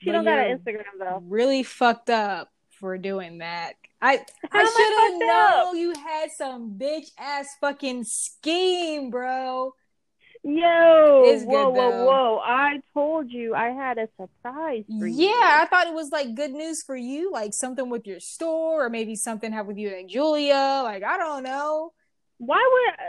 She 0.00 0.10
don't 0.10 0.24
got 0.24 0.38
an 0.38 0.58
Instagram 0.58 0.98
though. 0.98 1.22
Really 1.26 1.62
fucked 1.62 2.10
up 2.10 2.50
for 2.70 2.98
doing 2.98 3.38
that. 3.38 3.74
I 4.02 4.16
How 4.50 4.60
I 4.60 4.64
should 4.64 5.00
have 5.00 5.12
fucked 5.12 5.22
up? 5.30 5.64
known 5.66 5.76
you 5.78 5.94
had 5.94 6.30
some 6.32 6.72
bitch 6.76 7.10
ass 7.18 7.56
fucking 7.60 8.04
scheme, 8.04 9.10
bro. 9.10 9.74
Yo, 10.44 11.24
It's 11.24 11.44
whoa, 11.44 11.72
good, 11.72 11.72
whoa, 11.72 11.90
whoa! 11.90 12.40
I 12.44 12.80
told 12.94 13.30
you 13.30 13.54
I 13.54 13.70
had 13.70 13.98
a 13.98 14.08
surprise 14.20 14.84
for 14.98 15.06
you. 15.06 15.28
Yeah, 15.28 15.60
I 15.62 15.66
thought 15.70 15.86
it 15.86 15.94
was 15.94 16.10
like 16.10 16.34
good 16.34 16.52
news 16.52 16.82
for 16.82 16.96
you, 16.96 17.30
like 17.32 17.54
something 17.54 17.88
with 17.90 18.06
your 18.06 18.20
store, 18.20 18.84
or 18.86 18.90
maybe 18.90 19.16
something 19.16 19.52
have 19.52 19.66
with 19.66 19.78
you 19.78 19.88
and 19.90 20.08
Julia. 20.08 20.80
Like 20.84 21.02
I 21.02 21.16
don't 21.18 21.42
know. 21.42 21.92
Why 22.38 22.58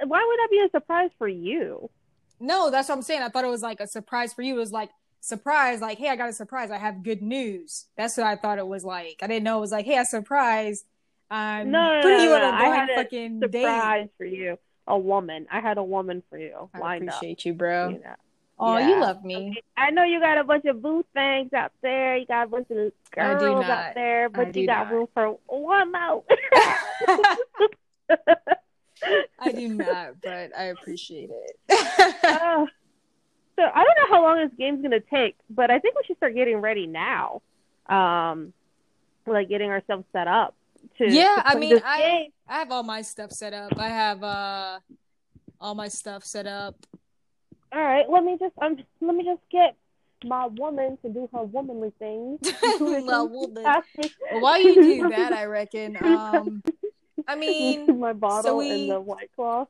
would 0.01 0.09
why 0.09 0.23
would 0.25 0.39
that 0.39 0.49
be 0.51 0.59
a 0.65 0.69
surprise 0.69 1.11
for 1.17 1.27
you? 1.27 1.89
No, 2.39 2.69
that's 2.69 2.89
what 2.89 2.95
I'm 2.95 3.01
saying. 3.01 3.21
I 3.21 3.29
thought 3.29 3.45
it 3.45 3.49
was 3.49 3.61
like 3.61 3.79
a 3.79 3.87
surprise 3.87 4.33
for 4.33 4.41
you. 4.41 4.55
It 4.55 4.59
was 4.59 4.71
like 4.71 4.89
surprise, 5.21 5.81
like, 5.81 5.97
hey, 5.97 6.09
I 6.09 6.15
got 6.15 6.29
a 6.29 6.33
surprise. 6.33 6.71
I 6.71 6.77
have 6.77 7.03
good 7.03 7.21
news. 7.21 7.85
That's 7.97 8.17
what 8.17 8.27
I 8.27 8.35
thought 8.35 8.57
it 8.59 8.67
was 8.67 8.83
like. 8.83 9.19
I 9.21 9.27
didn't 9.27 9.43
know 9.43 9.57
it 9.57 9.61
was 9.61 9.71
like, 9.71 9.85
hey, 9.85 9.97
a 9.97 10.05
surprise. 10.05 10.83
I'm 11.29 11.71
No, 11.71 12.01
no, 12.01 12.01
putting 12.01 12.19
no, 12.19 12.23
you 12.23 12.33
on 12.33 12.43
no. 12.43 12.49
a 12.49 12.51
I 12.51 12.69
had 12.69 12.89
a 12.89 12.93
fucking 12.93 13.49
date. 13.49 13.63
Surprise 13.63 14.09
for 14.17 14.25
you. 14.25 14.57
A 14.87 14.97
woman. 14.97 15.47
I 15.51 15.59
had 15.61 15.77
a 15.77 15.83
woman 15.83 16.21
for 16.29 16.37
you 16.37 16.69
I 16.73 16.79
lined 16.79 17.09
up. 17.09 17.15
appreciate 17.15 17.45
you, 17.45 17.53
bro. 17.53 17.89
You 17.89 17.99
know. 17.99 18.15
Oh, 18.59 18.77
Yeah. 18.77 18.87
you 18.89 18.99
love 18.99 19.23
me. 19.23 19.35
Okay. 19.51 19.63
I 19.77 19.89
know 19.91 20.03
you 20.03 20.19
got 20.19 20.37
a 20.37 20.43
bunch 20.43 20.65
of 20.65 20.81
boo 20.81 21.03
things 21.13 21.51
out 21.53 21.71
there. 21.81 22.17
You 22.17 22.25
got 22.25 22.43
a 22.45 22.47
bunch 22.49 22.69
of 22.69 22.91
girls 23.11 23.65
out 23.65 23.95
there, 23.95 24.29
but 24.29 24.55
you 24.55 24.65
got 24.67 24.85
not. 24.87 24.93
room 24.93 25.07
for 25.13 25.37
one 25.47 25.91
more. 25.91 26.23
I 29.39 29.51
do 29.51 29.67
not, 29.69 30.21
but 30.21 30.51
I 30.57 30.65
appreciate 30.65 31.29
it. 31.31 31.57
Uh, 32.23 32.65
so 33.55 33.63
I 33.73 33.83
don't 33.83 33.97
know 33.97 34.15
how 34.15 34.23
long 34.23 34.37
this 34.37 34.51
game's 34.57 34.81
gonna 34.81 34.99
take, 34.99 35.35
but 35.49 35.69
I 35.69 35.79
think 35.79 35.95
we 35.95 36.01
should 36.05 36.17
start 36.17 36.35
getting 36.35 36.57
ready 36.57 36.87
now. 36.87 37.41
Um, 37.87 38.53
like 39.27 39.49
getting 39.49 39.69
ourselves 39.71 40.05
set 40.13 40.27
up 40.27 40.55
to. 40.97 41.09
Yeah, 41.09 41.35
to 41.35 41.47
I 41.47 41.55
mean, 41.55 41.79
I- 41.83 41.97
game. 41.99 42.32
I 42.47 42.59
have 42.59 42.71
all 42.71 42.83
my 42.83 43.01
stuff 43.01 43.31
set 43.31 43.53
up. 43.53 43.73
I 43.77 43.87
have 43.89 44.23
uh 44.23 44.79
all 45.59 45.75
my 45.75 45.87
stuff 45.87 46.23
set 46.25 46.45
up. 46.47 46.75
All 47.71 47.81
right, 47.81 48.07
let 48.09 48.23
me 48.23 48.37
just 48.39 48.53
um, 48.61 48.77
let 49.01 49.15
me 49.15 49.23
just 49.23 49.41
get 49.49 49.75
my 50.25 50.47
woman 50.47 50.97
to 51.01 51.09
do 51.09 51.29
her 51.33 51.43
womanly 51.43 51.91
things. 51.99 52.39
My 52.79 53.21
woman. 53.23 53.63
Well, 54.31 54.41
while 54.41 54.59
you 54.59 54.81
do 54.81 55.09
that, 55.09 55.33
I 55.33 55.45
reckon. 55.45 55.97
Um, 55.97 56.63
I 57.27 57.35
mean, 57.35 57.99
my 57.99 58.13
bottle 58.13 58.57
we- 58.57 58.71
and 58.71 58.89
the 58.89 58.99
white 59.01 59.29
cloth, 59.35 59.67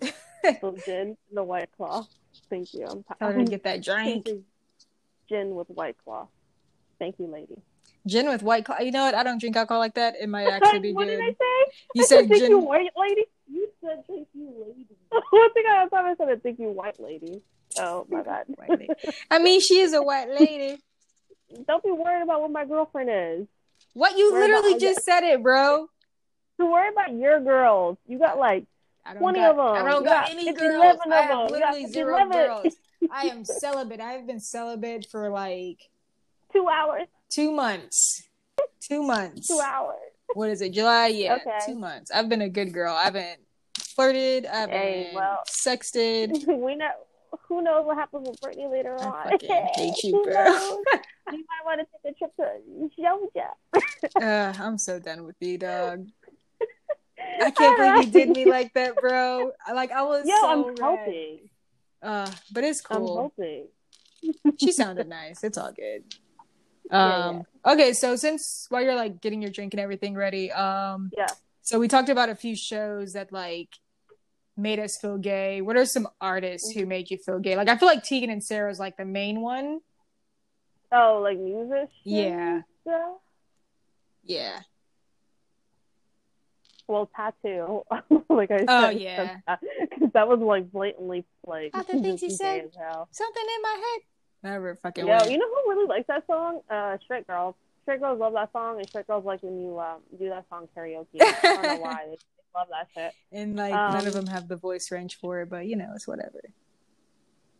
the 0.00 0.82
gin, 0.84 1.16
the 1.32 1.42
white 1.42 1.70
cloth. 1.76 2.08
Thank 2.50 2.74
you. 2.74 2.86
I'm 2.86 3.04
tell 3.18 3.32
her 3.32 3.38
to 3.38 3.44
get 3.44 3.62
that 3.64 3.82
drink. 3.82 4.28
Gin 5.28 5.54
with 5.54 5.68
white 5.68 5.96
cloth. 6.04 6.28
Thank 6.98 7.18
you, 7.18 7.26
lady. 7.26 7.56
Gin 8.06 8.28
with 8.28 8.42
white 8.42 8.64
claw. 8.64 8.80
You 8.80 8.90
know 8.90 9.04
what? 9.04 9.14
I 9.14 9.22
don't 9.22 9.38
drink 9.38 9.56
alcohol 9.56 9.80
like 9.80 9.94
that. 9.94 10.14
It 10.20 10.28
might 10.28 10.46
actually 10.50 10.80
be 10.80 10.92
what 10.92 11.06
good. 11.06 11.16
did 11.16 11.20
I 11.20 11.30
say? 11.30 11.72
You 11.94 12.02
I 12.02 12.06
said 12.06 12.28
thank 12.28 12.42
you, 12.48 12.58
white 12.58 12.90
lady. 12.96 13.24
You 13.50 13.68
said 13.80 14.04
thank 14.06 14.28
you, 14.34 14.52
lady. 14.66 14.86
One 15.30 15.52
thing 15.52 15.64
I 15.68 15.86
thought 15.88 16.04
I 16.04 16.14
said 16.16 16.42
thank 16.42 16.58
you, 16.58 16.70
white 16.70 17.00
lady. 17.00 17.40
Oh 17.78 18.06
my 18.08 18.22
god. 18.22 18.44
White 18.48 18.70
lady. 18.70 18.88
I 19.30 19.38
mean, 19.38 19.60
she 19.60 19.80
is 19.80 19.94
a 19.94 20.02
white 20.02 20.28
lady. 20.28 20.78
Don't 21.66 21.82
be 21.82 21.90
worried 21.90 22.22
about 22.22 22.40
what 22.42 22.50
my 22.50 22.64
girlfriend 22.64 23.10
is. 23.10 23.46
What 23.92 24.18
you 24.18 24.32
Worry 24.32 24.48
literally 24.48 24.72
all 24.74 24.78
just 24.78 25.02
said 25.04 25.22
it, 25.22 25.42
bro. 25.42 25.88
To 26.58 26.66
worry 26.66 26.88
about 26.88 27.12
your 27.12 27.40
girls. 27.40 27.96
You 28.06 28.18
got 28.18 28.38
like 28.38 28.64
20 29.18 29.38
got, 29.38 29.50
of 29.52 29.58
'em. 29.58 29.86
I 29.86 29.90
don't 29.90 30.04
got 30.04 30.24
got 30.26 30.30
any 30.30 30.46
50, 30.46 30.60
girls. 30.60 30.82
11 30.82 31.12
I 31.12 31.16
have 31.16 31.30
'em. 31.30 31.36
You 31.54 31.60
got 31.60 31.74
literally 31.74 31.86
zero 31.86 32.14
11. 32.16 32.32
girls. 32.32 32.74
I 33.10 33.26
am 33.26 33.44
celibate. 33.44 34.00
I 34.00 34.12
have 34.12 34.26
been 34.26 34.40
celibate 34.40 35.06
for 35.10 35.28
like 35.30 35.78
two 36.52 36.66
hours. 36.68 37.06
Two 37.30 37.52
months. 37.52 38.22
Two 38.80 39.02
months. 39.02 39.48
Two 39.48 39.60
hours. 39.60 39.96
What 40.34 40.50
is 40.50 40.60
it? 40.62 40.72
July? 40.72 41.08
Yeah, 41.08 41.34
Okay. 41.36 41.58
two 41.66 41.74
months. 41.78 42.10
I've 42.10 42.28
been 42.28 42.42
a 42.42 42.48
good 42.48 42.72
girl. 42.72 42.94
I 42.94 43.04
haven't 43.04 43.40
flirted. 43.78 44.46
I 44.46 44.56
haven't 44.60 44.76
Hey, 44.76 45.12
well- 45.14 45.40
sexted. 45.48 46.46
we 46.60 46.76
know 46.76 46.90
who 47.48 47.62
knows 47.62 47.84
what 47.84 47.96
happens 47.96 48.28
with 48.28 48.40
Brittany 48.40 48.66
later 48.68 48.96
I 49.00 49.04
on. 49.06 49.30
fucking 49.30 49.68
hate 49.74 50.02
you, 50.04 50.22
bro. 50.24 50.44
you 51.32 51.44
might 51.48 51.64
want 51.64 51.80
to 51.80 51.86
take 52.04 52.14
a 52.14 52.18
trip 52.18 52.32
to 52.36 52.90
Georgia. 52.96 53.50
Uh, 54.20 54.52
I'm 54.62 54.78
so 54.78 54.98
done 54.98 55.24
with 55.24 55.36
you, 55.40 55.58
dog. 55.58 56.06
I 57.40 57.50
can't 57.50 57.76
believe 57.78 58.06
you 58.06 58.12
did 58.26 58.36
me 58.36 58.44
like 58.50 58.72
that, 58.74 58.96
bro. 58.96 59.50
Like 59.72 59.90
I 59.92 60.02
was 60.02 60.26
Yo, 60.26 60.34
so 60.36 60.46
I'm 60.48 60.66
red. 60.66 60.78
helping. 60.78 61.38
Uh, 62.02 62.30
but 62.52 62.64
it's 62.64 62.80
cool. 62.80 63.18
I'm 63.18 63.30
helping. 63.46 63.66
she 64.60 64.72
sounded 64.72 65.08
nice. 65.08 65.42
It's 65.42 65.56
all 65.58 65.72
good. 65.72 66.04
Yeah, 66.90 67.28
Um 67.28 67.46
okay, 67.66 67.92
so 67.92 68.16
since 68.16 68.66
while 68.68 68.82
you're 68.82 68.94
like 68.94 69.20
getting 69.20 69.40
your 69.42 69.50
drink 69.50 69.74
and 69.74 69.80
everything 69.80 70.14
ready, 70.14 70.52
um 70.52 71.10
Yeah. 71.16 71.26
so 71.62 71.78
we 71.78 71.88
talked 71.88 72.08
about 72.08 72.28
a 72.28 72.34
few 72.34 72.54
shows 72.56 73.14
that 73.14 73.32
like 73.32 73.70
made 74.56 74.78
us 74.78 74.96
feel 74.96 75.18
gay. 75.18 75.60
What 75.60 75.76
are 75.76 75.86
some 75.86 76.08
artists 76.20 76.70
who 76.72 76.86
made 76.86 77.10
you 77.10 77.18
feel 77.18 77.38
gay? 77.38 77.56
Like 77.56 77.68
I 77.68 77.76
feel 77.76 77.88
like 77.88 78.04
Tegan 78.04 78.30
and 78.30 78.42
Sara 78.42 78.70
is 78.70 78.78
like 78.78 78.96
the 78.96 79.04
main 79.04 79.40
one. 79.40 79.80
Oh, 80.92 81.20
like 81.22 81.38
music? 81.38 81.88
Yeah. 82.04 82.62
stuff? 82.82 83.16
Yeah. 84.22 84.60
Well, 86.86 87.06
t.A.T.u. 87.06 87.82
like 88.28 88.50
I 88.50 88.58
said. 88.58 88.68
Oh, 88.68 88.88
yeah. 88.90 89.38
Because 89.80 90.12
that 90.12 90.28
was 90.28 90.38
like 90.40 90.70
blatantly 90.70 91.24
like. 91.46 91.70
Other 91.74 91.98
things 91.98 92.22
you 92.22 92.30
said. 92.44 92.70
Something 93.10 93.44
in 93.56 93.62
my 93.62 93.70
head. 93.74 94.02
Never 94.44 94.76
fucking 94.76 95.06
Yo, 95.06 95.24
you 95.24 95.38
know 95.38 95.46
who 95.48 95.70
really 95.70 95.86
likes 95.88 96.06
that 96.08 96.26
song? 96.26 96.60
Uh, 96.70 96.98
Straight 97.02 97.26
Girls. 97.26 97.54
Straight 97.82 98.00
Girls 98.00 98.20
love 98.20 98.34
that 98.34 98.52
song, 98.52 98.78
and 98.78 98.86
Straight 98.90 99.06
Girls 99.06 99.24
like 99.24 99.42
when 99.42 99.58
you 99.60 99.80
um 99.80 100.00
do 100.18 100.28
that 100.28 100.44
song 100.50 100.68
karaoke. 100.76 101.20
I 101.22 101.40
don't 101.42 101.62
know 101.62 101.76
why. 101.76 102.04
They 102.54 102.60
love 102.60 102.68
that 102.70 102.86
shit. 102.94 103.14
and 103.32 103.56
like 103.56 103.72
none 103.72 104.06
of 104.06 104.14
Um, 104.14 104.24
them 104.24 104.26
have 104.28 104.46
the 104.46 104.54
voice 104.56 104.92
range 104.92 105.18
for 105.18 105.40
it, 105.40 105.50
but 105.50 105.66
you 105.66 105.74
know, 105.74 105.90
it's 105.96 106.06
whatever. 106.06 106.40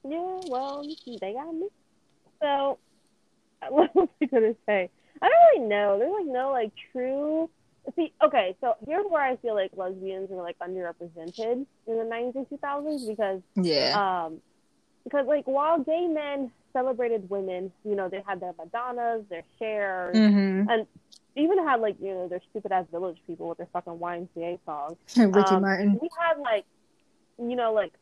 Yeah, 0.09 0.39
well, 0.47 0.85
they 1.21 1.33
got 1.33 1.53
me. 1.53 1.67
So, 2.41 2.79
what 3.71 3.93
was 3.97 4.09
I 4.23 4.27
gonna 4.27 4.55
say? 4.67 4.91
I 5.21 5.29
don't 5.29 5.59
really 5.63 5.69
know. 5.69 5.99
There's 5.99 6.13
like 6.13 6.33
no 6.33 6.51
like 6.53 6.71
true. 6.93 7.51
See, 7.97 8.13
okay, 8.23 8.57
so 8.61 8.75
here's 8.87 9.05
where 9.09 9.23
I 9.23 9.37
feel 9.37 9.55
like 9.55 9.73
lesbians 9.75 10.31
are 10.31 10.37
like 10.43 10.59
underrepresented 10.61 11.67
in 11.87 11.99
the 11.99 12.05
90s 12.05 12.35
and 12.37 12.47
2000s 12.49 13.09
because 13.09 13.41
Yeah. 13.57 14.25
um 14.27 14.41
because 15.03 15.27
like 15.27 15.47
while 15.47 15.81
gay 15.81 16.07
men 16.07 16.53
celebrated 16.75 17.31
women. 17.31 17.73
You 17.85 17.95
know, 17.95 18.11
they 18.11 18.23
had 18.27 18.41
their 18.41 18.53
Madonnas, 18.59 19.23
their 19.31 19.45
Chers, 19.59 20.15
Mm-hmm. 20.15 20.69
and 20.69 20.87
even 21.37 21.59
had 21.67 21.81
like 21.81 21.97
you 22.01 22.11
know 22.15 22.29
their 22.29 22.41
stupid 22.51 22.71
ass 22.73 22.85
village 22.91 23.17
people 23.27 23.49
with 23.49 23.57
their 23.59 23.69
fucking 23.73 23.95
YMCA 23.95 24.59
songs. 24.67 24.97
Ricky 25.17 25.39
Um, 25.55 25.63
Martin. 25.63 25.99
We 26.03 26.09
had 26.21 26.39
like, 26.39 26.67
you 27.39 27.57
know, 27.57 27.73
like 27.73 27.93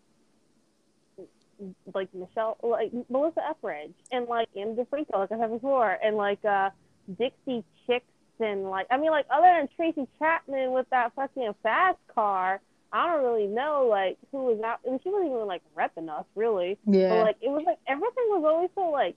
like 1.94 2.08
Michelle, 2.12 2.56
like 2.62 2.90
Melissa 3.08 3.40
Etheridge, 3.48 3.94
and 4.10 4.26
like 4.26 4.48
Ani 4.56 4.74
DiFranco, 4.74 5.14
like 5.14 5.30
I 5.32 5.38
said 5.38 5.50
before, 5.50 5.96
and 6.02 6.16
like 6.16 6.44
uh 6.44 6.70
Dixie 7.18 7.64
Chicks, 7.86 8.04
and 8.40 8.64
like 8.68 8.86
I 8.90 8.96
mean, 8.98 9.10
like 9.12 9.26
other 9.30 9.46
than 9.58 9.68
Tracy 9.76 10.08
Chapman 10.18 10.72
with 10.72 10.86
that 10.90 11.12
fucking 11.14 11.54
fast 11.62 11.98
car, 12.14 12.60
I 12.92 13.06
don't 13.06 13.24
really 13.24 13.46
know 13.46 13.86
like 13.88 14.18
who 14.30 14.44
was 14.44 14.60
out. 14.62 14.80
And 14.84 15.00
she 15.02 15.08
wasn't 15.08 15.32
even 15.32 15.46
like 15.46 15.62
repping 15.76 16.08
us 16.10 16.26
really, 16.34 16.78
Yeah. 16.86 17.08
but 17.08 17.18
like 17.24 17.36
it 17.40 17.48
was 17.48 17.62
like 17.66 17.78
everything 17.86 18.24
was 18.28 18.44
always 18.46 18.70
so 18.74 18.90
like 18.90 19.16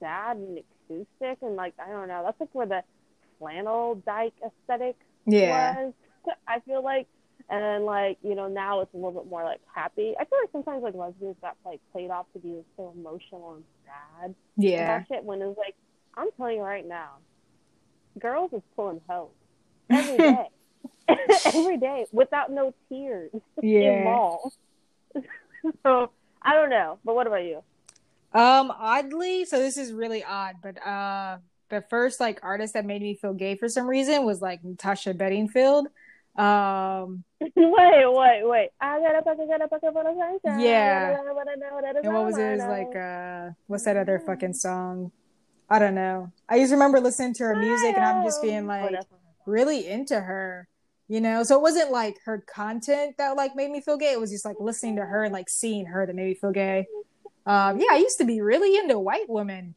sad 0.00 0.36
and 0.36 0.58
acoustic, 0.58 1.38
and 1.42 1.56
like 1.56 1.74
I 1.78 1.90
don't 1.90 2.08
know, 2.08 2.22
that's 2.24 2.38
like 2.38 2.54
where 2.54 2.66
the 2.66 2.82
flannel 3.38 3.96
dyke 4.06 4.34
aesthetic 4.44 4.96
yeah. 5.26 5.74
was. 5.84 5.92
I 6.48 6.60
feel 6.60 6.82
like, 6.82 7.06
and 7.50 7.62
then 7.62 7.84
like 7.84 8.18
you 8.22 8.34
know 8.34 8.48
now 8.48 8.80
it's 8.80 8.92
a 8.94 8.96
little 8.96 9.12
bit 9.12 9.28
more 9.28 9.44
like 9.44 9.60
happy. 9.74 10.14
I 10.18 10.24
feel 10.24 10.38
like 10.42 10.50
sometimes 10.52 10.82
like 10.82 10.94
lesbians 10.94 11.36
got 11.40 11.56
like 11.64 11.80
played 11.92 12.10
off 12.10 12.26
to 12.32 12.38
be 12.38 12.62
so 12.76 12.92
emotional 12.96 13.54
and 13.54 13.64
sad. 13.84 14.34
Yeah. 14.56 14.78
And 14.78 14.88
that 14.88 15.08
shit 15.08 15.24
when 15.24 15.42
it's 15.42 15.58
like 15.58 15.74
I'm 16.14 16.28
telling 16.36 16.56
you 16.58 16.62
right 16.62 16.86
now, 16.86 17.16
girls 18.18 18.52
is 18.52 18.62
pulling 18.74 19.00
hoes 19.08 19.30
every 19.90 20.16
day, 20.18 20.46
every 21.44 21.78
day 21.78 22.06
without 22.12 22.50
no 22.50 22.74
tears 22.88 23.30
in 23.62 23.64
Yeah. 23.64 24.04
malls. 24.04 24.56
so 25.82 26.10
I 26.42 26.54
don't 26.54 26.70
know, 26.70 26.98
but 27.04 27.14
what 27.14 27.26
about 27.26 27.44
you? 27.44 27.62
Um, 28.32 28.70
oddly, 28.70 29.44
so 29.44 29.58
this 29.58 29.76
is 29.76 29.92
really 29.92 30.22
odd, 30.22 30.56
but 30.62 30.84
uh 30.86 31.38
the 31.68 31.82
first 31.90 32.20
like 32.20 32.38
artist 32.42 32.74
that 32.74 32.84
made 32.84 33.02
me 33.02 33.14
feel 33.14 33.32
gay 33.34 33.56
for 33.56 33.68
some 33.68 33.86
reason 33.88 34.24
was 34.24 34.40
like 34.40 34.62
Natasha 34.62 35.14
Bedingfield. 35.14 35.88
Um 36.36 37.24
wait, 37.40 37.54
wait, 37.56 38.42
wait. 38.44 38.68
I 38.80 39.00
got 39.00 39.18
a 39.18 39.22
bucket, 39.22 39.48
got 39.48 39.62
a 39.62 39.68
bucket 39.68 39.92
for 39.92 40.04
the 40.04 40.14
sunshine. 40.44 40.62
Yeah. 40.62 41.16
I 41.18 41.32
wanna 41.32 41.56
know 41.56 41.80
that 41.80 41.96
it's 41.96 42.04
and 42.04 42.14
what 42.14 42.24
was 42.24 42.38
it? 42.38 42.42
It 42.42 42.56
was 42.56 42.66
like 42.66 42.94
uh 42.94 43.50
what's 43.66 43.84
that 43.84 43.96
other 43.96 44.18
fucking 44.24 44.52
song? 44.54 45.12
I 45.68 45.78
don't 45.78 45.94
know. 45.94 46.30
I 46.48 46.56
used 46.56 46.70
to 46.70 46.76
remember 46.76 47.00
listening 47.00 47.34
to 47.34 47.44
her 47.44 47.56
music 47.56 47.96
and 47.96 48.04
I'm 48.04 48.22
just 48.24 48.40
being 48.42 48.66
like 48.66 49.00
really 49.46 49.88
into 49.88 50.20
her. 50.20 50.68
You 51.08 51.20
know, 51.20 51.44
so 51.44 51.54
it 51.56 51.62
wasn't 51.62 51.92
like 51.92 52.18
her 52.24 52.42
content 52.52 53.16
that 53.18 53.36
like 53.36 53.54
made 53.54 53.70
me 53.70 53.80
feel 53.80 53.96
gay. 53.96 54.10
It 54.12 54.18
was 54.20 54.30
just 54.32 54.44
like 54.44 54.56
listening 54.58 54.96
to 54.96 55.02
her 55.02 55.22
and 55.22 55.32
like 55.32 55.48
seeing 55.48 55.86
her 55.86 56.04
that 56.04 56.14
made 56.14 56.26
me 56.26 56.34
feel 56.34 56.50
gay. 56.50 56.86
Um, 57.46 57.78
yeah, 57.78 57.86
I 57.92 57.98
used 57.98 58.18
to 58.18 58.24
be 58.24 58.40
really 58.40 58.76
into 58.76 58.98
white 58.98 59.28
women. 59.28 59.76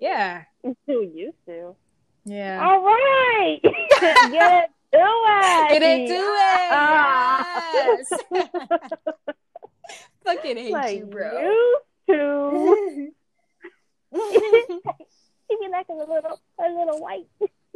Yeah, 0.00 0.44
Who 0.86 1.02
used 1.02 1.44
to? 1.46 1.74
yeah. 2.24 2.64
All 2.64 2.84
right. 2.84 3.58
Get 3.62 4.70
to 4.92 4.98
it. 5.00 5.68
Get 5.70 5.82
it. 5.82 6.10
Ah. 6.70 7.70
Yes. 7.74 8.12
Fucking 10.24 10.56
hate 10.56 10.72
like 10.72 10.98
you, 10.98 11.06
bro. 11.06 11.40
Used 11.40 11.84
to. 12.08 13.12
Even 15.50 15.70
like 15.72 15.86
a 15.88 15.94
little, 15.94 16.40
a 16.58 16.68
little 16.68 17.00
white. 17.00 17.26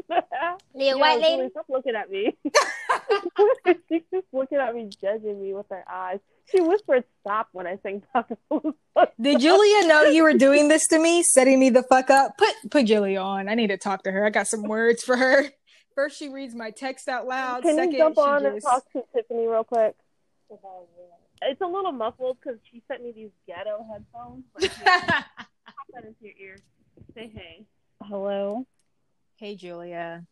Little 0.74 0.98
Yo, 0.98 1.20
Julie, 1.20 1.48
stop 1.50 1.66
looking 1.68 1.94
at 1.94 2.10
me. 2.10 2.36
She's 3.88 4.02
just 4.12 4.26
looking 4.32 4.58
at 4.58 4.74
me, 4.74 4.90
judging 5.00 5.40
me 5.40 5.54
with 5.54 5.66
her 5.70 5.84
eyes. 5.90 6.18
She 6.50 6.60
whispered 6.60 7.04
"stop" 7.20 7.48
when 7.52 7.66
I 7.66 7.78
sang 7.82 8.02
tacos. 8.14 8.74
Did 9.20 9.40
Julia 9.40 9.86
know 9.86 10.04
you 10.04 10.22
were 10.22 10.34
doing 10.34 10.68
this 10.68 10.86
to 10.88 10.98
me, 10.98 11.22
setting 11.22 11.60
me 11.60 11.70
the 11.70 11.82
fuck 11.84 12.10
up? 12.10 12.36
Put 12.36 12.70
put 12.70 12.86
Julia 12.86 13.20
on. 13.20 13.48
I 13.48 13.54
need 13.54 13.68
to 13.68 13.78
talk 13.78 14.02
to 14.04 14.12
her. 14.12 14.26
I 14.26 14.30
got 14.30 14.48
some 14.48 14.64
words 14.64 15.02
for 15.02 15.16
her. 15.16 15.44
First, 15.94 16.18
she 16.18 16.28
reads 16.28 16.54
my 16.54 16.70
text 16.70 17.08
out 17.08 17.26
loud. 17.26 17.62
Can 17.62 17.76
Second, 17.76 17.92
you 17.92 17.98
jump 17.98 18.16
she 18.16 18.20
on 18.20 18.46
and 18.46 18.62
talk 18.62 18.90
to 18.92 19.04
Tiffany 19.14 19.46
real 19.46 19.64
quick? 19.64 19.94
It's 21.42 21.60
a 21.60 21.66
little 21.66 21.92
muffled 21.92 22.38
because 22.40 22.58
she 22.70 22.82
sent 22.88 23.02
me 23.02 23.12
these 23.12 23.30
ghetto 23.46 23.84
headphones. 23.90 24.44
Like, 24.58 24.72
pop 24.84 25.86
that 25.94 26.04
into 26.04 26.16
your 26.22 26.34
ear. 26.40 26.56
Say 27.14 27.30
hey. 27.34 27.64
Hello. 28.02 28.66
Hey, 29.42 29.56
Julia. 29.56 30.24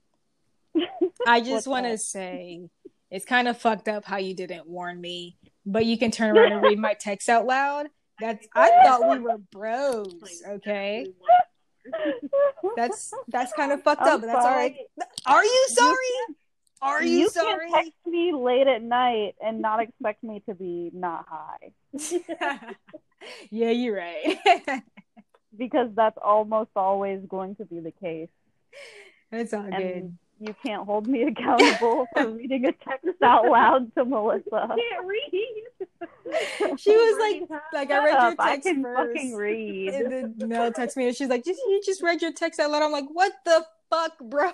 I 1.26 1.40
just 1.40 1.66
want 1.66 1.86
to 1.86 1.98
say 1.98 2.70
it's 3.10 3.24
kind 3.24 3.48
of 3.48 3.58
fucked 3.58 3.88
up 3.88 4.04
how 4.04 4.18
you 4.18 4.34
didn't 4.34 4.68
warn 4.68 5.00
me, 5.00 5.36
but 5.66 5.84
you 5.84 5.98
can 5.98 6.12
turn 6.12 6.36
around 6.36 6.52
and 6.52 6.62
read 6.62 6.78
my 6.78 6.94
text 6.94 7.28
out 7.28 7.44
loud. 7.44 7.88
That's 8.20 8.46
I 8.54 8.70
thought 8.84 9.10
we 9.10 9.18
were 9.18 9.38
bros. 9.38 10.14
Okay, 10.48 11.08
that's 12.76 13.12
that's 13.26 13.52
kind 13.54 13.72
of 13.72 13.82
fucked 13.82 14.02
I'm 14.02 14.14
up, 14.14 14.20
but 14.20 14.26
that's 14.28 14.44
all 14.44 14.52
right. 14.52 14.76
Are 15.26 15.44
you 15.44 15.66
sorry? 15.70 15.96
Are 16.80 17.02
you, 17.02 17.18
you 17.18 17.30
sorry? 17.30 17.68
can 17.68 17.82
text 17.84 17.92
me 18.06 18.32
late 18.32 18.68
at 18.68 18.82
night 18.82 19.34
and 19.44 19.60
not 19.60 19.82
expect 19.82 20.22
me 20.22 20.40
to 20.46 20.54
be 20.54 20.90
not 20.94 21.26
high 21.28 21.72
yeah, 23.50 23.70
you're 23.70 23.96
right. 23.96 24.38
because 25.58 25.90
that's 25.94 26.16
almost 26.22 26.70
always 26.76 27.20
going 27.28 27.56
to 27.56 27.64
be 27.64 27.80
the 27.80 27.90
case. 27.90 28.28
it's 29.32 29.52
all 29.52 29.68
good. 29.70 30.16
You 30.42 30.54
can't 30.64 30.86
hold 30.86 31.06
me 31.06 31.22
accountable 31.28 32.06
for 32.14 32.28
reading 32.30 32.64
a 32.64 32.72
text 32.72 33.22
out 33.22 33.46
loud 33.46 33.94
to 33.94 34.04
Melissa. 34.04 34.68
I 34.70 34.76
can't 34.76 35.06
read. 35.06 36.78
She 36.78 36.90
was 36.90 37.18
like, 37.50 37.60
like 37.74 37.90
I 37.90 38.04
read 38.04 38.22
your 38.22 38.34
I 38.38 38.50
text 38.52 38.68
can 38.68 38.82
first. 38.82 39.12
fucking 39.12 39.34
read. 39.34 39.92
And 39.92 40.12
then 40.38 40.48
Mel 40.48 40.72
texted 40.72 40.96
me 40.96 41.08
and 41.08 41.16
she's 41.16 41.28
like, 41.28 41.44
just 41.44 41.60
you 41.60 41.80
just 41.84 42.02
read 42.02 42.22
your 42.22 42.32
text 42.32 42.58
out 42.58 42.70
loud. 42.70 42.82
I'm 42.82 42.92
like, 42.92 43.08
what 43.12 43.32
the 43.44 43.64
fuck, 43.90 44.18
bro? 44.18 44.50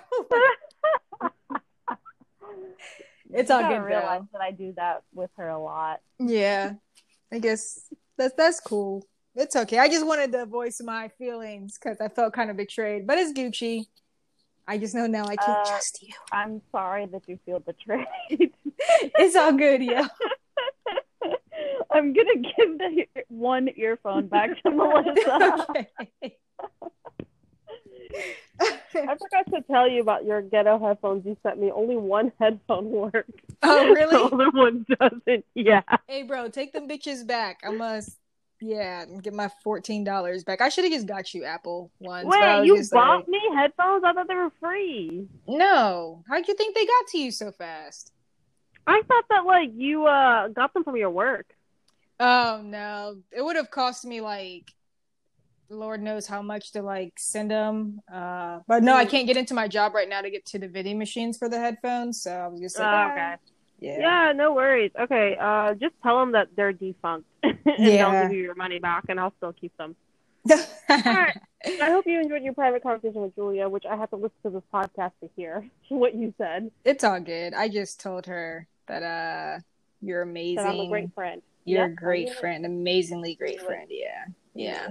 it's 3.33 3.51
all 3.51 3.63
I 3.63 3.69
good, 3.69 3.81
realize 3.83 4.21
though. 4.21 4.27
that 4.33 4.41
I 4.41 4.51
do 4.51 4.73
that 4.75 5.03
with 5.13 5.29
her 5.37 5.47
a 5.47 5.59
lot. 5.59 6.01
Yeah, 6.19 6.73
I 7.31 7.39
guess 7.39 7.87
that's 8.17 8.33
that's 8.35 8.59
cool. 8.59 9.05
It's 9.35 9.55
okay. 9.55 9.77
I 9.77 9.87
just 9.87 10.05
wanted 10.05 10.31
to 10.33 10.45
voice 10.47 10.81
my 10.83 11.09
feelings 11.17 11.77
because 11.77 12.01
I 12.01 12.09
felt 12.09 12.33
kind 12.33 12.49
of 12.49 12.57
betrayed, 12.57 13.05
but 13.05 13.17
it's 13.19 13.31
Gucci. 13.37 13.85
I 14.67 14.77
just 14.77 14.93
know 14.93 15.07
now 15.07 15.23
I 15.25 15.35
can't 15.37 15.57
Uh, 15.59 15.65
trust 15.65 16.01
you. 16.03 16.13
I'm 16.31 16.61
sorry 16.71 17.05
that 17.07 17.23
you 17.27 17.39
feel 17.45 17.59
betrayed. 17.59 18.05
It's 19.19 19.35
all 19.35 19.53
good, 19.53 19.81
yeah. 19.81 20.07
I'm 21.91 22.13
gonna 22.13 22.35
give 22.35 22.77
the 22.77 23.05
one 23.29 23.69
earphone 23.75 24.27
back 24.27 24.49
to 24.63 24.69
Melissa. 24.69 25.65
okay. 25.71 26.37
I 28.11 29.15
forgot 29.15 29.45
to 29.53 29.61
tell 29.69 29.87
you 29.89 30.01
about 30.01 30.25
your 30.25 30.41
ghetto 30.41 30.79
headphones 30.79 31.25
you 31.25 31.37
sent 31.43 31.59
me. 31.59 31.71
Only 31.71 31.95
one 31.97 32.31
headphone 32.39 32.85
works. 32.89 33.31
oh, 33.63 33.87
really? 33.89 34.11
The 34.15 34.23
other 34.35 34.51
one 34.51 34.85
doesn't. 34.99 35.45
Yeah. 35.55 35.81
Hey, 36.07 36.23
bro, 36.23 36.49
take 36.49 36.73
them 36.73 36.87
bitches 36.87 37.25
back. 37.25 37.59
I 37.65 37.71
must, 37.71 38.17
yeah, 38.61 39.05
get 39.21 39.33
my 39.33 39.49
fourteen 39.63 40.03
dollars 40.03 40.43
back. 40.43 40.61
I 40.61 40.69
should 40.69 40.83
have 40.83 40.93
just 40.93 41.07
got 41.07 41.33
you 41.33 41.43
Apple 41.43 41.91
ones. 41.99 42.27
Wait, 42.29 42.65
you 42.65 42.81
bought 42.91 43.17
like, 43.19 43.27
me 43.27 43.39
headphones? 43.53 44.03
I 44.03 44.13
thought 44.13 44.27
they 44.27 44.35
were 44.35 44.51
free. 44.59 45.27
no. 45.47 46.23
How'd 46.29 46.47
you 46.47 46.55
think 46.55 46.75
they 46.75 46.85
got 46.85 47.07
to 47.11 47.17
you 47.19 47.31
so 47.31 47.51
fast? 47.51 48.11
I 48.85 49.01
thought 49.07 49.25
that 49.29 49.45
like 49.45 49.71
you 49.75 50.05
uh 50.05 50.47
got 50.49 50.73
them 50.73 50.83
from 50.83 50.95
your 50.95 51.09
work. 51.09 51.45
Oh 52.19 52.61
no, 52.63 53.17
it 53.31 53.41
would 53.43 53.57
have 53.57 53.69
cost 53.69 54.03
me 54.05 54.21
like, 54.21 54.71
Lord 55.69 56.01
knows 56.01 56.25
how 56.25 56.41
much 56.41 56.71
to 56.71 56.81
like 56.81 57.13
send 57.17 57.51
them. 57.51 57.99
Uh, 58.11 58.59
but 58.67 58.81
no, 58.83 58.95
I 58.95 59.05
Mm. 59.05 59.09
can't 59.09 59.27
get 59.27 59.37
into 59.37 59.53
my 59.53 59.67
job 59.67 59.93
right 59.93 60.09
now 60.09 60.21
to 60.21 60.29
get 60.31 60.45
to 60.47 60.59
the 60.59 60.67
vending 60.67 60.97
machines 60.97 61.37
for 61.37 61.49
the 61.49 61.59
headphones. 61.59 62.21
So 62.23 62.31
I 62.31 62.47
was 62.47 62.59
just 62.59 62.79
like, 62.79 62.89
Oh, 62.91 62.95
ah, 62.95 63.11
okay. 63.11 63.35
Yeah, 63.79 63.99
Yeah, 63.99 64.33
no 64.35 64.53
worries. 64.53 64.91
Okay, 64.99 65.37
uh, 65.39 65.73
just 65.75 65.93
tell 66.03 66.19
them 66.19 66.31
that 66.33 66.49
they're 66.55 66.73
defunct, 66.73 67.27
and 67.43 67.57
Yeah. 67.65 67.75
they'll 68.11 68.21
give 68.27 68.31
you 68.37 68.43
your 68.43 68.55
money 68.55 68.79
back, 68.79 69.05
and 69.09 69.19
I'll 69.19 69.33
still 69.37 69.53
keep 69.53 69.75
them. 69.77 69.95
right. 70.89 71.35
I 71.81 71.91
hope 71.91 72.05
you 72.07 72.19
enjoyed 72.21 72.41
your 72.43 72.53
private 72.53 72.81
conversation 72.83 73.21
with 73.21 73.35
Julia, 73.35 73.67
which 73.67 73.83
I 73.89 73.97
have 73.97 74.09
to 74.11 74.15
listen 74.15 74.37
to 74.43 74.49
this 74.51 74.63
podcast 74.73 75.11
to 75.21 75.29
hear 75.35 75.67
what 75.89 76.15
you 76.15 76.33
said. 76.37 76.71
it's 76.85 77.03
all 77.03 77.19
good. 77.19 77.53
I 77.53 77.67
just 77.67 77.99
told 77.99 78.25
her 78.27 78.67
that 78.87 79.03
uh, 79.03 79.59
you're 80.01 80.21
amazing. 80.21 80.63
That 80.63 80.67
I'm 80.67 80.79
a 80.79 80.87
great 80.87 81.13
friend. 81.13 81.41
You're 81.65 81.85
a 81.85 81.93
great 81.93 82.33
friend, 82.33 82.65
amazingly 82.65 83.35
great 83.35 83.61
friend. 83.61 83.87
Yeah, 83.89 84.23
yeah. 84.53 84.87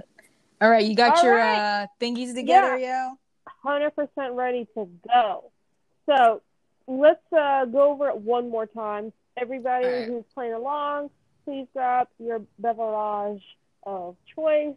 All 0.61 0.69
right, 0.69 0.85
you 0.85 0.95
got 0.95 1.17
All 1.17 1.23
your 1.23 1.37
right. 1.37 1.83
uh 1.83 1.87
thingies 1.99 2.35
together, 2.35 2.77
yo. 2.77 3.13
Hundred 3.63 3.95
percent 3.95 4.33
ready 4.33 4.67
to 4.75 4.87
go. 5.07 5.51
So 6.07 6.41
let's 6.87 7.21
uh, 7.33 7.65
go 7.65 7.91
over 7.91 8.09
it 8.09 8.17
one 8.17 8.49
more 8.49 8.65
time. 8.65 9.11
Everybody 9.39 9.85
right. 9.85 10.07
who's 10.07 10.23
playing 10.33 10.53
along, 10.53 11.09
please 11.45 11.67
grab 11.73 12.07
your 12.19 12.41
beverage 12.57 13.43
of 13.83 14.15
choice. 14.35 14.75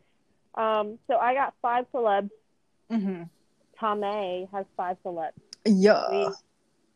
Um, 0.55 0.99
so 1.07 1.17
I 1.17 1.35
got 1.35 1.55
five 1.63 1.87
celebs. 1.95 2.31
Mm-hmm. 2.91 3.23
Tame 3.81 4.49
has 4.53 4.67
five 4.77 4.97
celebs. 5.05 5.33
Yeah. 5.65 6.11
we 6.11 6.29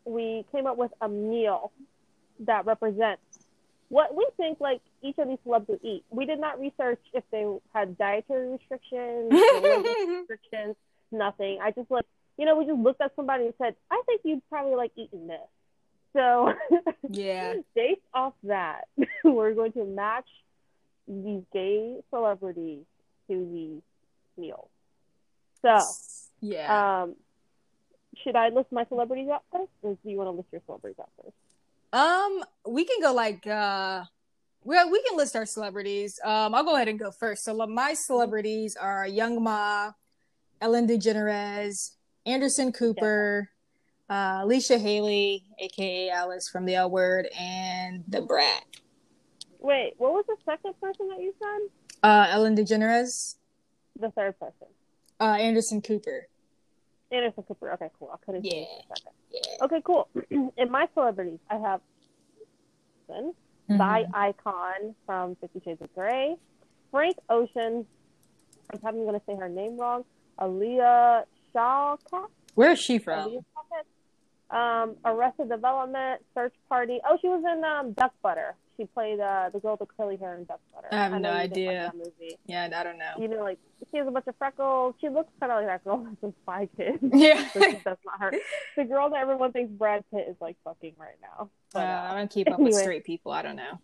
we 0.06 0.46
came 0.52 0.66
up 0.66 0.76
with 0.76 0.92
a 1.00 1.08
meal 1.08 1.72
that 2.40 2.66
represents 2.66 3.22
what 3.88 4.14
we 4.14 4.26
think 4.36 4.60
like 4.60 4.80
each 5.02 5.16
of 5.18 5.28
these 5.28 5.38
celebs 5.46 5.68
would 5.68 5.80
eat. 5.82 6.04
We 6.10 6.26
did 6.26 6.40
not 6.40 6.60
research 6.60 7.00
if 7.12 7.24
they 7.30 7.46
had 7.72 7.96
dietary 7.96 8.50
restrictions, 8.50 9.30
restrictions, 10.30 10.76
nothing. 11.10 11.58
I 11.62 11.70
just 11.70 11.90
like, 11.90 12.04
you 12.36 12.44
know, 12.44 12.56
we 12.56 12.66
just 12.66 12.78
looked 12.78 13.00
at 13.00 13.12
somebody 13.16 13.44
and 13.46 13.54
said, 13.58 13.74
I 13.90 14.02
think 14.06 14.22
you'd 14.24 14.42
probably 14.48 14.74
like 14.74 14.92
eating 14.96 15.26
this. 15.26 15.40
So 16.12 16.52
yeah. 17.08 17.54
based 17.74 18.00
off 18.12 18.34
that, 18.44 18.88
we're 19.24 19.54
going 19.54 19.72
to 19.72 19.84
match 19.84 20.28
these 21.06 21.42
gay 21.52 21.96
celebrities 22.10 22.84
to 23.28 23.48
these 23.52 23.82
meals. 24.36 24.68
So, 25.62 25.78
Yeah. 26.40 27.02
um, 27.02 27.14
should 28.22 28.36
I 28.36 28.48
list 28.50 28.70
my 28.70 28.84
celebrities 28.86 29.28
out 29.28 29.42
first, 29.50 29.70
or 29.82 29.96
do 30.02 30.10
you 30.10 30.16
want 30.16 30.28
to 30.28 30.32
list 30.32 30.48
your 30.52 30.60
celebrities 30.66 30.98
out 31.00 31.10
first? 31.22 31.34
Um, 31.92 32.44
we 32.66 32.84
can 32.84 33.00
go 33.00 33.12
like 33.12 33.46
uh 33.46 34.04
well, 34.64 34.90
we 34.90 35.02
can 35.02 35.16
list 35.18 35.36
our 35.36 35.44
celebrities. 35.44 36.18
Um, 36.24 36.54
I'll 36.54 36.64
go 36.64 36.74
ahead 36.74 36.88
and 36.88 36.98
go 36.98 37.10
first. 37.10 37.44
So 37.44 37.54
my 37.66 37.92
celebrities 37.92 38.76
are 38.76 39.06
Young 39.06 39.42
Ma, 39.42 39.92
Ellen 40.60 40.88
DeGeneres, 40.88 41.90
Anderson 42.26 42.72
Cooper, 42.72 43.50
uh, 44.08 44.40
Alicia 44.42 44.78
Hailey, 44.78 45.44
aka 45.58 46.10
Alice 46.10 46.48
from 46.48 46.64
the 46.64 46.74
L 46.74 46.90
Word, 46.90 47.28
and 47.38 48.04
the 48.08 48.22
Brat. 48.22 48.64
Wait, 49.60 49.94
what 49.98 50.12
was 50.12 50.24
the 50.26 50.36
second 50.44 50.78
person 50.80 51.08
that 51.08 51.20
you 51.20 51.34
said? 51.40 51.70
Uh, 52.02 52.26
Ellen 52.30 52.54
DeGeneres, 52.56 53.36
The 53.98 54.10
third 54.10 54.38
person. 54.38 54.68
uh, 55.20 55.24
Anderson 55.38 55.80
Cooper. 55.80 56.26
Anderson 57.10 57.44
Cooper. 57.44 57.72
Okay, 57.74 57.88
cool. 57.98 58.10
I 58.12 58.16
couldn't 58.24 58.44
Yeah. 58.44 58.64
for 58.88 58.92
a 58.92 58.96
second. 58.96 59.12
Yeah. 59.30 59.64
Okay, 59.64 59.80
cool. 59.82 60.08
In 60.56 60.70
my 60.70 60.88
celebrities, 60.94 61.38
I 61.50 61.56
have 61.58 61.80
Mhm. 63.68 64.10
Icon 64.14 64.94
from 65.06 65.36
Fifty 65.36 65.60
Shades 65.64 65.80
of 65.82 65.94
Grey, 65.94 66.36
Frank 66.90 67.16
Ocean. 67.28 67.86
I'm 68.72 68.78
probably 68.80 69.02
going 69.02 69.18
to 69.18 69.24
say 69.26 69.36
her 69.36 69.48
name 69.48 69.76
wrong. 69.78 70.04
Alia 70.40 71.24
Shawkat. 71.54 72.28
Where 72.54 72.72
is 72.72 72.78
she 72.78 72.98
from? 72.98 73.38
Um, 74.50 74.96
Arrested 75.04 75.48
Development, 75.48 76.20
Search 76.34 76.54
Party. 76.68 77.00
Oh, 77.08 77.18
she 77.20 77.28
was 77.28 77.42
in 77.44 77.64
um, 77.64 77.92
Duck 77.92 78.12
Butter. 78.22 78.54
She 78.76 78.86
played 78.86 79.20
uh, 79.20 79.50
the 79.52 79.60
girl 79.60 79.76
with 79.78 79.88
the 79.88 79.94
curly 79.96 80.16
hair 80.16 80.36
in 80.36 80.44
Duck 80.44 80.60
Butter. 80.74 80.88
I 80.90 80.96
have 80.96 81.12
know 81.12 81.18
no 81.18 81.22
didn't 81.30 81.34
like 81.34 81.50
idea. 81.52 81.92
Yeah, 82.46 82.68
I 82.74 82.82
don't 82.82 82.98
know. 82.98 83.12
You 83.18 83.28
know, 83.28 83.42
like 83.42 83.58
she 83.90 83.98
has 83.98 84.06
a 84.06 84.10
bunch 84.10 84.26
of 84.26 84.36
freckles. 84.36 84.94
She 85.00 85.08
looks 85.08 85.30
kind 85.40 85.52
of 85.52 85.58
like 85.58 85.66
that 85.66 85.84
girl 85.84 85.98
that's 86.04 86.22
in 86.22 86.34
Spy 86.42 86.68
Kids. 86.76 86.98
Yeah. 87.14 87.48
that's 87.84 88.04
not 88.04 88.20
her. 88.20 88.32
The 88.76 88.84
girl 88.84 89.10
that 89.10 89.20
everyone 89.20 89.52
thinks 89.52 89.72
Brad 89.72 90.04
Pitt 90.12 90.26
is 90.28 90.36
like 90.40 90.56
fucking 90.64 90.94
right 90.98 91.16
now. 91.22 91.44
Uh, 91.44 91.48
But, 91.74 91.80
I 91.84 92.08
uh, 92.08 92.14
don't 92.14 92.30
keep 92.30 92.50
up 92.50 92.58
with 92.58 92.74
straight 92.74 93.04
people. 93.04 93.32
I 93.32 93.42
don't 93.42 93.56
know. 93.56 93.80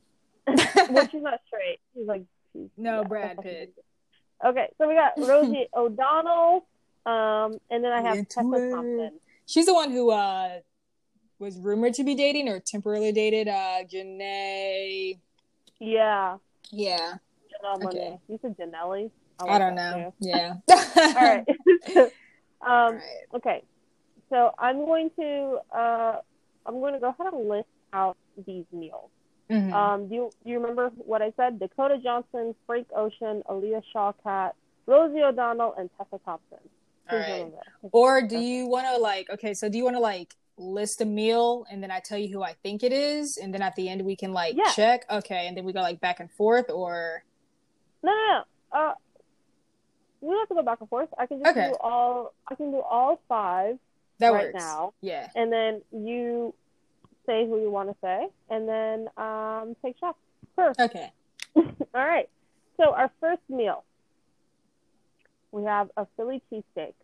well, 0.47 1.09
she's 1.09 1.23
not 1.23 1.41
straight. 1.47 1.79
She's 1.95 2.07
like 2.07 2.25
she's, 2.53 2.69
No, 2.77 3.03
yeah, 3.03 3.09
Brad 3.09 3.39
Pitt. 3.43 3.73
Okay, 4.45 4.69
so 4.79 4.89
we 4.89 4.95
got 4.95 5.13
Rosie 5.19 5.69
O'Donnell, 5.75 6.67
um, 7.11 7.59
and 7.71 7.83
then 7.85 7.93
I 7.93 8.03
have 8.03 8.29
Tessa. 8.29 8.43
Thompson. 8.43 9.21
She's 9.47 9.67
the 9.67 9.75
one 9.75 9.91
who 9.91 10.11
uh 10.11 10.61
was 11.39 11.59
rumored 11.59 11.95
to 11.95 12.05
be 12.05 12.15
dating 12.15 12.49
or 12.49 12.61
temporarily 12.61 13.13
dated 13.13 13.49
uh 13.49 13.85
Janae. 13.91 15.19
Yeah, 15.81 16.37
Yeah, 16.71 17.15
Janelle 17.65 17.87
Okay. 17.87 18.19
You 18.29 18.39
said 18.43 18.57
Janelli. 18.57 19.11
I, 19.41 19.45
like 19.45 19.59
don't 19.59 19.75
know. 19.75 20.13
too. 20.21 20.29
Yeah. 20.29 20.55
All 20.71 21.15
right. 21.15 21.45
All 21.97 22.05
um, 22.89 22.95
right. 22.95 23.03
okay, 23.35 23.63
so 24.29 24.53
I'm 24.59 24.85
going 24.85 25.11
to 25.19 25.59
uh, 25.75 26.17
I'm 26.67 26.81
going 26.81 26.93
to 26.95 27.01
go 27.01 27.09
ahead 27.09 27.33
and 27.33 27.49
list 27.49 27.69
out 27.93 28.17
these 28.47 28.67
meals. 28.73 29.11
Mhm. 29.51 29.73
Um, 29.73 30.09
do 30.09 30.15
you 30.15 30.31
do 30.45 30.51
you 30.51 30.61
remember 30.61 30.91
what 30.97 31.23
I 31.23 31.33
said? 31.37 31.59
Dakota 31.59 31.99
Johnson, 32.03 32.55
Frank 32.67 32.89
Ocean, 32.95 33.43
Alia 33.51 33.81
Shawkat, 33.95 34.53
Rosie 34.87 35.23
O'Donnell, 35.23 35.75
and 35.79 35.91
Tessa 35.97 36.21
Thompson. 36.25 36.59
All 37.13 37.19
right. 37.19 37.29
one 37.31 37.41
of 37.47 37.53
them? 37.53 37.91
Or 37.93 38.23
do 38.23 38.39
you 38.39 38.67
want 38.67 38.87
to 38.87 38.97
like? 38.99 39.29
Okay, 39.31 39.55
so 39.55 39.69
do 39.69 39.77
you 39.79 39.85
want 39.85 39.97
to 39.97 40.01
like 40.01 40.35
list 40.57 41.01
a 41.01 41.05
meal 41.07 41.65
and 41.71 41.83
then 41.83 41.91
I 41.91 42.01
tell 42.01 42.19
you 42.19 42.29
who 42.33 42.43
I 42.43 42.55
think 42.63 42.83
it 42.83 42.93
is, 42.93 43.39
and 43.39 43.53
then 43.55 43.63
at 43.63 43.75
the 43.77 43.89
end 43.89 44.03
we 44.03 44.17
can 44.17 44.33
like 44.33 44.57
Yeah. 44.57 44.71
check. 44.75 45.07
Okay, 45.11 45.47
and 45.47 45.57
then 45.57 45.65
we 45.65 45.73
go 45.73 45.81
like 45.81 46.01
back 46.01 46.21
and 46.21 46.31
forth, 46.31 46.71
or 46.71 47.23
No, 48.03 48.13
no, 48.13 48.43
no. 48.73 48.79
Uh, 48.79 48.95
we 50.21 50.29
don't 50.29 50.39
have 50.41 50.49
to 50.49 50.55
go 50.55 50.63
back 50.63 50.81
and 50.81 50.89
forth. 50.89 51.09
I 51.19 51.27
can 51.27 51.39
just 51.43 51.51
Okay. 51.57 51.69
do 51.71 51.77
all. 51.81 52.35
I 52.49 52.55
can 52.55 52.71
do 52.71 52.81
all 52.81 53.21
five 53.29 53.79
that 54.19 54.29
right 54.31 54.53
works. 54.53 54.63
now, 54.63 54.93
Yeah. 55.01 55.29
and 55.35 55.51
then 55.51 55.81
you 55.93 56.55
say 57.27 57.47
who 57.47 57.59
you 57.61 57.71
want 57.71 57.89
to 57.91 57.97
say, 58.03 58.29
and 58.51 58.69
then 58.69 59.09
um, 59.17 59.75
take 59.83 59.97
shots. 59.99 60.19
Sure. 60.57 60.73
Okay. 60.79 61.11
All 61.57 61.65
right. 61.95 62.29
So 62.77 62.93
our 62.93 63.11
first 63.21 63.41
meal, 63.49 63.85
we 65.53 65.65
have 65.65 65.91
a 65.97 66.07
Philly 66.17 66.43
cheesesteak 66.51 66.95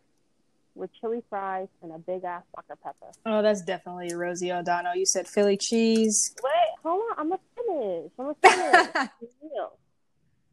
with 0.74 0.90
chili 1.01 1.22
fries 1.30 1.68
and 1.82 1.92
a 1.92 1.99
big 1.99 2.24
ass 2.24 2.42
Dr 2.55 2.76
Pepper. 2.82 3.12
Oh, 3.24 3.42
that's 3.42 3.62
definitely 3.62 4.14
Rosie 4.14 4.53
O'Donnell. 4.53 4.94
You 4.94 5.07
said 5.07 5.26
Philly 5.26 5.57
cheese. 5.57 6.34
Wait, 6.42 6.53
hold 6.82 7.03
on. 7.11 7.18
I'm 7.18 7.28
gonna 7.30 7.40
finish. 7.57 8.12
I'm 8.18 8.24
gonna 8.26 8.36
finish. 8.42 8.92
the 9.20 9.28
meal. 9.42 9.72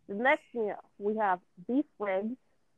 The 0.07 0.15
next 0.15 0.43
meal, 0.53 0.83
we 0.97 1.17
have 1.17 1.39
beef 1.67 1.85
ribs 1.99 2.35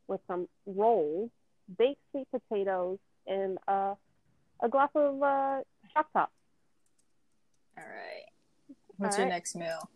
with 0.07 0.21
some 0.27 0.47
rolls, 0.65 1.29
baked 1.77 1.99
sweet 2.11 2.27
potatoes, 2.31 2.99
and 3.25 3.57
uh, 3.67 3.95
a 4.61 4.69
glass 4.69 4.89
of 4.95 5.21
uh, 5.21 5.59
shock 5.93 6.11
top. 6.13 6.31
All 7.77 7.83
right. 7.83 8.25
What's 8.97 9.15
All 9.15 9.21
your 9.21 9.29
right. 9.29 9.35
next 9.35 9.55
meal? 9.55 9.89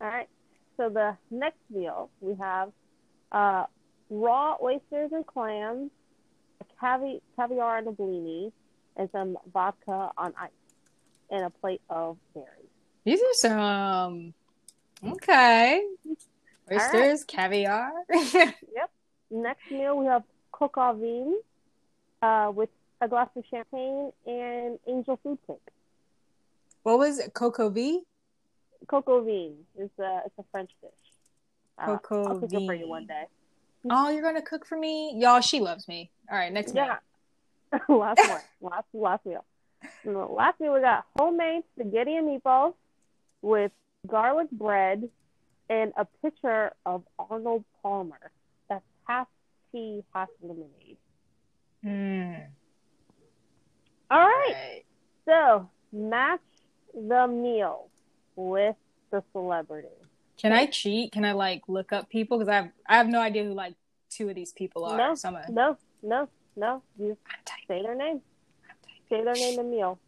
All 0.00 0.06
right. 0.08 0.28
So 0.76 0.88
the 0.88 1.16
next 1.30 1.58
meal, 1.70 2.10
we 2.20 2.34
have 2.36 2.70
uh, 3.32 3.64
raw 4.10 4.56
oysters 4.62 5.12
and 5.12 5.26
clams, 5.26 5.90
a 6.60 6.84
cavi- 6.84 7.20
caviar 7.36 7.78
and 7.78 7.88
a 7.88 7.92
blini, 7.92 8.52
and 8.96 9.08
some 9.10 9.36
vodka 9.52 10.10
on 10.16 10.34
ice, 10.40 10.50
and 11.30 11.44
a 11.44 11.50
plate 11.50 11.82
of 11.88 12.16
berries. 12.34 12.48
These 13.04 13.20
are 13.20 13.34
some 13.34 14.34
okay. 15.04 15.82
right. 16.70 16.94
Oysters, 16.94 17.24
caviar. 17.24 17.90
Yep. 18.12 18.90
Next 19.30 19.70
meal, 19.70 19.98
we 19.98 20.06
have 20.06 20.22
coq 20.52 20.76
au 20.78 20.94
vin 20.94 21.38
uh, 22.22 22.50
with 22.54 22.70
a 23.00 23.08
glass 23.08 23.28
of 23.36 23.44
champagne 23.50 24.10
and 24.26 24.78
angel 24.86 25.18
food 25.22 25.38
cake. 25.46 25.56
what 26.82 26.98
was 26.98 27.18
it? 27.18 27.34
Coco 27.34 27.68
V? 27.70 28.02
Coq 28.86 29.08
au 29.08 29.22
vin 29.22 29.54
is 29.78 29.90
a 29.98 30.22
it's 30.26 30.38
a 30.38 30.44
French 30.50 30.70
dish. 30.80 30.90
Uh, 31.78 31.98
Coco 31.98 32.24
I'll 32.24 32.40
cook 32.40 32.52
it 32.52 32.66
for 32.66 32.74
you 32.74 32.88
one 32.88 33.06
day. 33.06 33.24
Oh, 33.92 34.10
you're 34.10 34.22
gonna 34.22 34.42
cook 34.42 34.66
for 34.66 34.76
me, 34.76 35.14
y'all. 35.16 35.40
She 35.40 35.60
loves 35.60 35.88
me. 35.88 36.10
All 36.30 36.36
right, 36.36 36.52
next 36.52 36.74
meal. 36.74 36.86
Yeah. 36.86 37.78
last 37.88 38.18
one. 38.28 38.40
Last 38.60 38.86
last 38.92 39.26
meal. 39.26 39.44
Last 40.04 40.60
meal 40.60 40.74
we 40.74 40.80
got 40.80 41.04
homemade 41.16 41.62
spaghetti 41.74 42.16
and 42.16 42.28
meatballs 42.28 42.74
with 43.42 43.72
garlic 44.06 44.50
bread 44.50 45.08
and 45.70 45.92
a 45.96 46.06
pitcher 46.22 46.72
of 46.86 47.04
Arnold 47.18 47.64
Palmer. 47.82 48.30
That's 48.68 48.84
half 49.06 49.28
tea, 49.72 50.02
half 50.14 50.28
lemonade. 50.42 50.96
Hmm. 51.82 52.34
All 54.10 54.18
right. 54.18 54.54
Right. 54.54 54.84
So 55.26 55.68
match 55.92 56.40
the 56.94 57.26
meal 57.26 57.88
with 58.36 58.76
the 59.10 59.22
celebrity. 59.32 59.88
Can 60.38 60.52
I 60.52 60.66
cheat? 60.66 61.12
Can 61.12 61.24
I 61.24 61.32
like 61.32 61.62
look 61.68 61.92
up 61.92 62.08
people? 62.08 62.38
Because 62.38 62.48
I 62.48 62.54
have 62.54 62.70
I 62.86 62.96
have 62.96 63.08
no 63.08 63.20
idea 63.20 63.44
who 63.44 63.52
like 63.54 63.74
two 64.10 64.28
of 64.28 64.34
these 64.34 64.52
people 64.52 64.84
are. 64.84 64.96
No. 64.96 65.14
So 65.14 65.30
gonna- 65.30 65.46
No, 65.50 65.76
no, 66.02 66.28
no. 66.56 66.82
You 66.98 67.16
say 67.66 67.82
their 67.82 67.94
name. 67.94 68.22
Say 69.10 69.24
their 69.24 69.34
name 69.34 69.58
and 69.58 69.70
meal. 69.70 69.98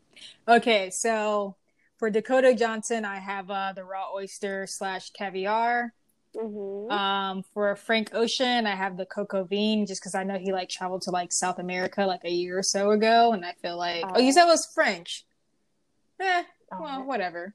Okay, 0.49 0.91
so 0.91 1.57
for 1.99 2.11
Dakota 2.11 2.55
Johnson, 2.55 3.05
I 3.05 3.18
have 3.18 3.51
uh, 3.51 3.72
the 3.74 3.85
raw 3.85 4.12
oyster 4.14 4.66
slash 4.66 5.11
caviar. 5.11 5.93
hmm 6.39 6.91
Um, 6.91 7.43
for 7.55 7.74
Frank 7.76 8.11
Ocean, 8.14 8.66
I 8.66 8.74
have 8.76 8.97
the 8.97 9.07
coco 9.07 9.45
bean 9.45 9.87
just 9.87 10.01
because 10.01 10.14
I 10.14 10.22
know 10.24 10.39
he 10.39 10.53
like 10.53 10.68
traveled 10.68 11.03
to 11.03 11.11
like 11.11 11.33
South 11.33 11.59
America 11.59 12.05
like 12.07 12.24
a 12.24 12.31
year 12.31 12.59
or 12.59 12.62
so 12.62 12.91
ago, 12.93 13.33
and 13.33 13.45
I 13.45 13.53
feel 13.62 13.76
like 13.76 14.05
oh, 14.14 14.18
you 14.20 14.33
said 14.33 14.45
it 14.45 14.49
was 14.49 14.66
French. 14.66 15.24
Eh, 16.20 16.43
well, 16.78 17.05
whatever. 17.05 17.55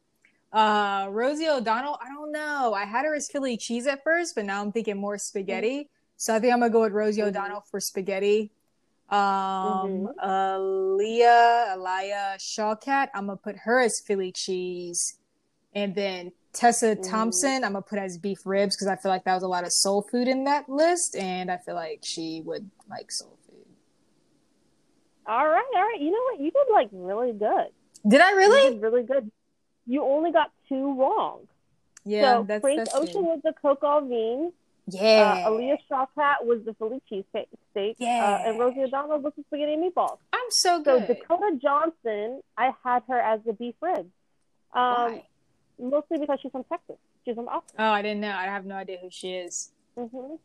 Uh, 0.56 1.08
Rosie 1.10 1.50
O'Donnell, 1.50 2.00
I 2.02 2.08
don't 2.08 2.32
know. 2.32 2.74
I 2.74 2.86
had 2.86 3.04
her 3.04 3.14
as 3.14 3.30
Philly 3.30 3.58
cheese 3.58 3.88
at 3.88 4.02
first, 4.06 4.36
but 4.36 4.46
now 4.46 4.62
I'm 4.62 4.72
thinking 4.72 4.96
more 4.96 5.18
spaghetti. 5.18 5.90
So 6.16 6.34
I 6.34 6.40
think 6.40 6.54
I'm 6.54 6.62
gonna 6.62 6.72
go 6.72 6.80
with 6.80 6.94
Rosie 6.94 7.20
Mhm. 7.20 7.28
O'Donnell 7.28 7.66
for 7.70 7.82
spaghetti. 7.82 8.52
Um, 9.10 10.08
Mhm. 10.08 10.24
Alia, 10.24 11.74
Alia 11.76 12.36
Shawkat, 12.40 13.10
I'm 13.14 13.26
gonna 13.26 13.36
put 13.36 13.58
her 13.58 13.82
as 13.82 14.00
Philly 14.00 14.32
cheese, 14.32 15.20
and 15.74 15.94
then 15.94 16.32
Tessa 16.54 16.96
Mhm. 16.96 17.10
Thompson, 17.10 17.66
I'm 17.66 17.74
gonna 17.74 17.82
put 17.82 18.00
as 18.00 18.18
beef 18.18 18.46
ribs 18.46 18.78
because 18.78 18.88
I 18.88 18.96
feel 18.96 19.12
like 19.12 19.26
that 19.26 19.34
was 19.34 19.44
a 19.44 19.50
lot 19.50 19.66
of 19.66 19.74
soul 19.74 20.04
food 20.04 20.30
in 20.30 20.46
that 20.46 20.70
list, 20.70 21.18
and 21.18 21.52
I 21.52 21.58
feel 21.58 21.76
like 21.76 22.00
she 22.02 22.42
would 22.46 22.72
like 22.90 23.12
soul 23.12 23.38
food. 23.46 23.66
All 25.28 25.50
right, 25.50 25.66
all 25.76 25.82
right. 25.82 26.00
You 26.00 26.12
know 26.12 26.24
what? 26.32 26.40
You 26.40 26.50
did 26.50 26.72
like 26.72 26.88
really 26.94 27.34
good. 27.34 27.74
Did 28.08 28.22
I 28.22 28.30
You 28.30 28.38
really? 28.38 28.74
did 28.76 28.82
really 28.82 29.04
good. 29.04 29.30
You 29.88 30.04
only 30.04 30.32
got 30.32 30.52
two 30.70 31.00
wrong. 31.00 31.42
Yeah, 32.04 32.22
so 32.40 32.44
that's 32.48 32.62
Frank 32.62 32.78
that's 32.78 32.96
Ocean 32.96 33.14
good. 33.14 33.24
was 33.24 33.40
the 33.44 33.54
Coke 33.54 33.84
Alvin. 33.84 34.52
Yeah. 34.88 35.44
Uh, 35.48 35.52
Alia 35.54 35.78
Shawkat 35.90 36.46
was 36.46 36.64
the 36.64 36.76
Philly 36.76 37.02
cheesesteak. 37.12 37.48
steak, 37.72 37.96
Yeah. 37.98 38.42
Uh, 38.46 38.50
and 38.50 38.60
Rosie 38.60 38.84
O'Donnell 38.84 39.20
was 39.20 39.34
the 39.36 39.44
spaghetti 39.48 39.76
meatballs. 39.78 40.20
I'm 40.32 40.52
so 40.52 40.80
good. 40.84 41.08
So. 41.08 41.14
Dakota 41.16 41.58
Johnson, 41.60 42.42
I 42.56 42.72
had 42.84 43.02
her 43.08 43.20
as 43.20 43.40
the 43.46 43.54
beef 43.54 43.74
ribs. 43.82 44.02
Um, 44.02 44.10
Why? 44.74 45.24
mostly 45.80 46.20
because 46.20 46.40
she's 46.42 46.52
from 46.52 46.66
Texas. 46.66 46.98
She's 47.26 47.34
from 47.34 47.48
Austin. 47.48 47.76
Oh, 47.80 47.90
I 47.90 48.04
didn't 48.04 48.22
know. 48.22 48.30
I 48.32 48.44
have 48.44 48.66
no 48.66 48.76
idea 48.76 49.00
who 49.02 49.10
she 49.10 49.34
is. 49.34 49.72
Mhm. 49.98 50.38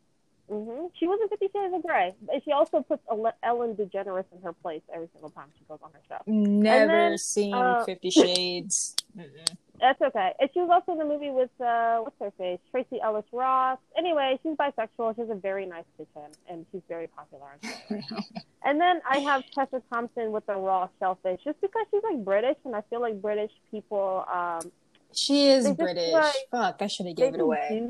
Mhm. 0.51 0.91
She 0.95 1.07
was 1.07 1.19
in 1.21 1.29
Fifty 1.29 1.47
Shades 1.53 1.73
of 1.73 1.81
Grey, 1.81 2.13
and 2.31 2.43
she 2.43 2.51
also 2.51 2.81
puts 2.81 3.01
Ellen 3.09 3.75
DeGeneres 3.75 4.25
in 4.35 4.41
her 4.43 4.51
place 4.51 4.81
every 4.93 5.07
single 5.13 5.29
time 5.29 5.47
she 5.57 5.63
goes 5.63 5.79
on 5.81 5.91
her 5.93 6.01
show. 6.09 6.17
Never 6.27 6.87
then, 6.87 7.17
seen 7.17 7.53
uh, 7.53 7.85
Fifty 7.85 8.09
Shades. 8.21 8.95
Mm-mm. 9.17 9.55
That's 9.79 9.99
okay. 10.01 10.33
And 10.39 10.49
she 10.53 10.59
was 10.59 10.69
also 10.69 10.91
in 10.91 10.97
the 10.99 11.05
movie 11.05 11.31
with 11.31 11.49
uh, 11.61 11.99
what's 11.99 12.15
her 12.19 12.31
face, 12.37 12.59
Tracee 12.69 12.99
Ellis 13.01 13.25
Ross. 13.31 13.79
Anyway, 13.97 14.37
she's 14.43 14.55
bisexual. 14.55 15.15
She 15.15 15.21
has 15.21 15.29
a 15.29 15.35
very 15.35 15.65
nice 15.65 15.85
kitchen, 15.97 16.29
and 16.49 16.65
she's 16.71 16.83
very 16.89 17.07
popular. 17.07 17.57
on 17.89 18.03
and 18.65 18.79
then 18.79 19.01
I 19.09 19.19
have 19.19 19.43
Tessa 19.55 19.81
Thompson 19.91 20.31
with 20.33 20.45
the 20.47 20.55
raw 20.55 20.89
shellfish, 20.99 21.39
just 21.45 21.59
because 21.61 21.85
she's 21.91 22.03
like 22.03 22.23
British, 22.25 22.57
and 22.65 22.75
I 22.75 22.81
feel 22.89 22.99
like 23.01 23.21
British 23.21 23.51
people, 23.71 24.25
um, 24.31 24.71
She 25.13 25.47
is 25.47 25.65
just, 25.65 25.77
British. 25.79 26.11
like, 26.11 26.35
Fuck, 26.51 26.81
I 26.81 26.87
should 26.87 27.07
have 27.07 27.15
gave 27.15 27.33
it 27.33 27.39
away. 27.39 27.89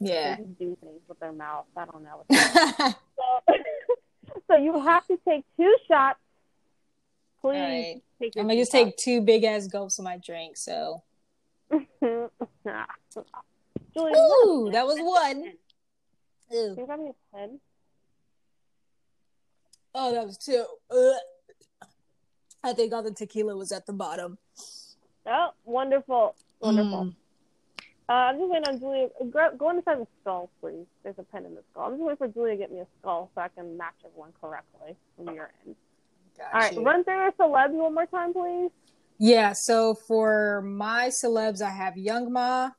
Yeah. 0.00 0.36
They 0.36 0.42
just 0.42 0.58
do 0.58 0.76
things 0.80 1.00
with 1.08 1.18
their 1.20 1.32
mouth. 1.32 1.66
I 1.76 1.84
don't 1.86 2.04
know. 2.04 2.24
so, 3.16 3.54
so 4.46 4.56
you 4.56 4.80
have 4.80 5.06
to 5.08 5.18
take 5.26 5.44
two 5.56 5.76
shots. 5.88 6.18
Please 7.40 7.56
right. 7.56 8.02
take 8.20 8.32
I'm 8.36 8.48
gonna 8.48 8.56
just 8.56 8.72
two 8.72 8.84
take 8.84 8.96
two 8.96 9.20
big 9.20 9.44
ass 9.44 9.66
gulps 9.66 9.98
of 9.98 10.04
my 10.04 10.18
drink. 10.18 10.56
So. 10.56 11.02
Julie, 11.70 12.28
ooh, 14.12 14.70
that 14.72 14.86
was 14.86 14.98
one. 14.98 15.52
Ooh. 16.54 16.74
you 16.78 16.86
grab 16.86 17.00
me 17.00 17.10
a 17.10 17.36
pen? 17.36 17.60
Oh, 19.94 20.12
that 20.14 20.26
was 20.26 20.38
two. 20.38 20.64
Ugh. 20.90 21.14
I 22.62 22.72
think 22.72 22.92
all 22.92 23.02
the 23.02 23.12
tequila 23.12 23.56
was 23.56 23.72
at 23.72 23.86
the 23.86 23.92
bottom. 23.92 24.38
Oh, 25.26 25.50
wonderful, 25.64 26.34
wonderful. 26.60 27.04
Mm. 27.04 27.14
Uh, 28.08 28.12
I'm 28.12 28.38
just 28.38 28.50
waiting 28.50 28.68
on 28.68 28.80
Julia. 28.80 29.08
Go, 29.30 29.50
go 29.58 29.70
inside 29.70 29.98
the 29.98 30.06
skull, 30.22 30.50
please. 30.60 30.86
There's 31.02 31.18
a 31.18 31.22
pen 31.24 31.44
in 31.44 31.54
the 31.54 31.62
skull. 31.70 31.84
I'm 31.84 31.92
just 31.92 32.02
waiting 32.02 32.16
for 32.16 32.28
Julia 32.28 32.54
to 32.54 32.58
get 32.58 32.72
me 32.72 32.80
a 32.80 32.86
skull 33.00 33.30
so 33.34 33.42
I 33.42 33.48
can 33.48 33.76
match 33.76 33.94
everyone 34.04 34.32
correctly 34.40 34.96
from 35.16 35.34
your 35.34 35.50
end. 35.66 35.76
Got 36.38 36.54
All 36.54 36.60
right, 36.60 36.74
you. 36.74 36.82
run 36.82 37.04
through 37.04 37.16
your 37.16 37.32
celebs 37.32 37.72
one 37.72 37.92
more 37.94 38.06
time, 38.06 38.32
please. 38.32 38.70
Yeah, 39.18 39.52
so 39.52 39.94
for 39.94 40.62
my 40.62 41.08
celebs, 41.08 41.60
I 41.60 41.70
have 41.70 41.98
Young 41.98 42.32
Ma, 42.32 42.70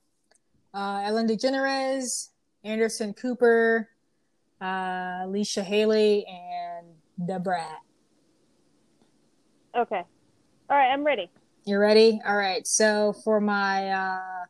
uh, 0.73 1.01
Ellen 1.03 1.27
DeGeneres, 1.27 2.29
Anderson 2.63 3.13
Cooper, 3.13 3.87
uh, 4.61 5.19
Alicia 5.23 5.63
Hailey, 5.63 6.25
and 6.25 6.87
The 7.27 7.39
Brat. 7.39 7.81
Okay. 9.75 10.03
All 10.69 10.77
right, 10.77 10.91
I'm 10.91 11.03
ready. 11.03 11.29
You're 11.65 11.79
ready? 11.79 12.19
All 12.25 12.37
right. 12.37 12.65
So 12.65 13.13
for 13.23 13.39
my 13.39 13.89
uh 13.89 14.45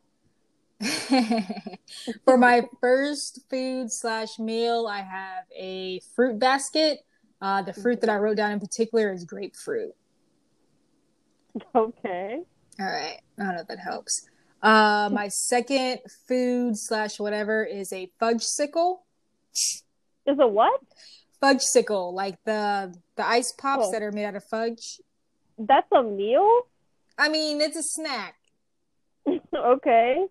for 2.26 2.38
my 2.38 2.64
first 2.80 3.42
food 3.50 3.92
slash 3.92 4.40
meal, 4.40 4.88
I 4.90 5.02
have 5.02 5.46
a 5.56 6.00
fruit 6.16 6.40
basket. 6.40 7.00
Uh, 7.42 7.62
the 7.62 7.74
fruit 7.74 8.02
that 8.02 8.10
I 8.10 8.18
wrote 8.18 8.38
down 8.38 8.52
in 8.52 8.60
particular 8.60 9.12
is 9.14 9.24
grapefruit. 9.26 9.94
Okay. 11.76 12.40
All 12.80 12.86
right. 12.86 13.20
I 13.38 13.44
don't 13.44 13.56
know 13.56 13.62
if 13.62 13.68
that 13.68 13.80
helps. 13.80 14.28
Uh, 14.62 15.10
my 15.12 15.28
second 15.30 16.00
food 16.28 16.78
slash 16.78 17.20
whatever 17.20 17.64
is 17.64 17.94
a 17.94 18.12
fudge 18.20 18.44
sickle. 18.44 19.06
Is 19.54 19.84
it 20.26 20.52
what? 20.52 20.82
Fudge 21.40 21.62
sickle, 21.62 22.14
like 22.14 22.38
the 22.44 22.94
the 23.16 23.26
ice 23.26 23.54
pops 23.54 23.88
Oh. 23.88 23.92
that 23.92 24.02
are 24.02 24.12
made 24.12 24.26
out 24.26 24.36
of 24.36 24.44
fudge. 24.44 25.00
That's 25.58 25.88
a 25.94 26.04
meal? 26.04 26.68
I 27.18 27.30
mean, 27.30 27.62
it's 27.62 27.78
a 27.78 27.84
snack. 27.84 28.36
okay. 29.56 30.26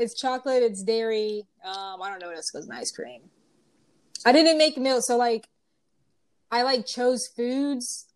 It's 0.00 0.14
chocolate, 0.14 0.62
it's 0.62 0.82
dairy. 0.82 1.46
Um, 1.62 2.00
I 2.00 2.08
don't 2.08 2.20
know 2.20 2.28
what 2.28 2.36
else 2.36 2.50
goes 2.50 2.64
in 2.64 2.72
ice 2.72 2.90
cream. 2.90 3.20
I 4.24 4.32
didn't 4.32 4.56
make 4.56 4.78
milk, 4.78 5.04
so 5.04 5.18
like 5.18 5.48
I 6.50 6.62
like 6.62 6.86
chose 6.86 7.28
foods 7.28 8.06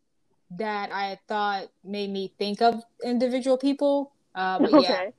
that 0.51 0.91
I 0.93 1.19
thought 1.29 1.69
made 1.85 2.11
me 2.11 2.33
think 2.39 2.63
of 2.63 2.83
individual 3.05 3.59
people. 3.59 4.13
Uh, 4.35 4.59
but 4.61 4.81
yeah. 4.83 5.11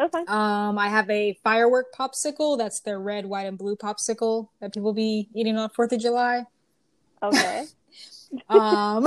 Okay. 0.00 0.24
Um, 0.26 0.76
I 0.76 0.88
have 0.88 1.08
a 1.08 1.38
firework 1.44 1.94
popsicle. 1.94 2.58
That's 2.58 2.80
the 2.80 2.98
red, 2.98 3.26
white, 3.26 3.46
and 3.46 3.56
blue 3.56 3.76
popsicle 3.76 4.48
that 4.60 4.74
people 4.74 4.92
be 4.92 5.28
eating 5.32 5.56
on 5.56 5.70
Fourth 5.70 5.92
of 5.92 6.00
July. 6.00 6.44
Okay. 7.22 7.66
Um, 8.48 9.06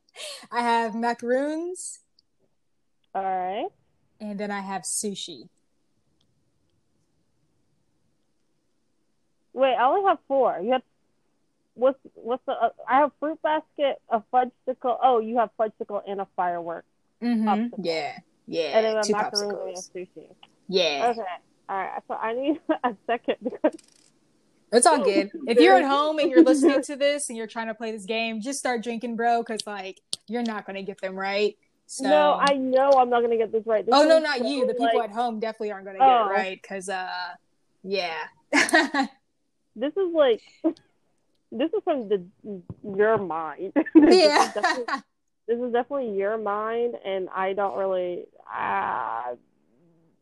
I 0.50 0.62
have 0.62 0.94
macaroons, 0.94 1.98
All 3.14 3.22
right. 3.22 3.68
and 4.18 4.40
then 4.40 4.50
I 4.50 4.60
have 4.60 4.82
sushi. 4.82 5.50
Wait, 9.52 9.74
I 9.74 9.84
only 9.86 10.08
have 10.08 10.18
four. 10.28 10.58
You 10.62 10.72
have 10.72 10.82
what's 11.74 11.98
what's 12.14 12.42
the? 12.46 12.52
Uh, 12.52 12.70
I 12.88 12.98
have 13.00 13.12
fruit 13.20 13.40
basket, 13.42 14.00
a 14.08 14.22
fudgesicle. 14.32 14.98
Oh, 15.02 15.18
you 15.20 15.38
have 15.38 15.50
fudgesicle 15.58 16.02
and 16.06 16.20
a 16.20 16.26
firework, 16.36 16.84
Mm-hmm. 17.22 17.48
Popsicle. 17.48 17.70
Yeah, 17.84 18.18
yeah. 18.46 18.62
and 18.78 18.86
then 18.86 18.96
a 18.98 19.02
two 19.02 19.12
macaroon 19.12 19.50
and 19.68 19.76
popsicles. 19.76 19.90
sushi. 19.94 20.26
Yeah, 20.68 21.08
Okay. 21.10 21.20
All 21.68 21.76
right. 21.76 22.02
So 22.08 22.14
I 22.14 22.32
need 22.34 22.60
a 22.84 22.94
second 23.06 23.36
because 23.42 23.72
it's 24.72 24.86
all 24.86 25.02
good. 25.04 25.30
If 25.46 25.58
you're 25.60 25.76
at 25.76 25.84
home 25.84 26.18
and 26.18 26.30
you're 26.30 26.42
listening 26.42 26.82
to 26.90 26.96
this 26.96 27.28
and 27.28 27.36
you're 27.36 27.46
trying 27.46 27.66
to 27.68 27.74
play 27.74 27.92
this 27.92 28.06
game, 28.06 28.40
just 28.40 28.58
start 28.58 28.82
drinking, 28.82 29.16
bro, 29.16 29.42
because 29.42 29.66
like 29.66 30.00
you're 30.28 30.42
not 30.42 30.66
gonna 30.66 30.82
get 30.82 31.00
them 31.00 31.14
right. 31.14 31.56
So. 31.86 32.04
no, 32.04 32.38
I 32.40 32.54
know 32.54 32.90
I'm 32.92 33.10
not 33.10 33.20
gonna 33.20 33.36
get 33.36 33.52
this 33.52 33.66
right. 33.66 33.84
This 33.84 33.94
Oh 33.94 34.04
no, 34.08 34.18
not 34.18 34.38
so, 34.38 34.46
you. 34.46 34.66
The 34.66 34.72
people 34.72 34.98
like, 34.98 35.10
at 35.10 35.14
home 35.14 35.40
definitely 35.40 35.72
aren't 35.72 35.84
gonna 35.84 35.98
get 35.98 36.08
Oh. 36.08 36.28
it 36.28 36.30
right 36.32 36.60
because 36.62 36.88
uh, 36.88 37.08
yeah. 37.82 38.16
This 39.76 39.92
is 39.96 40.12
like 40.14 40.42
this 41.52 41.70
is 41.72 41.82
from 41.84 42.08
the 42.08 42.24
your 42.84 43.18
mind. 43.18 43.72
This 43.94 44.14
is 44.14 44.16
yeah. 44.16 44.52
definitely- 44.52 45.02
this 45.48 45.58
is 45.58 45.72
definitely 45.72 46.16
your 46.16 46.38
mind, 46.38 46.94
and 47.04 47.28
I 47.34 47.52
don't 47.52 47.76
really. 47.76 48.26
Uh, 48.46 49.34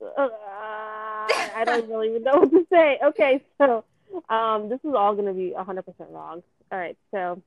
uh, 0.03 0.19
I 0.19 1.63
don't 1.67 1.89
really 1.91 2.09
even 2.09 2.23
know 2.23 2.39
what 2.41 2.51
to 2.51 2.67
say. 2.73 2.99
Okay, 3.05 3.45
so 3.59 3.85
um, 4.31 4.71
this 4.71 4.81
is 4.83 4.95
all 4.95 5.15
going 5.15 5.27
to 5.27 5.35
be 5.35 5.53
100% 5.57 5.85
wrong. 6.11 6.43
All 6.73 6.79
right, 6.79 6.97
so 7.11 7.43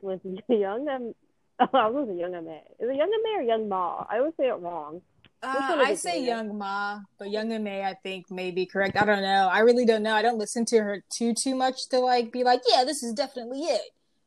with 0.00 0.20
Young 0.48 0.88
M, 0.88 1.14
oh, 1.60 1.68
I 1.74 1.88
was 1.88 2.08
a 2.08 2.14
Young 2.14 2.34
M. 2.34 2.46
Is 2.48 2.88
it 2.88 2.96
Young 2.96 3.12
M 3.12 3.38
or 3.38 3.42
Young 3.42 3.68
Ma? 3.68 4.06
I 4.08 4.18
always 4.18 4.32
say 4.38 4.48
it 4.48 4.54
wrong. 4.54 5.02
Uh, 5.42 5.76
I 5.78 5.94
say 5.94 6.18
Julia? 6.18 6.36
young 6.36 6.58
Ma, 6.58 7.00
but 7.18 7.30
young 7.30 7.52
and 7.52 7.62
May 7.62 7.84
I 7.84 7.94
think 8.02 8.30
may 8.30 8.50
be 8.50 8.66
correct. 8.66 8.96
I 8.96 9.04
don't 9.04 9.22
know. 9.22 9.48
I 9.52 9.60
really 9.60 9.84
don't 9.84 10.02
know. 10.02 10.14
I 10.14 10.22
don't 10.22 10.38
listen 10.38 10.64
to 10.66 10.78
her 10.78 11.02
too 11.10 11.34
too 11.34 11.54
much 11.54 11.88
to 11.90 12.00
like 12.00 12.32
be 12.32 12.42
like, 12.42 12.62
yeah, 12.68 12.84
this 12.84 13.02
is 13.02 13.12
definitely 13.12 13.60
it. 13.60 13.82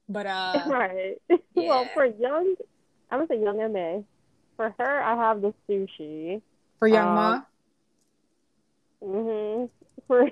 But 0.07 0.25
uh, 0.25 0.63
right. 0.67 1.15
well, 1.55 1.89
for 1.93 2.05
Young, 2.05 2.55
I'm 3.11 3.19
going 3.19 3.27
to 3.27 3.33
say 3.33 3.41
Young 3.41 3.59
M. 3.61 4.05
For 4.55 4.75
her, 4.77 5.01
I 5.01 5.15
have 5.15 5.41
the 5.41 5.53
sushi. 5.69 6.41
for 6.79 6.87
young 6.87 7.07
um, 7.07 7.15
Ma, 7.15 7.41
hmm 9.01 9.65
For 10.07 10.29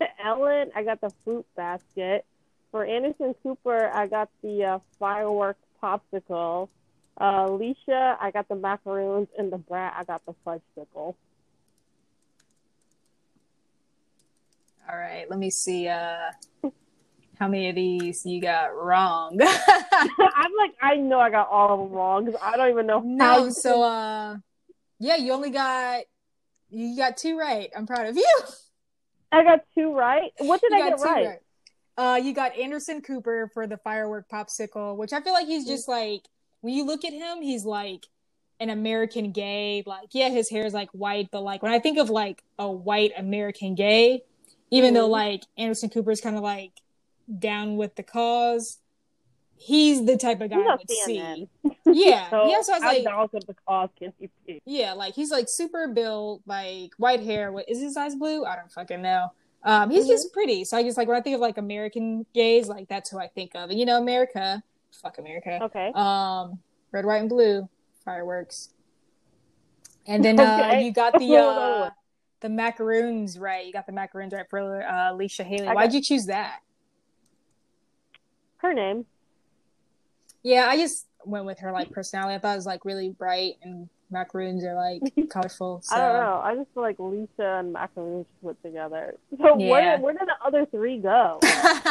Ellen, 0.24 0.70
I 0.74 0.82
got 0.82 1.00
the 1.00 1.10
fruit 1.24 1.46
basket. 1.56 2.24
For 2.72 2.84
Anderson 2.84 3.34
Cooper, 3.42 3.90
I 3.92 4.06
got 4.06 4.28
the 4.42 4.64
uh, 4.64 4.78
firework 4.98 5.56
popsicle. 5.82 6.68
Uh, 7.20 7.46
Alicia, 7.48 8.16
I 8.18 8.30
got 8.30 8.48
the 8.48 8.54
macaroons, 8.54 9.28
and 9.38 9.52
the 9.52 9.58
brat, 9.58 9.94
I 9.96 10.04
got 10.04 10.22
the 10.24 10.34
fudgesicle. 10.46 11.14
all 14.90 14.98
right. 14.98 15.28
Let 15.30 15.38
me 15.38 15.50
see. 15.50 15.88
Uh, 15.88 16.30
how 17.38 17.48
many 17.48 17.68
of 17.68 17.74
these 17.74 18.26
you 18.26 18.40
got 18.40 18.74
wrong? 18.74 19.38
I'm 19.42 20.52
like, 20.58 20.74
I 20.80 20.96
know 20.96 21.20
I 21.20 21.30
got 21.30 21.48
all 21.48 21.74
of 21.74 21.88
them 21.88 21.96
wrong 21.96 22.24
because 22.24 22.40
I 22.42 22.56
don't 22.56 22.70
even 22.70 22.86
know 22.86 23.00
how. 23.00 23.04
no. 23.04 23.50
So 23.50 23.82
uh, 23.82 24.36
yeah, 24.98 25.16
you 25.16 25.32
only 25.32 25.50
got 25.50 26.02
you 26.70 26.96
got 26.96 27.16
two 27.16 27.38
right. 27.38 27.70
I'm 27.76 27.86
proud 27.86 28.06
of 28.06 28.16
you. 28.16 28.38
I 29.32 29.44
got 29.44 29.60
two 29.76 29.94
right. 29.94 30.32
What 30.38 30.60
did 30.60 30.72
You 30.72 30.76
I 30.76 30.90
get 30.90 30.98
two 30.98 31.04
right? 31.04 31.38
Uh, 31.96 32.16
you 32.16 32.32
got 32.32 32.56
Anderson 32.58 33.00
Cooper 33.02 33.50
for 33.52 33.66
the 33.66 33.76
firework 33.76 34.28
popsicle, 34.28 34.96
which 34.96 35.12
I 35.12 35.20
feel 35.20 35.34
like 35.34 35.46
he's 35.46 35.66
just 35.66 35.86
like 35.86 36.22
when 36.60 36.74
you 36.74 36.84
look 36.84 37.04
at 37.04 37.12
him, 37.12 37.42
he's 37.42 37.64
like 37.64 38.06
an 38.58 38.70
American 38.70 39.32
gay. 39.32 39.82
Like, 39.86 40.08
yeah, 40.12 40.28
his 40.28 40.50
hair 40.50 40.64
is 40.66 40.74
like 40.74 40.90
white, 40.92 41.28
but 41.30 41.42
like 41.42 41.62
when 41.62 41.72
I 41.72 41.78
think 41.78 41.98
of 41.98 42.10
like 42.10 42.42
a 42.58 42.70
white 42.70 43.12
American 43.16 43.74
gay, 43.74 44.22
even 44.70 44.94
though 44.94 45.08
Mhm. 45.08 45.12
like 45.12 45.42
Anderson 45.56 45.90
Cooper 45.90 46.10
is 46.10 46.20
kind 46.20 46.36
of 46.36 46.42
like 46.42 46.72
down 47.38 47.76
with 47.76 47.94
the 47.96 48.02
cause, 48.02 48.78
he's 49.56 50.04
the 50.04 50.16
type 50.16 50.40
of 50.40 50.50
guy 50.50 50.56
I 50.56 50.76
would 50.76 50.90
see. 50.90 51.48
Yeah, 51.92 52.30
So 52.30 52.46
yeah. 52.48 52.62
So 52.62 52.72
I 52.72 52.76
was 52.76 52.84
like, 52.84 53.04
down 53.04 53.28
with 53.32 53.46
the 53.46 53.54
cause 53.66 53.88
can 53.98 54.12
he 54.18 54.28
be? 54.46 54.62
yeah, 54.64 54.92
like 54.92 55.14
he's 55.14 55.30
like 55.30 55.46
super 55.48 55.88
built, 55.88 56.42
like 56.46 56.92
white 56.98 57.20
hair. 57.22 57.50
What 57.52 57.68
is 57.68 57.80
his 57.80 57.96
eyes 57.96 58.14
blue? 58.14 58.44
I 58.44 58.54
don't 58.56 58.70
fucking 58.70 59.02
know. 59.02 59.32
Um, 59.64 59.90
he's 59.90 60.04
Mm-hmm. 60.04 60.10
just 60.12 60.32
pretty. 60.32 60.64
So 60.64 60.76
I 60.76 60.82
just 60.82 60.96
like 60.96 61.08
when 61.08 61.16
I 61.16 61.20
think 61.20 61.34
of 61.34 61.40
like 61.40 61.58
American 61.58 62.26
gays, 62.32 62.68
like 62.68 62.88
that's 62.88 63.10
who 63.10 63.18
I 63.18 63.26
think 63.28 63.52
of. 63.56 63.70
And 63.70 63.78
you 63.78 63.86
know, 63.86 63.98
America, 64.00 64.62
fuck 64.92 65.18
America. 65.18 65.58
Okay. 65.62 65.92
Um, 65.94 66.58
red, 66.92 67.04
white, 67.04 67.20
and 67.20 67.28
blue 67.28 67.68
fireworks. 68.04 68.70
And 70.06 70.24
then 70.24 70.40
uh, 70.40 70.58
Okay. 70.64 70.84
you 70.84 70.92
got 70.92 71.18
the 71.18 71.36
uh, 71.36 71.90
the 72.40 72.48
macaroons 72.48 73.38
right. 73.38 73.66
You 73.66 73.72
got 73.72 73.86
the 73.86 73.92
macaroons 73.92 74.32
right 74.32 74.48
for 74.48 74.82
uh, 74.82 75.12
Alicia 75.12 75.44
Hailey. 75.44 75.68
Why'd 75.68 75.92
you 75.92 76.02
choose 76.02 76.26
that? 76.26 76.60
Her 78.58 78.74
name. 78.74 79.06
Yeah, 80.42 80.66
I 80.68 80.76
just 80.76 81.06
went 81.24 81.44
with 81.44 81.58
her 81.60 81.72
like 81.72 81.90
personality. 81.90 82.34
I 82.34 82.38
thought 82.38 82.52
it 82.52 82.56
was 82.56 82.66
like 82.66 82.84
really 82.84 83.10
bright 83.10 83.54
and 83.62 83.88
macaroons 84.10 84.64
are 84.64 84.74
like 84.74 85.02
colorful. 85.30 85.80
So. 85.82 85.94
I 85.96 85.98
don't 85.98 86.12
know. 86.22 86.40
I 86.42 86.54
just 86.56 86.72
feel 86.74 86.82
like 86.82 86.96
Lisa 86.98 87.58
and 87.60 87.72
Macaroon 87.72 88.24
just 88.24 88.42
put 88.42 88.62
together. 88.62 89.14
So 89.38 89.58
Yeah. 89.58 89.70
where 89.70 89.98
where 90.00 90.12
did 90.14 90.28
the 90.28 90.36
other 90.46 90.66
three 90.66 90.98
go? 90.98 91.40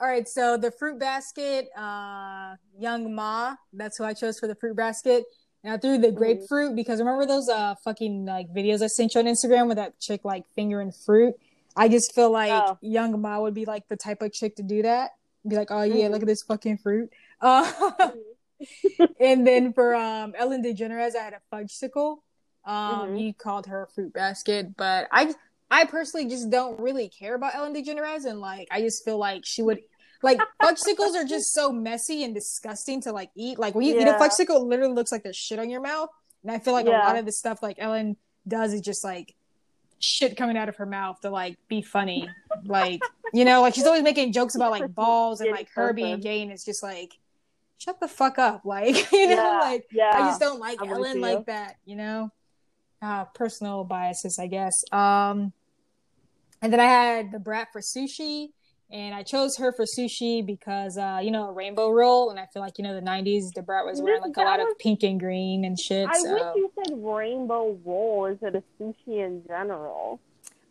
All 0.00 0.08
right, 0.08 0.26
so 0.28 0.56
the 0.56 0.70
fruit 0.70 0.98
basket, 0.98 1.68
uh, 1.76 2.56
Young 2.78 3.14
Ma, 3.14 3.54
that's 3.72 3.98
who 3.98 4.04
I 4.04 4.14
chose 4.14 4.38
for 4.38 4.46
the 4.46 4.54
fruit 4.54 4.76
basket. 4.76 5.24
And 5.62 5.74
I 5.74 5.76
threw 5.76 5.98
the 5.98 6.10
grapefruit 6.10 6.74
because 6.74 7.00
remember 7.00 7.26
those 7.26 7.48
uh 7.50 7.74
fucking 7.84 8.24
like 8.24 8.48
videos 8.54 8.80
I 8.82 8.86
sent 8.86 9.14
you 9.14 9.20
on 9.20 9.26
Instagram 9.26 9.68
with 9.68 9.76
that 9.76 9.98
chick 10.00 10.24
like 10.24 10.44
fingering 10.54 10.90
fruit. 10.90 11.34
I 11.76 11.88
just 11.88 12.14
feel 12.14 12.30
like 12.30 12.50
Oh. 12.52 12.78
Young 12.80 13.20
Ma 13.20 13.38
would 13.40 13.54
be 13.54 13.66
like 13.66 13.86
the 13.88 13.96
type 13.96 14.22
of 14.22 14.32
chick 14.32 14.56
to 14.56 14.62
do 14.62 14.82
that. 14.82 15.10
Be 15.46 15.56
like, 15.56 15.70
oh 15.70 15.82
yeah, 15.82 16.06
Mhm. 16.08 16.12
look 16.12 16.22
at 16.22 16.26
this 16.28 16.42
fucking 16.42 16.78
fruit. 16.78 17.10
Uh, 17.42 17.72
and 19.20 19.46
then 19.46 19.72
for 19.72 19.94
um 19.94 20.34
Ellen 20.36 20.62
DeGeneres, 20.62 21.14
I 21.16 21.22
had 21.22 21.34
a 21.34 21.40
fudgesicle. 21.54 22.18
Um, 22.64 23.10
Mhm. 23.14 23.20
you 23.22 23.34
called 23.34 23.66
her 23.66 23.84
a 23.84 23.88
fruit 23.88 24.12
basket, 24.12 24.76
but 24.76 25.08
I 25.10 25.34
I 25.70 25.84
personally 25.86 26.28
just 26.28 26.50
don't 26.50 26.78
really 26.80 27.08
care 27.08 27.34
about 27.34 27.54
Ellen 27.54 27.74
DeGeneres, 27.74 28.24
and 28.24 28.40
like 28.40 28.68
I 28.70 28.80
just 28.82 29.04
feel 29.04 29.18
like 29.18 29.42
she 29.46 29.62
would 29.62 29.80
like 30.22 30.38
fudgesicles 30.62 31.14
are 31.14 31.24
just 31.24 31.52
so 31.52 31.72
messy 31.72 32.22
and 32.24 32.34
disgusting 32.34 33.00
to 33.02 33.12
like 33.12 33.30
eat. 33.36 33.58
Like 33.58 33.74
when 33.74 33.84
you 33.84 33.94
eat 33.94 34.02
a 34.02 34.10
Yeah. 34.10 34.18
fudgesicle, 34.18 34.56
it 34.56 34.62
literally 34.64 34.94
looks 34.94 35.10
like 35.12 35.22
there's 35.22 35.36
shit 35.36 35.58
on 35.58 35.70
your 35.70 35.80
mouth, 35.80 36.08
and 36.42 36.52
I 36.52 36.58
feel 36.58 36.74
like 36.74 36.86
a 36.86 36.90
lot 36.90 37.16
of 37.16 37.24
the 37.24 37.32
stuff 37.32 37.62
like 37.62 37.76
Ellen 37.78 38.16
does 38.46 38.72
is 38.74 38.80
just 38.82 39.04
like 39.04 39.34
shit 39.98 40.36
coming 40.36 40.56
out 40.56 40.68
of 40.68 40.76
her 40.76 40.86
mouth 40.86 41.20
to 41.20 41.30
like 41.30 41.56
be 41.68 41.82
funny. 41.82 42.28
like 42.66 43.00
you 43.32 43.44
know, 43.44 43.60
like 43.62 43.74
she's 43.74 43.86
always 43.86 44.02
making 44.02 44.32
jokes 44.32 44.54
about 44.56 44.70
like 44.70 44.94
balls 44.94 45.40
and 45.40 45.50
like 45.50 45.68
her 45.74 45.92
being 45.92 46.20
gay, 46.20 46.42
and 46.42 46.50
it's 46.52 46.64
just 46.64 46.82
like 46.82 47.12
shut 47.80 47.98
the 47.98 48.08
fuck 48.08 48.38
up, 48.38 48.62
like 48.64 49.10
you 49.10 49.28
know, 49.34 49.58
like 49.60 49.86
yeah. 49.92 50.12
I 50.14 50.18
just 50.28 50.40
don't 50.40 50.60
like 50.60 50.80
with 50.80 50.90
Ellen 50.90 51.16
you. 51.16 51.22
like 51.22 51.46
that, 51.46 51.76
you 51.84 51.96
know. 51.96 52.30
Uh, 53.02 53.24
personal 53.34 53.82
biases, 53.82 54.38
I 54.38 54.46
guess. 54.46 54.84
Um, 54.92 55.54
and 56.60 56.70
then 56.70 56.80
I 56.80 56.84
had 56.84 57.32
the 57.32 57.38
brat 57.38 57.68
for 57.72 57.80
sushi, 57.80 58.48
and 58.90 59.14
I 59.14 59.22
chose 59.22 59.56
her 59.56 59.72
for 59.72 59.86
sushi 59.86 60.44
because 60.44 60.98
uh, 60.98 61.20
you 61.22 61.30
know, 61.30 61.48
a 61.48 61.52
rainbow 61.52 61.90
roll, 61.90 62.28
and 62.28 62.38
I 62.38 62.44
feel 62.52 62.60
like 62.60 62.76
you 62.76 62.84
know 62.84 62.94
the 62.94 63.00
'90s, 63.00 63.54
the 63.54 63.62
brat 63.62 63.86
was 63.86 64.02
wearing 64.02 64.20
like 64.20 64.36
a 64.36 64.40
lot 64.40 64.58
was- 64.58 64.70
of 64.70 64.78
pink 64.78 65.02
and 65.02 65.18
green 65.18 65.64
and 65.64 65.80
shit. 65.80 66.08
I 66.10 66.18
so. 66.18 66.34
wish 66.34 66.42
you 66.56 66.70
said 66.76 66.94
rainbow 67.02 67.78
roll 67.86 68.26
instead 68.26 68.54
of 68.54 68.64
sushi 68.78 69.24
in 69.24 69.42
general. 69.46 70.20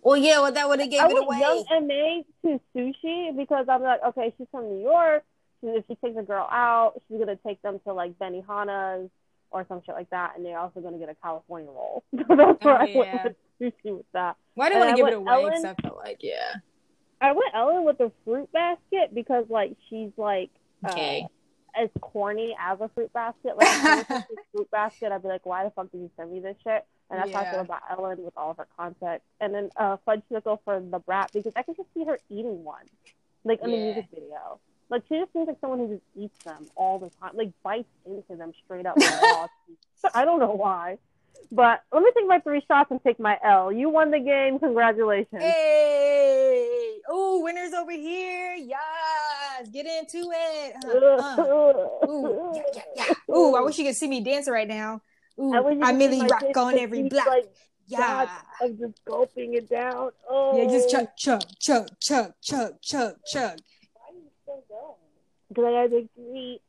Well, 0.03 0.16
yeah, 0.16 0.39
well, 0.39 0.51
that 0.51 0.70
would 0.70 0.80
have 0.80 0.89
gave 0.89 1.01
I 1.01 1.07
it 1.10 1.18
away. 1.18 1.39
young 1.39 1.66
MA 1.88 2.49
to 2.49 2.62
sushi 2.76 3.36
because 3.36 3.66
I'm 3.68 3.82
like, 3.82 4.01
okay, 4.10 4.34
she's 4.38 4.47
from 4.51 4.70
New 4.70 4.82
York. 4.84 5.24
If 5.62 5.86
she 5.88 5.95
takes 5.95 6.18
a 6.18 6.24
girl 6.24 6.47
out, 6.51 6.93
she's 7.07 7.20
gonna 7.20 7.36
take 7.45 7.62
them 7.62 7.80
to 7.86 7.93
like 7.93 8.18
Benihana's 8.20 9.10
or 9.51 9.66
some 9.68 9.82
shit 9.86 9.95
like 9.95 10.10
that, 10.12 10.34
and 10.38 10.45
they're 10.45 10.60
also 10.60 10.80
gonna 10.80 10.97
get 10.99 11.10
a 11.10 11.16
California 11.16 11.70
roll. 11.70 12.03
So 12.28 12.36
that's 12.36 12.64
where 12.64 12.76
Oh, 12.76 12.78
I 12.78 12.86
yeah. 12.86 12.95
went 12.95 13.24
with 13.24 13.74
sushi 13.84 13.97
with 13.97 14.05
that. 14.14 14.38
Why 14.55 14.70
didn't 14.70 14.82
and 14.84 14.88
want 14.88 14.97
to 14.97 15.03
give 15.03 15.07
it 15.14 15.18
away? 15.18 15.34
Ellen- 15.34 15.66
I 15.66 15.74
felt 15.82 15.97
like, 15.97 16.20
yeah, 16.22 16.55
I 17.22 17.32
went 17.34 17.53
Ellen 17.53 17.84
with 17.86 17.97
the 17.97 18.12
fruit 18.24 18.51
basket 18.53 19.14
because 19.14 19.45
like 19.49 19.76
she's 19.89 20.12
like 20.18 20.51
uh, 20.86 20.91
okay, 20.91 21.28
as 21.80 21.89
corny 22.01 22.55
as 22.60 22.80
a 22.80 22.89
fruit 22.95 23.12
basket. 23.14 23.57
Like 23.57 23.68
if 23.68 23.82
someone 23.82 24.05
a 24.10 24.36
fruit 24.53 24.72
basket, 24.72 25.12
I'd 25.12 25.22
be 25.22 25.28
like, 25.28 25.45
why 25.45 25.64
the 25.66 25.72
fuck 25.72 25.91
did 25.91 25.99
you 25.99 26.12
send 26.16 26.32
me 26.32 26.39
this 26.39 26.55
shit? 26.64 26.86
And 27.12 27.20
that's 27.20 27.34
how 27.34 27.39
I 27.39 27.43
Yeah. 27.43 27.51
feel 27.51 27.62
about 27.62 27.82
Ellen 27.89 28.24
with 28.24 28.38
all 28.38 28.51
of 28.51 28.57
her 28.57 28.68
content. 28.78 29.22
And 29.41 29.53
then 29.53 29.70
uh, 29.76 29.97
Fudgesicle 30.07 30.60
for 30.64 30.80
the 30.80 30.99
brat 30.99 31.32
because 31.34 31.51
I 31.55 31.64
can 31.64 31.74
just 31.76 31.89
see 31.93 32.05
her 32.05 32.20
eating 32.30 32.64
one, 32.64 32.86
like 33.43 33.60
in 33.64 33.72
the 33.72 33.78
music 33.78 34.05
video. 34.14 34.60
Like 34.90 35.04
she 35.08 35.20
just 35.20 35.32
seems 35.34 35.48
like 35.48 35.58
someone 35.62 35.80
who 35.80 35.88
just 35.88 36.04
eats 36.16 36.44
them 36.44 36.68
all 36.76 37.00
the 37.00 37.10
time, 37.22 37.32
like 37.36 37.52
bites 37.64 37.90
into 38.06 38.36
them 38.36 38.54
straight 38.66 38.86
up. 38.86 38.98
I 40.14 40.26
don't 40.26 40.40
know 40.40 40.52
why. 40.52 40.98
But 41.52 41.84
let 41.92 42.04
me 42.04 42.12
take 42.16 42.28
my 42.28 42.40
three 42.40 42.62
shots 42.68 42.92
and 42.92 43.02
take 43.04 43.20
my 43.20 43.38
L. 43.44 43.72
You 43.72 43.90
won 43.90 44.12
the 44.12 44.20
game. 44.20 44.60
Congratulations. 44.60 45.42
Hey, 45.42 47.00
oh, 47.08 47.42
winners 47.42 47.74
over 47.74 47.92
here, 47.92 48.56
yes, 48.56 49.70
get 49.72 49.86
into 49.86 50.30
it. 50.32 50.76
Uh, 50.86 51.42
uh. 51.42 52.08
Ooh, 52.10 52.52
yeah, 52.56 52.62
yeah, 52.76 52.84
yeah. 52.96 53.36
Ooh, 53.36 53.56
I 53.56 53.62
wish 53.62 53.78
you 53.78 53.86
could 53.86 53.96
see 53.96 54.08
me 54.08 54.22
dancing 54.22 54.54
right 54.54 54.68
now. 54.68 55.02
Ooh, 55.40 55.54
I 55.54 55.60
wish 55.60 55.78
I 55.82 55.92
merely 55.92 56.22
rock 56.22 56.56
on 56.56 56.78
every 56.78 57.10
block. 57.10 57.28
Like, 57.28 57.52
yeah, 57.88 58.28
of 58.62 58.78
just 58.78 59.04
gulping 59.06 59.56
it 59.56 59.70
down. 59.70 60.12
Oh, 60.30 60.58
yeah, 60.58 60.70
just 60.70 60.90
chug, 60.90 61.08
chug, 61.18 61.42
chug, 61.60 61.90
chug, 62.00 62.34
chug, 62.42 62.74
chug, 62.82 63.16
chug. 63.26 63.60
Because 65.50 65.66
I 65.66 65.72
gotta 65.72 65.89
take 65.89 66.08
three. 66.16 66.60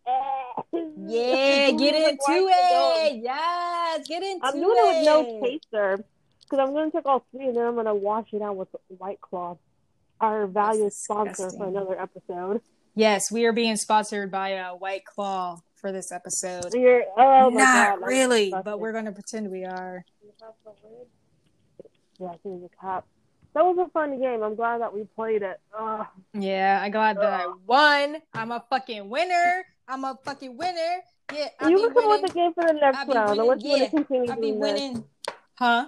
Yeah, 0.72 1.70
get 1.78 1.95
into 1.95 2.18
it. 2.28 3.20
Yes, 3.22 4.09
get 4.09 4.22
into 4.22 4.37
it. 4.37 4.49
I'm 4.49 4.57
it. 4.57 4.61
doing 4.61 4.76
it 4.78 4.97
with 4.97 5.05
no 5.05 5.41
chaser 5.43 6.05
because 6.43 6.59
I'm 6.66 6.74
gonna 6.74 6.91
take 6.91 7.07
all 7.07 7.24
three 7.31 7.47
and 7.47 7.57
then 7.57 7.64
I'm 7.66 7.76
gonna 7.76 7.95
wash 7.95 8.28
it 8.33 8.43
out 8.43 8.57
with 8.57 8.68
White 8.89 9.20
Claw, 9.20 9.59
our 10.20 10.47
valued 10.47 10.93
sponsor 10.93 11.51
for 11.51 11.66
another 11.68 12.01
episode. 12.01 12.61
Yes, 12.95 13.31
we 13.31 13.45
are 13.45 13.53
being 13.53 13.76
sponsored 13.76 14.31
by 14.31 14.57
uh, 14.57 14.72
White 14.72 15.05
Claw 15.05 15.61
for 15.76 15.93
this 15.93 16.11
episode. 16.11 16.74
You're, 16.74 17.05
oh 17.16 17.51
my 17.51 17.61
Not 17.62 18.01
God, 18.01 18.07
really, 18.07 18.45
disgusting. 18.47 18.64
but 18.64 18.81
we're 18.81 18.93
gonna 18.93 19.12
pretend 19.12 19.51
we 19.51 19.64
are. 19.64 20.05
Yeah, 22.18 22.35
here's 22.43 22.62
a 22.64 22.68
cap. 22.81 23.07
That 23.55 23.64
was 23.64 23.78
a 23.78 23.90
fun 23.90 24.20
game. 24.20 24.42
I'm 24.42 24.55
glad 24.55 24.80
that 24.80 24.94
we 24.94 25.05
played 25.16 25.42
it. 25.42 25.61
Ugh. 25.76 26.07
Yeah, 26.34 26.80
I'm 26.82 26.90
glad 26.92 27.16
that 27.16 27.40
I 27.40 27.53
won. 27.66 28.16
I'm 28.32 28.53
a 28.53 28.64
fucking 28.70 29.09
winner. 29.09 29.64
I'm 29.88 30.05
a 30.05 30.16
fucking 30.24 30.57
winner. 30.57 31.01
Yeah, 31.34 31.48
I 31.59 31.68
you 31.68 31.78
can 31.78 31.94
come 31.94 32.12
up 32.12 32.22
with 32.22 32.30
a 32.30 32.34
game 32.34 32.53
for 32.55 32.64
the 32.64 32.72
next 32.72 33.07
round. 33.09 33.30
winning, 33.30 33.40
Unless 33.40 33.62
you 33.64 33.70
want 33.70 33.80
yeah. 33.80 33.84
to 33.86 33.90
continue 33.90 34.32
I 34.32 34.34
be 34.36 34.40
doing 34.40 34.61
this. 34.61 34.72
winning. 34.72 35.05
Huh? 35.55 35.86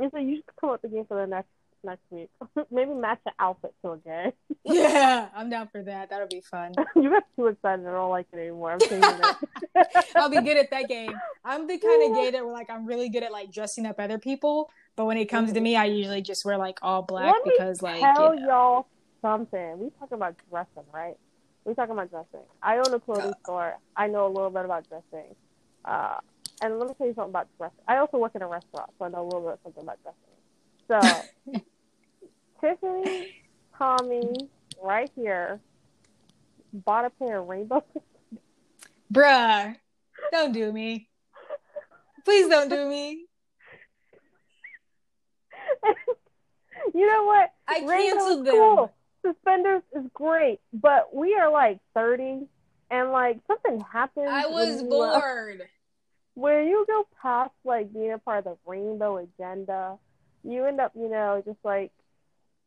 Said 0.00 0.22
you 0.22 0.36
should 0.36 0.44
come 0.60 0.70
up 0.70 0.82
with 0.82 0.90
a 0.92 0.94
game 0.94 1.04
for 1.06 1.20
the 1.20 1.26
next 1.26 1.48
next 1.84 2.02
week. 2.10 2.30
Maybe 2.70 2.92
match 2.92 3.20
the 3.24 3.32
outfit 3.38 3.74
to 3.84 3.92
a 3.92 3.98
game. 3.98 4.32
Yeah, 4.64 5.28
I'm 5.34 5.50
down 5.50 5.68
for 5.68 5.82
that. 5.82 6.10
That'll 6.10 6.28
be 6.28 6.40
fun. 6.40 6.72
you 6.94 7.10
got 7.10 7.24
too 7.36 7.48
excited. 7.48 7.86
I 7.86 7.90
don't 7.92 8.10
like 8.10 8.26
it 8.32 8.38
anymore. 8.38 8.72
I'm 8.72 8.80
changing 8.80 9.02
it. 9.02 10.06
I'll 10.14 10.28
be 10.28 10.40
good 10.40 10.56
at 10.56 10.70
that 10.70 10.88
game. 10.88 11.12
I'm 11.44 11.66
the 11.66 11.78
kind 11.78 12.10
of 12.10 12.16
gay 12.16 12.30
that 12.30 12.44
we're 12.44 12.52
like 12.52 12.70
I'm 12.70 12.86
really 12.86 13.08
good 13.08 13.22
at 13.24 13.32
like 13.32 13.50
dressing 13.50 13.86
up 13.86 13.96
other 13.98 14.18
people, 14.18 14.70
but 14.96 15.06
when 15.06 15.16
it 15.16 15.26
comes 15.26 15.52
to 15.52 15.60
me, 15.60 15.76
I 15.76 15.86
usually 15.86 16.22
just 16.22 16.44
wear 16.44 16.58
like 16.58 16.78
all 16.82 17.02
black 17.02 17.32
Let 17.32 17.44
because 17.44 17.82
like 17.82 18.00
Tell 18.00 18.34
you 18.34 18.40
know. 18.40 18.46
y'all 18.46 18.86
something. 19.22 19.78
We 19.78 19.90
talking 19.98 20.16
about 20.16 20.34
dressing, 20.50 20.84
right? 20.92 21.16
We 21.64 21.74
talking 21.74 21.92
about 21.92 22.10
dressing. 22.10 22.46
I 22.62 22.76
own 22.76 22.92
a 22.92 23.00
clothing 23.00 23.32
store. 23.44 23.74
I 23.96 24.08
know 24.08 24.26
a 24.26 24.28
little 24.28 24.50
bit 24.50 24.64
about 24.64 24.88
dressing. 24.88 25.34
Uh, 25.84 26.16
and 26.60 26.78
let 26.78 26.88
me 26.88 26.94
tell 26.98 27.06
you 27.06 27.14
something 27.14 27.30
about 27.30 27.48
dressing. 27.56 27.78
I 27.88 27.98
also 27.98 28.18
work 28.18 28.32
in 28.34 28.42
a 28.42 28.48
restaurant, 28.48 28.90
so 28.98 29.04
I 29.04 29.08
know 29.08 29.22
a 29.22 29.24
little 29.24 29.48
bit 29.48 29.60
something 29.62 29.82
about 29.82 29.98
dressing. 30.02 31.24
So, 31.50 31.60
Tiffany, 32.60 33.34
Tommy, 33.78 34.48
right 34.82 35.10
here, 35.16 35.60
bought 36.72 37.04
a 37.04 37.10
pair 37.10 37.38
of 37.38 37.48
rainbow. 37.48 37.84
bruh, 39.12 39.76
don't 40.32 40.52
do 40.52 40.72
me. 40.72 41.08
Please 42.24 42.48
don't 42.48 42.68
do 42.68 42.88
me. 42.88 43.26
you 46.94 47.06
know 47.06 47.24
what? 47.24 47.52
I 47.68 47.84
Rainbow 47.86 48.16
canceled 48.16 48.46
them. 48.46 48.54
cool. 48.54 48.92
Suspenders 49.24 49.82
is 49.94 50.04
great, 50.14 50.60
but 50.72 51.14
we 51.14 51.34
are 51.34 51.50
like 51.50 51.78
30, 51.94 52.46
and 52.90 53.10
like 53.12 53.38
something 53.46 53.80
happens. 53.92 54.28
I 54.28 54.46
was 54.46 54.82
bored. 54.82 55.62
where 56.34 56.62
you 56.62 56.84
go 56.86 57.06
past 57.20 57.52
like 57.64 57.92
being 57.92 58.12
a 58.12 58.18
part 58.18 58.38
of 58.38 58.44
the 58.44 58.56
rainbow 58.66 59.18
agenda, 59.18 59.98
you 60.44 60.64
end 60.64 60.80
up, 60.80 60.92
you 60.94 61.08
know, 61.08 61.42
just 61.44 61.58
like 61.64 61.92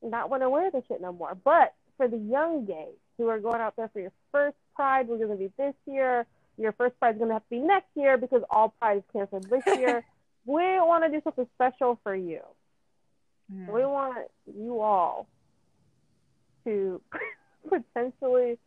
not 0.01 0.29
want 0.29 0.43
to 0.43 0.49
wear 0.49 0.71
the 0.71 0.83
shit 0.87 1.01
no 1.01 1.11
more. 1.11 1.35
But 1.35 1.73
for 1.97 2.07
the 2.07 2.17
young 2.17 2.65
gays 2.65 2.95
who 3.17 3.27
are 3.27 3.39
going 3.39 3.61
out 3.61 3.75
there 3.75 3.89
for 3.89 3.99
your 3.99 4.11
first 4.31 4.57
pride, 4.75 5.07
we're 5.07 5.17
going 5.17 5.29
to 5.29 5.35
be 5.35 5.51
this 5.57 5.73
year. 5.85 6.25
Your 6.57 6.71
first 6.73 6.97
pride 6.99 7.15
is 7.15 7.17
going 7.17 7.29
to 7.29 7.35
have 7.35 7.43
to 7.43 7.49
be 7.49 7.59
next 7.59 7.89
year 7.95 8.17
because 8.17 8.43
all 8.49 8.73
pride 8.79 8.97
is 8.97 9.03
canceled 9.11 9.49
this 9.49 9.65
year. 9.77 10.03
we 10.45 10.63
want 10.79 11.03
to 11.03 11.09
do 11.09 11.21
something 11.23 11.47
special 11.55 11.99
for 12.03 12.15
you. 12.15 12.39
Hmm. 13.51 13.71
We 13.71 13.85
want 13.85 14.27
you 14.45 14.81
all 14.81 15.27
to 16.63 17.01
potentially 17.69 18.57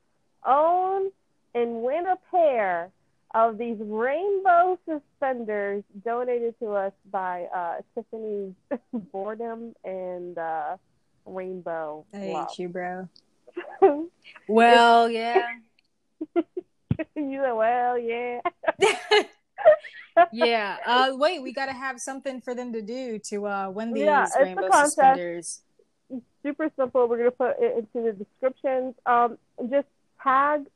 own 0.47 1.11
and 1.55 1.83
win 1.83 2.07
a 2.07 2.17
pair 2.31 2.91
of 3.35 3.59
these 3.59 3.77
rainbow 3.81 4.79
suspenders 4.89 5.85
donated 6.05 6.59
to 6.61 6.73
us 6.73 6.93
by 7.11 7.47
uh, 7.55 7.77
Tiffany's 7.95 8.55
Boredom 9.13 9.75
and 9.85 10.39
uh, 10.39 10.77
Rainbow. 11.27 12.07
I 12.15 12.19
hate 12.19 12.33
Love. 12.33 12.49
you, 12.59 12.69
bro. 12.69 13.09
Well, 14.47 15.11
yeah. 15.11 15.43
you 16.35 16.45
said, 17.43 17.53
well, 17.53 17.99
yeah. 17.99 18.41
Yeah. 20.33 20.77
Uh, 20.87 21.11
wait, 21.17 21.43
we 21.43 21.53
got 21.53 21.67
to 21.67 21.73
have 21.73 22.01
something 22.01 22.41
for 22.41 22.55
them 22.55 22.73
to 22.73 22.83
do 22.83 23.19
to 23.19 23.47
uh, 23.47 23.71
win 23.71 23.93
these 23.93 24.05
Yeah, 24.05 24.27
rainbow 24.41 24.69
suspenders. 24.71 25.61
Super 26.43 26.71
simple. 26.77 27.07
We're 27.09 27.19
gonna 27.19 27.31
put 27.31 27.57
it 27.61 27.77
into 27.79 28.07
the 28.07 28.13
descriptions. 28.13 28.95
Um, 29.05 29.37
just 29.71 29.87
tag 30.23 30.67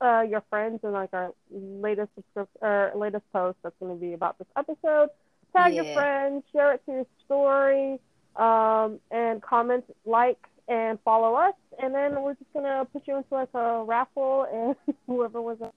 uh, 0.00 0.22
your 0.28 0.42
friends 0.48 0.80
in 0.84 0.92
like 0.92 1.10
our 1.12 1.32
latest 1.50 2.10
subscription 2.14 2.58
or 2.62 2.92
latest 2.94 3.24
post 3.32 3.58
that's 3.62 3.74
gonna 3.80 3.94
be 3.94 4.12
about 4.12 4.38
this 4.38 4.46
episode. 4.56 5.08
Tag 5.52 5.74
your 5.74 5.92
friends, 5.94 6.44
share 6.52 6.74
it 6.74 6.82
to 6.86 6.92
your 6.92 7.06
story, 7.24 7.98
um, 8.36 9.00
and 9.10 9.42
comment, 9.42 9.84
like, 10.04 10.38
and 10.68 10.98
follow 11.04 11.34
us. 11.34 11.54
And 11.82 11.94
then 11.94 12.20
we're 12.20 12.34
just 12.34 12.52
gonna 12.52 12.86
put 12.92 13.08
you 13.08 13.16
into 13.16 13.34
like 13.34 13.52
a 13.54 13.82
raffle, 13.82 14.46
and 14.52 14.96
whoever 15.06 15.40
was 15.40 15.58
a 15.62 15.72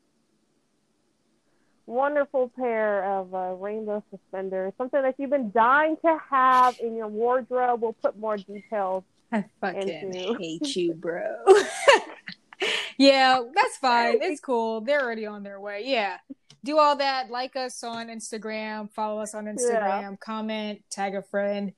wonderful 1.90 2.52
pair 2.56 3.04
of 3.04 3.34
uh, 3.34 3.54
rainbow 3.56 4.04
suspenders, 4.12 4.74
something 4.78 5.02
that 5.02 5.16
you've 5.18 5.30
been 5.32 5.52
dying 5.52 5.98
to 6.06 6.18
have 6.30 6.78
in 6.80 6.96
your 6.96 7.08
wardrobe. 7.08 7.82
We'll 7.82 7.94
put 7.94 8.18
more 8.18 8.38
details. 8.38 9.04
I 9.32 9.44
fucking 9.62 9.90
into- 9.90 10.36
hate 10.40 10.76
you, 10.76 10.94
bro. 10.94 11.22
yeah, 12.98 13.42
that's 13.54 13.78
fine. 13.78 14.20
It's 14.22 14.40
cool. 14.40 14.82
They're 14.82 15.02
already 15.02 15.26
on 15.26 15.44
their 15.44 15.60
way. 15.60 15.84
Yeah. 15.86 16.18
Do 16.64 16.78
all 16.78 16.96
that. 16.98 17.30
Like 17.30 17.56
us 17.56 17.84
on 17.84 18.08
Instagram. 18.08 18.92
Follow 18.92 19.22
us 19.22 19.34
on 19.34 19.46
Instagram. 19.46 20.20
Comment. 20.20 20.82
Tag 20.90 21.16
a 21.16 21.22
friend. 21.22 21.74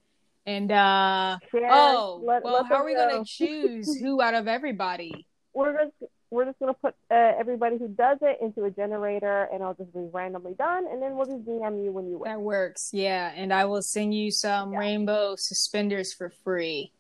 And 0.48 0.72
uh 0.72 1.38
Share, 1.52 1.70
oh, 1.72 2.20
let- 2.26 2.44
well, 2.44 2.54
let 2.54 2.66
how 2.66 2.76
are 2.78 2.86
we 2.86 2.96
know. 2.96 3.10
gonna 3.12 3.26
choose 3.26 3.96
who 4.00 4.22
out 4.22 4.34
of 4.34 4.48
everybody? 4.48 5.28
We're 5.54 5.74
just 5.86 6.12
we're 6.32 6.46
just 6.46 6.58
gonna 6.60 6.74
put 6.74 6.96
uh, 7.12 7.34
everybody 7.38 7.78
who 7.78 7.88
does 7.90 8.18
it 8.22 8.38
into 8.42 8.64
a 8.64 8.72
generator, 8.72 9.48
and 9.54 9.62
I'll 9.62 9.74
just 9.76 9.94
be 9.94 10.08
randomly 10.12 10.54
done, 10.54 10.86
and 10.90 11.02
then 11.02 11.16
we'll 11.16 11.26
just 11.28 11.46
DM 11.46 11.84
you 11.84 11.92
when 11.92 12.08
you 12.10 12.18
win. 12.20 12.32
That 12.32 12.42
works. 12.42 12.90
Yeah, 12.94 13.32
and 13.36 13.54
I 13.54 13.66
will 13.66 13.82
send 13.82 14.16
you 14.16 14.32
some 14.32 14.72
Yeah. 14.74 14.80
rainbow 14.80 15.36
suspenders 15.36 16.14
for 16.14 16.30
free. 16.44 16.92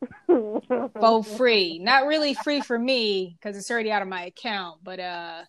For 0.26 1.24
free. 1.24 1.78
Not 1.78 2.06
really 2.06 2.34
free 2.34 2.60
for 2.60 2.78
me 2.78 3.36
because 3.38 3.56
it's 3.56 3.70
already 3.70 3.90
out 3.90 4.02
of 4.02 4.08
my 4.08 4.24
account, 4.26 4.80
but 4.84 5.00
uh 5.00 5.42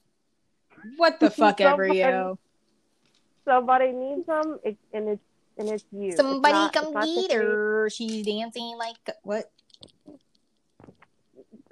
what 0.96 1.20
the 1.20 1.30
fuck 1.42 1.60
ever, 1.60 1.86
yo. 1.88 2.40
Somebody 3.46 3.92
needs 3.92 4.26
them, 4.26 4.60
it, 4.64 4.78
and 4.94 5.10
it's 5.10 5.22
and 5.58 5.70
it's 5.70 5.84
you. 5.92 6.10
It's 6.10 6.18
Somebody 6.18 6.54
not- 6.54 6.74
come 6.74 6.94
not 6.94 7.06
get 7.06 7.34
her. 7.34 7.90
She's 7.90 8.26
dancing 8.26 8.76
like 8.78 8.96
what? 9.24 9.52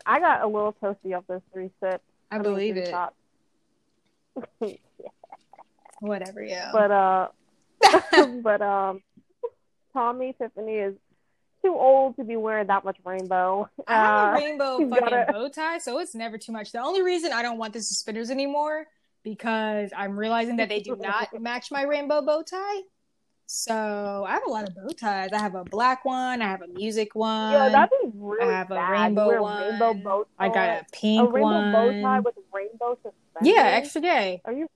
I 0.05 0.19
got 0.19 0.41
a 0.43 0.47
little 0.47 0.73
toasty 0.81 1.15
off 1.17 1.23
those 1.27 1.41
three 1.53 1.71
sips. 1.81 2.03
I 2.31 2.35
mean, 2.35 2.43
believe 2.43 2.75
three 2.75 2.83
it. 2.83 2.89
shots. 2.89 3.15
Whatever, 5.99 6.43
yeah. 6.43 6.71
but 6.73 6.91
uh, 6.91 7.27
but 8.43 8.61
um, 8.61 9.01
Tommy 9.93 10.35
Tiffany 10.39 10.73
is 10.75 10.95
too 11.63 11.73
old 11.73 12.15
to 12.17 12.23
be 12.23 12.35
wearing 12.35 12.67
that 12.67 12.83
much 12.85 12.97
rainbow. 13.05 13.69
I 13.87 13.93
have 13.93 14.05
a 14.05 14.31
Uh, 14.31 14.33
rainbow 14.35 14.77
fucking 14.77 14.89
gotta- 14.89 15.31
bow 15.31 15.49
tie, 15.49 15.77
so 15.79 15.99
it's 15.99 16.13
never 16.13 16.37
too 16.37 16.51
much. 16.51 16.71
The 16.71 16.79
only 16.81 17.01
reason 17.01 17.31
I 17.33 17.41
don't 17.41 17.57
want 17.57 17.73
the 17.73 17.81
suspenders 17.81 18.29
anymore 18.29 18.85
because 19.23 19.89
I'm 19.95 20.17
realizing 20.19 20.57
that 20.57 20.69
they 20.69 20.81
do 20.81 20.95
not 20.95 21.29
match 21.41 21.71
my 21.71 21.83
rainbow 21.83 22.21
bow 22.21 22.43
tie. 22.43 22.81
So 23.47 24.25
I 24.27 24.31
have 24.33 24.43
a 24.47 24.49
lot 24.49 24.67
of 24.67 24.75
bow 24.75 24.87
ties. 24.89 25.29
I 25.31 25.39
have 25.39 25.55
a 25.55 25.63
black 25.63 26.03
one. 26.03 26.41
I 26.41 26.47
have 26.47 26.61
a 26.61 26.67
music 26.67 27.13
one. 27.15 27.53
yeah, 27.53 27.69
that'd 27.69 27.89
be 28.01 28.09
really 28.15 28.43
I 28.53 28.57
have 28.57 28.71
a 28.71 28.75
bad. 28.75 28.89
rainbow 28.91 29.27
Wear 29.27 29.41
one. 29.41 29.69
rainbow 29.69 29.93
bow 29.93 30.27
I 30.39 30.47
got 30.47 30.53
tie. 30.55 30.65
a 30.77 30.83
pink 30.91 31.21
a 31.21 31.31
rainbow 31.31 31.41
one. 31.49 31.71
bow 31.71 32.01
tie 32.01 32.19
with 32.21 32.35
rainbow 32.53 32.95
suspenders. 32.95 33.13
yeah, 33.43 33.63
extra 33.67 34.01
gay. 34.01 34.41
Are 34.45 34.53
you 34.53 34.67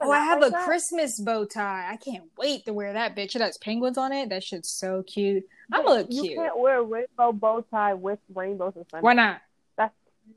Oh, 0.00 0.10
I 0.10 0.20
have 0.20 0.40
like 0.40 0.48
a 0.48 0.52
that? 0.52 0.64
Christmas 0.64 1.20
bow 1.20 1.44
tie. 1.44 1.90
I 1.92 1.96
can't 1.96 2.24
wait 2.38 2.64
to 2.64 2.72
wear 2.72 2.94
that 2.94 3.14
bitch. 3.14 3.36
It 3.36 3.42
has 3.42 3.58
penguins 3.58 3.98
on 3.98 4.12
it. 4.12 4.30
That 4.30 4.42
shit's 4.42 4.70
so 4.70 5.02
cute. 5.02 5.44
I'm 5.70 5.84
gonna 5.84 5.98
look 6.00 6.06
You 6.10 6.22
cute. 6.22 6.32
You 6.32 6.40
can't 6.40 6.58
wear 6.58 6.78
a 6.78 6.82
rainbow 6.82 7.32
bow 7.32 7.62
tie 7.70 7.92
with 7.92 8.18
rainbow 8.34 8.68
suspenders. 8.72 9.02
Why 9.04 9.12
not? 9.12 9.42
That's 9.76 9.92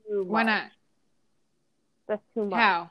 too 0.06 0.24
much. 0.24 0.28
Why 0.28 0.42
not? 0.42 0.64
That's 2.08 2.22
too 2.34 2.44
much. 2.44 2.58
How? 2.58 2.90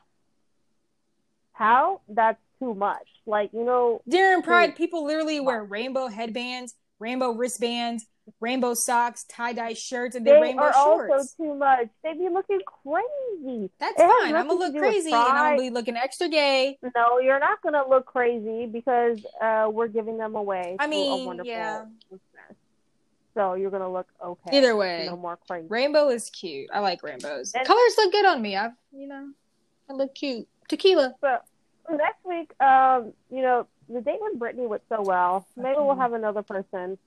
How? 1.52 2.00
That's 2.08 2.38
too 2.58 2.74
much. 2.74 3.06
Like 3.26 3.50
you 3.52 3.64
know, 3.64 4.02
During 4.08 4.42
Pride, 4.42 4.76
people 4.76 5.04
literally 5.04 5.40
wear 5.40 5.64
rainbow 5.64 6.08
headbands, 6.08 6.74
rainbow 6.98 7.30
wristbands, 7.32 8.06
rainbow 8.40 8.74
socks, 8.74 9.24
tie 9.24 9.52
dye 9.52 9.74
shirts, 9.74 10.16
and 10.16 10.26
then 10.26 10.40
rainbow 10.40 10.64
are 10.64 10.72
shorts. 10.72 11.12
also 11.12 11.44
too 11.44 11.54
much. 11.54 11.88
They 12.02 12.14
be 12.14 12.28
looking 12.28 12.60
crazy. 12.66 13.70
That's 13.78 14.00
It 14.00 14.06
fine. 14.06 14.34
I'm 14.34 14.48
gonna 14.48 14.58
look 14.58 14.76
crazy 14.76 15.10
and 15.12 15.20
I'm 15.20 15.56
gonna 15.56 15.62
be 15.62 15.70
looking 15.70 15.96
extra 15.96 16.28
gay. 16.28 16.78
No, 16.96 17.18
you're 17.18 17.38
not 17.38 17.60
gonna 17.62 17.86
look 17.88 18.06
crazy 18.06 18.66
because 18.66 19.18
uh, 19.40 19.68
we're 19.70 19.88
giving 19.88 20.18
them 20.18 20.34
away. 20.34 20.76
I 20.78 20.86
mean, 20.86 21.24
wonderful 21.26 21.50
yeah. 21.50 21.84
listener. 22.10 22.56
So 23.34 23.54
you're 23.54 23.70
gonna 23.70 23.90
look 23.90 24.08
okay. 24.24 24.58
Either 24.58 24.74
way, 24.76 25.06
no 25.06 25.16
more 25.16 25.38
crazy. 25.46 25.66
rainbow 25.68 26.08
is 26.08 26.28
cute. 26.30 26.68
I 26.72 26.80
like 26.80 27.02
rainbows. 27.02 27.52
And- 27.54 27.66
Colors 27.66 27.94
look 27.96 28.12
good 28.12 28.26
on 28.26 28.42
me. 28.42 28.56
I've, 28.56 28.72
you 28.92 29.06
know, 29.06 29.30
I 29.88 29.92
look 29.92 30.14
cute. 30.14 30.48
Tequila. 30.68 31.14
Next 31.90 32.24
week, 32.24 32.52
um, 32.60 33.12
you 33.30 33.42
know, 33.42 33.66
the 33.88 34.00
date 34.00 34.18
with 34.20 34.38
Brittany 34.38 34.66
went 34.66 34.82
so 34.88 35.02
well. 35.02 35.46
Maybe 35.56 35.76
we'll 35.78 35.96
have 35.96 36.12
another 36.12 36.42
person. 36.42 36.98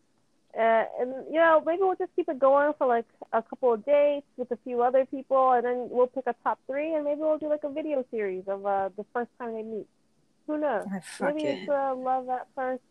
Uh, 0.58 0.84
and 1.00 1.14
you 1.32 1.40
know, 1.40 1.64
maybe 1.66 1.82
we'll 1.82 1.96
just 1.96 2.14
keep 2.16 2.28
it 2.28 2.38
going 2.38 2.74
for 2.78 2.86
like 2.86 3.06
a 3.32 3.42
couple 3.42 3.74
of 3.74 3.86
dates 3.86 4.26
with 4.36 4.52
a 4.52 4.58
few 4.66 4.82
other 4.82 5.06
people, 5.06 5.54
and 5.54 5.66
then 5.66 5.88
we'll 5.90 6.08
pick 6.08 6.26
a 6.28 6.36
top 6.44 6.60
three, 6.68 6.94
and 6.94 7.06
maybe 7.06 7.22
we'll 7.22 7.38
do 7.38 7.48
like 7.48 7.64
a 7.64 7.70
video 7.70 8.04
series 8.12 8.44
of 8.48 8.66
uh, 8.66 8.90
the 8.98 9.06
first 9.14 9.30
time 9.40 9.54
they 9.54 9.64
meet. 9.64 9.88
Who 10.48 10.58
knows? 10.58 10.86
I 10.88 10.96
Maybe 10.96 11.04
fucking 11.40 11.46
it's 11.46 11.70
uh, 11.70 11.96
love 11.96 12.28
at 12.28 12.48
first. 12.54 12.82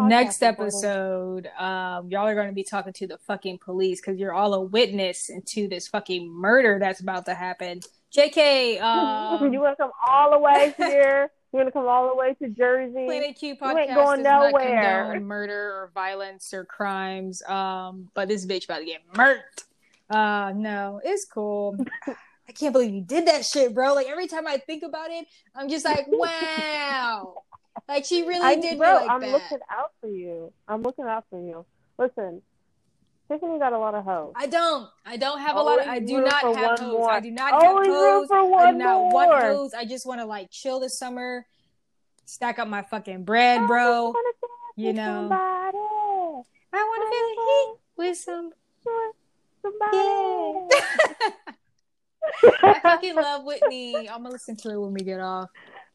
next 0.00 0.42
episode, 0.42 1.46
um, 1.58 2.08
y'all 2.10 2.26
are 2.26 2.34
going 2.34 2.48
to 2.48 2.54
be 2.54 2.64
talking 2.64 2.92
to 2.94 3.06
the 3.06 3.18
fucking 3.18 3.58
police 3.58 4.00
because 4.00 4.18
you're 4.18 4.34
all 4.34 4.54
a 4.54 4.60
witness 4.60 5.28
into 5.28 5.68
this 5.68 5.86
fucking 5.86 6.28
murder 6.28 6.78
that's 6.80 6.98
about 7.00 7.26
to 7.26 7.34
happen. 7.34 7.80
JK, 8.14 8.80
um, 8.82 9.52
you 9.52 9.60
want 9.60 9.76
to 9.76 9.82
come 9.82 9.90
all 10.06 10.30
the 10.30 10.38
way 10.38 10.74
here? 10.78 11.30
You 11.52 11.58
want 11.58 11.68
to 11.68 11.72
come 11.72 11.86
all 11.86 12.08
the 12.08 12.14
way 12.14 12.34
to 12.34 12.48
Jersey? 12.48 13.04
Planet 13.06 13.36
Q 13.36 13.50
You 13.50 13.56
podcast 13.56 13.78
ain't 13.78 13.94
going 13.94 14.22
nowhere. 14.22 15.20
murder 15.20 15.54
or 15.54 15.90
violence 15.94 16.54
or 16.54 16.64
crimes. 16.64 17.42
Um, 17.42 18.08
but 18.14 18.28
this 18.28 18.46
bitch 18.46 18.64
about 18.64 18.78
to 18.78 18.84
get 18.86 19.00
murked. 19.12 19.64
Uh, 20.08 20.52
no, 20.54 21.00
it's 21.04 21.24
cool. 21.26 21.76
I 22.48 22.52
can't 22.52 22.72
believe 22.72 22.92
you 22.92 23.02
did 23.02 23.26
that 23.26 23.44
shit, 23.44 23.74
bro. 23.74 23.94
Like 23.94 24.08
every 24.08 24.26
time 24.28 24.46
I 24.46 24.58
think 24.58 24.82
about 24.82 25.10
it, 25.10 25.26
I'm 25.54 25.68
just 25.68 25.84
like, 25.84 26.06
wow. 26.08 27.42
Like 27.88 28.04
she 28.04 28.22
really 28.22 28.40
I, 28.40 28.56
did 28.56 28.78
bro, 28.78 28.94
like 28.94 29.10
I'm 29.10 29.20
that. 29.20 29.30
looking 29.30 29.58
out 29.70 29.92
for 30.00 30.08
you. 30.08 30.52
I'm 30.68 30.82
looking 30.82 31.04
out 31.04 31.24
for 31.30 31.40
you. 31.40 31.64
Listen, 31.98 32.42
Tiffany 33.32 33.58
got 33.58 33.72
a 33.72 33.78
lot 33.78 33.94
of 33.94 34.04
hoes. 34.04 34.32
I 34.36 34.46
don't. 34.46 34.88
I 35.06 35.16
don't 35.16 35.40
have 35.40 35.56
a 35.56 35.62
lot 35.62 35.80
of. 35.80 35.86
I 35.86 35.94
Always 35.94 36.08
do 36.08 36.20
not 36.20 36.40
for 36.42 36.54
have 36.56 36.66
one 36.70 36.78
hoes. 36.80 36.92
more. 36.92 37.10
I 37.10 37.20
do 37.20 37.30
not 37.30 37.52
Always 37.54 37.86
have 37.86 37.94
room 37.94 37.94
hoes. 38.20 38.28
for 38.28 38.36
I 38.36 38.42
one 38.42 38.72
do 38.74 38.78
not 38.78 38.98
more. 38.98 39.12
want 39.12 39.42
hoes. 39.42 39.74
I 39.74 39.84
just 39.86 40.04
want 40.06 40.20
to 40.20 40.26
like 40.26 40.50
chill 40.50 40.80
this 40.80 40.98
summer, 40.98 41.46
stack 42.26 42.58
up 42.58 42.68
my 42.68 42.82
fucking 42.82 43.24
bread, 43.24 43.66
bro. 43.66 43.84
I 43.84 44.12
just 44.12 44.14
wanna 44.14 44.32
dance 44.42 44.76
You 44.76 44.86
with 44.88 44.96
know, 44.96 45.28
somebody. 45.28 45.78
I 46.74 46.82
want 46.84 47.02
to 47.02 47.08
feel 47.10 47.26
the 47.28 47.40
heat 47.46 47.74
with 47.96 48.18
some. 48.18 48.50
Somebody. 49.62 50.68
I 52.62 52.80
fucking 52.80 53.14
love 53.14 53.44
Whitney. 53.44 54.08
I'm 54.08 54.18
gonna 54.22 54.30
listen 54.30 54.56
to 54.56 54.70
it 54.70 54.80
when 54.80 54.92
we 54.92 55.00
get 55.00 55.20
off. 55.20 55.48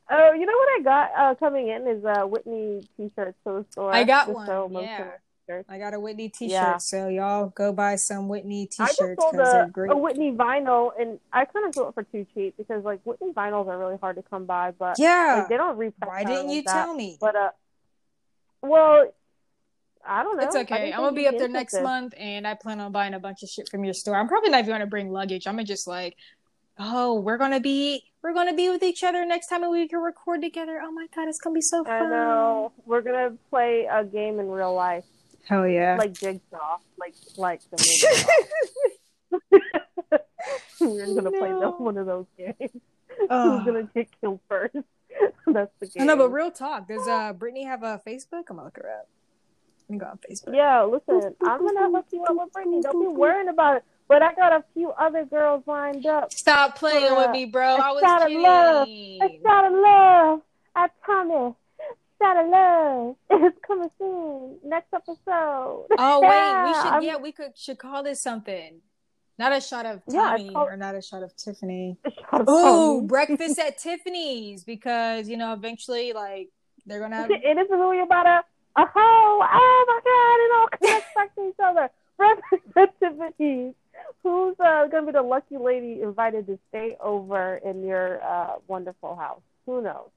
Oh, 0.10 0.32
you 0.34 0.46
know 0.46 0.54
what 0.54 0.70
I 0.80 0.82
got 0.84 1.12
uh, 1.18 1.36
coming 1.36 1.68
in 1.68 1.86
is 1.88 2.04
uh, 2.06 2.24
Whitney 2.26 2.88
t-shirts 2.96 3.38
to 3.46 3.54
the 3.60 3.66
store. 3.72 3.94
I 3.94 4.04
got 4.06 4.28
The 4.28 4.34
one, 4.34 4.46
So 4.48 4.70
yeah. 4.72 5.12
Shirts. 5.48 5.70
I 5.70 5.78
got 5.78 5.94
a 5.94 6.00
Whitney 6.00 6.30
T-shirt, 6.30 6.52
Yeah. 6.52 6.78
so 6.78 7.08
y'all 7.08 7.48
go 7.48 7.72
buy 7.74 7.96
some 7.96 8.28
Whitney 8.28 8.68
T-shirts 8.68 9.22
sold 9.22 9.32
because 9.32 9.52
they're 9.52 9.64
a, 9.64 9.70
great. 9.70 9.92
a 9.92 9.96
Whitney 9.96 10.32
vinyl, 10.32 10.92
and 11.00 11.20
I 11.32 11.46
kind 11.46 11.66
of 11.66 11.74
sold 11.74 11.90
it 11.90 11.94
for 11.94 12.04
too 12.04 12.26
cheap 12.34 12.56
because 12.58 12.84
like 12.84 13.00
Whitney 13.04 13.32
vinyls 13.34 13.68
are 13.68 13.78
really 13.78 13.98
hard 13.98 14.18
to 14.18 14.24
come 14.24 14.46
by, 14.46 14.72
but 14.72 15.00
yeah. 15.00 15.38
like, 15.40 15.50
they 15.50 15.58
don't 15.58 15.78
repress. 15.78 16.08
Why 16.08 16.24
didn't 16.24 16.48
like 16.48 16.56
you 16.56 16.62
that. 16.64 16.74
tell 16.74 16.94
me? 16.94 17.18
But 17.20 17.36
uh, 17.36 17.50
well, 18.62 19.12
I 20.06 20.24
don't 20.24 20.38
know. 20.38 20.44
It's 20.44 20.56
okay. 20.56 20.92
I'm 20.94 21.02
gonna 21.02 21.16
be 21.16 21.28
up 21.28 21.38
there 21.38 21.48
next 21.48 21.74
interested. 21.74 21.84
month, 21.84 22.14
and 22.18 22.48
I 22.48 22.54
plan 22.54 22.80
on 22.80 22.92
buying 22.92 23.14
a 23.14 23.20
bunch 23.20 23.44
of 23.44 23.50
shit 23.50 23.70
from 23.70 23.84
your 23.84 23.94
store. 23.94 24.16
I'm 24.16 24.28
probably 24.28 24.50
not 24.50 24.60
even 24.60 24.72
gonna 24.72 24.88
bring 24.88 25.12
luggage. 25.12 25.48
I'm 25.48 25.56
gonna 25.56 25.66
just 25.66 25.88
like, 25.88 26.16
oh, 26.80 27.20
we're 27.20 27.38
gonna 27.38 27.60
be 27.60 28.04
we're 28.24 28.34
gonna 28.34 28.54
be 28.54 28.70
with 28.70 28.84
each 28.84 29.04
other 29.04 29.26
next 29.26 29.48
time, 29.48 29.64
and 29.64 29.72
we 29.72 29.88
can 29.88 30.00
record 30.00 30.42
together. 30.42 30.82
Oh 30.84 30.92
my 30.92 31.08
god, 31.16 31.28
it's 31.28 31.40
gonna 31.40 31.54
be 31.54 31.62
so 31.62 31.84
fun. 31.84 31.94
I 31.94 32.10
know. 32.10 32.72
We're 32.86 33.02
gonna 33.02 33.34
play 33.50 33.88
a 33.92 34.04
game 34.04 34.40
in 34.40 34.50
real 34.50 34.74
life, 34.74 35.06
Hell 35.48 35.68
yeah. 35.68 35.96
like 35.98 36.14
Jigsaw, 36.14 36.78
like 37.00 37.16
like 37.38 37.62
the 37.72 38.18
movie. 39.32 39.64
we're 40.82 41.06
gonna 41.22 41.32
play 41.32 41.50
the, 41.52 41.70
one 41.78 41.98
of 41.98 42.06
those 42.06 42.26
games. 42.38 42.56
Who's 43.20 43.30
gonna 43.30 43.90
get 43.96 44.10
killed 44.20 44.42
first? 44.50 44.76
That's 45.48 45.72
the 45.80 45.88
game. 45.88 46.06
No, 46.06 46.18
but 46.18 46.30
real 46.30 46.52
talk. 46.52 46.88
Does 46.88 47.08
uh 47.08 47.34
Brittany 47.34 47.64
have 47.64 47.84
a 47.84 48.02
Facebook? 48.06 48.44
I'm 48.50 48.58
gonna 48.58 48.66
look 48.66 48.78
her 48.78 48.90
up. 48.90 49.08
Let 49.90 49.94
me 49.94 50.00
go 50.00 50.06
on 50.08 50.20
Facebook. 50.30 50.54
Yeah, 50.56 50.84
listen, 50.84 51.34
I'm 51.46 51.66
gonna 51.66 51.92
hook 51.92 52.08
you 52.12 52.24
up 52.26 52.36
with 52.36 52.52
Brittany. 52.52 52.82
Don't 52.82 53.00
be 53.00 53.08
worrying 53.08 53.48
about 53.48 53.78
it. 53.78 53.84
But 54.10 54.22
I 54.22 54.34
got 54.34 54.54
a 54.54 54.64
few 54.74 54.92
other 54.92 55.26
girls 55.26 55.64
lined 55.66 56.06
up. 56.06 56.32
Stop 56.32 56.78
playing 56.78 57.16
with 57.16 57.32
me, 57.32 57.46
bro. 57.46 57.76
I 57.76 57.92
was 57.92 58.02
shot 58.02 58.32
of 58.32 58.38
love. 58.38 58.88
kidding. 58.88 59.22
A 59.22 59.42
shot 59.44 59.66
of 59.66 59.74
love. 59.74 60.42
I 60.76 60.88
promise. 61.02 61.56
Shot 62.22 62.38
of 62.38 62.50
love. 62.50 63.16
It's 63.30 63.58
coming 63.66 63.90
soon. 64.00 64.58
Next 64.64 64.88
episode. 64.94 65.86
Oh 66.00 66.20
wait, 66.22 66.68
we 66.70 66.74
should 66.74 66.94
I'm- 66.94 67.04
yeah, 67.04 67.18
we 67.18 67.32
could 67.32 67.58
should 67.58 67.78
call 67.78 68.04
this 68.04 68.22
something. 68.22 68.82
Not 69.40 69.54
a 69.56 69.62
shot 69.62 69.86
of 69.86 70.02
Yeah, 70.08 70.36
it's 70.36 70.50
called- 70.52 70.70
or 70.70 70.78
not 70.78 70.96
a 70.96 71.02
shot 71.02 71.22
of 71.24 71.36
Tiffany. 71.36 71.98
Shot 72.32 72.42
of 72.42 72.48
Oh, 72.50 72.96
Tommy. 72.98 73.08
breakfast 73.14 73.60
at 73.60 73.78
Tiffany's 73.78 74.64
because 74.64 75.30
you 75.30 75.38
know 75.38 75.54
eventually 75.54 76.12
like 76.14 76.50
they're 76.88 77.00
gonna 77.00 77.18
have 77.18 77.30
It 77.32 77.58
is 77.58 77.68
really 77.70 78.00
about 78.00 78.26
a 78.26 78.44
a 78.80 78.86
hoe. 78.86 79.40
Oh 79.44 79.86
my 79.88 80.00
god! 80.04 80.38
It 80.44 80.52
all 80.58 80.68
connects 80.80 81.14
back 81.16 81.36
to 81.36 81.50
each 81.50 81.56
other. 81.64 81.90
Representativities. 82.20 83.74
Who's 84.24 84.56
uh, 84.60 84.88
gonna 84.88 85.06
be 85.08 85.12
the 85.12 85.22
lucky 85.24 85.58
lady 85.58 86.02
invited 86.02 86.46
to 86.48 86.60
stay 86.70 86.96
over 87.00 87.58
in 87.58 87.84
your 87.84 88.22
uh, 88.24 88.56
wonderful 88.68 89.16
house? 89.16 89.42
Who 89.66 89.82
knows? 89.82 90.10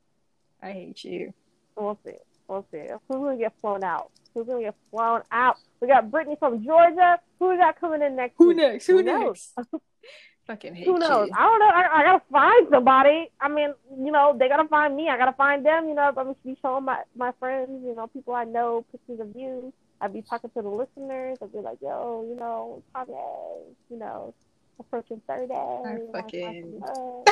I 0.62 0.72
hate 0.72 1.03
you. 1.05 1.32
We'll 1.81 1.99
see. 2.05 2.12
We'll 2.47 2.66
see. 2.70 2.83
Who's 3.09 3.16
gonna 3.16 3.37
get 3.39 3.55
flown 3.61 3.83
out? 3.85 4.11
Who's 4.35 4.47
gonna 4.47 4.61
get 4.61 4.74
flown 4.91 5.22
out? 5.33 5.57
We 5.81 5.89
got 5.89 6.11
Brittany 6.11 6.37
from 6.39 6.62
Georgia. 6.64 7.18
Who 7.39 7.49
we 7.49 7.57
got 7.57 7.81
coming 7.81 8.03
in 8.03 8.16
next? 8.16 8.35
Who 8.37 8.49
week? 8.49 8.59
next? 8.59 8.87
Who, 8.87 8.99
Who 8.99 9.03
knows? 9.03 9.53
Fucking 10.47 10.74
hate 10.74 10.87
Who 10.87 10.99
knows? 10.99 11.28
you. 11.28 11.35
I 11.39 11.43
don't 11.43 11.59
know. 11.61 11.68
I, 11.68 12.01
I 12.01 12.03
gotta 12.05 12.22
find 12.31 12.66
somebody. 12.70 13.31
I 13.41 13.49
mean, 13.49 13.72
you 13.99 14.12
know, 14.12 14.37
they 14.39 14.49
gotta 14.49 14.68
find 14.68 14.95
me. 14.95 15.09
I 15.09 15.16
gotta 15.16 15.33
find 15.33 15.64
them. 15.64 15.89
You 15.89 15.95
know, 15.95 16.03
I'm 16.03 16.14
gonna 16.14 16.35
be 16.45 16.59
showing 16.61 16.85
my 16.85 16.99
my 17.16 17.33
friends, 17.41 17.70
you 17.85 17.95
know, 17.95 18.09
people 18.09 18.35
I 18.35 18.45
know, 18.45 18.85
pictures 18.93 19.20
of 19.20 19.35
you. 19.35 19.72
I'd 20.03 20.12
be 20.12 20.20
talking 20.22 20.51
to 20.51 20.62
the 20.62 20.68
listeners. 20.68 21.39
I'd 21.43 21.53
be 21.53 21.59
like, 21.61 21.78
yo, 21.81 22.26
you 22.28 22.37
know, 22.37 22.83
Kanye, 22.95 23.62
you 23.91 23.97
know, 23.99 24.35
approaching 24.78 25.22
thirty. 25.26 25.53
I 25.55 25.99
fucking- 26.12 26.83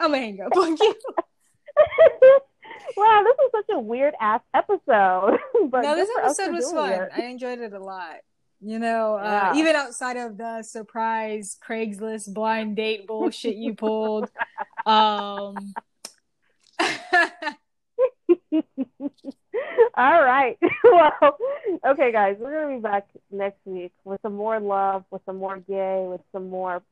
I'm 0.00 0.10
gonna 0.12 0.18
hang 0.18 0.40
up 0.40 0.56
on 0.56 0.76
you. 0.76 0.94
wow, 2.96 3.22
this 3.24 3.34
is 3.44 3.50
such 3.52 3.76
a 3.76 3.80
weird 3.80 4.14
ass 4.20 4.40
episode. 4.54 5.38
but 5.70 5.82
no, 5.82 5.94
this 5.94 6.08
good 6.08 6.14
for 6.14 6.24
us 6.24 6.38
episode 6.38 6.54
was 6.54 6.72
fun. 6.72 6.92
it. 6.92 7.08
I 7.14 7.22
enjoyed 7.24 7.60
it 7.60 7.72
a 7.72 7.78
lot. 7.78 8.16
You 8.60 8.78
know, 8.78 9.16
uh, 9.16 9.52
even 9.54 9.76
outside 9.76 10.16
of 10.16 10.38
the 10.38 10.62
surprise 10.62 11.58
Craigslist 11.66 12.32
blind 12.32 12.76
date 12.76 13.06
bullshit 13.06 13.56
you 13.56 13.74
pulled. 13.74 14.30
Um, 14.86 15.74
All 19.96 20.22
right. 20.22 20.56
well, 20.84 21.38
okay, 21.88 22.12
guys, 22.12 22.36
we're 22.38 22.54
gonna 22.54 22.76
be 22.76 22.80
back 22.80 23.08
next 23.32 23.58
week 23.64 23.92
with 24.04 24.20
some 24.22 24.36
more 24.36 24.60
love, 24.60 25.04
with 25.10 25.22
some 25.26 25.38
more 25.38 25.58
gay, 25.58 26.06
with 26.08 26.20
some 26.30 26.48
more 26.48 26.82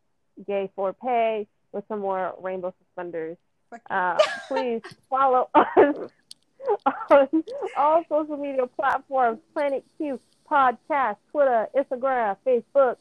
gay 0.45 0.73
for 0.75 0.93
pay, 0.93 1.47
with 1.71 1.85
some 1.87 2.01
more 2.01 2.35
rainbow 2.41 2.75
suspenders. 2.85 3.37
Uh, 3.91 4.19
please 4.49 4.83
follow 5.11 5.49
us 5.55 5.67
on 7.11 7.45
all 7.77 8.05
social 8.09 8.37
media 8.37 8.67
platforms: 8.67 9.41
Planet 9.53 9.85
Q 9.99 10.21
Podcast, 10.51 11.17
Twitter, 11.31 11.69
Instagram, 11.77 12.37
Facebook. 12.47 12.97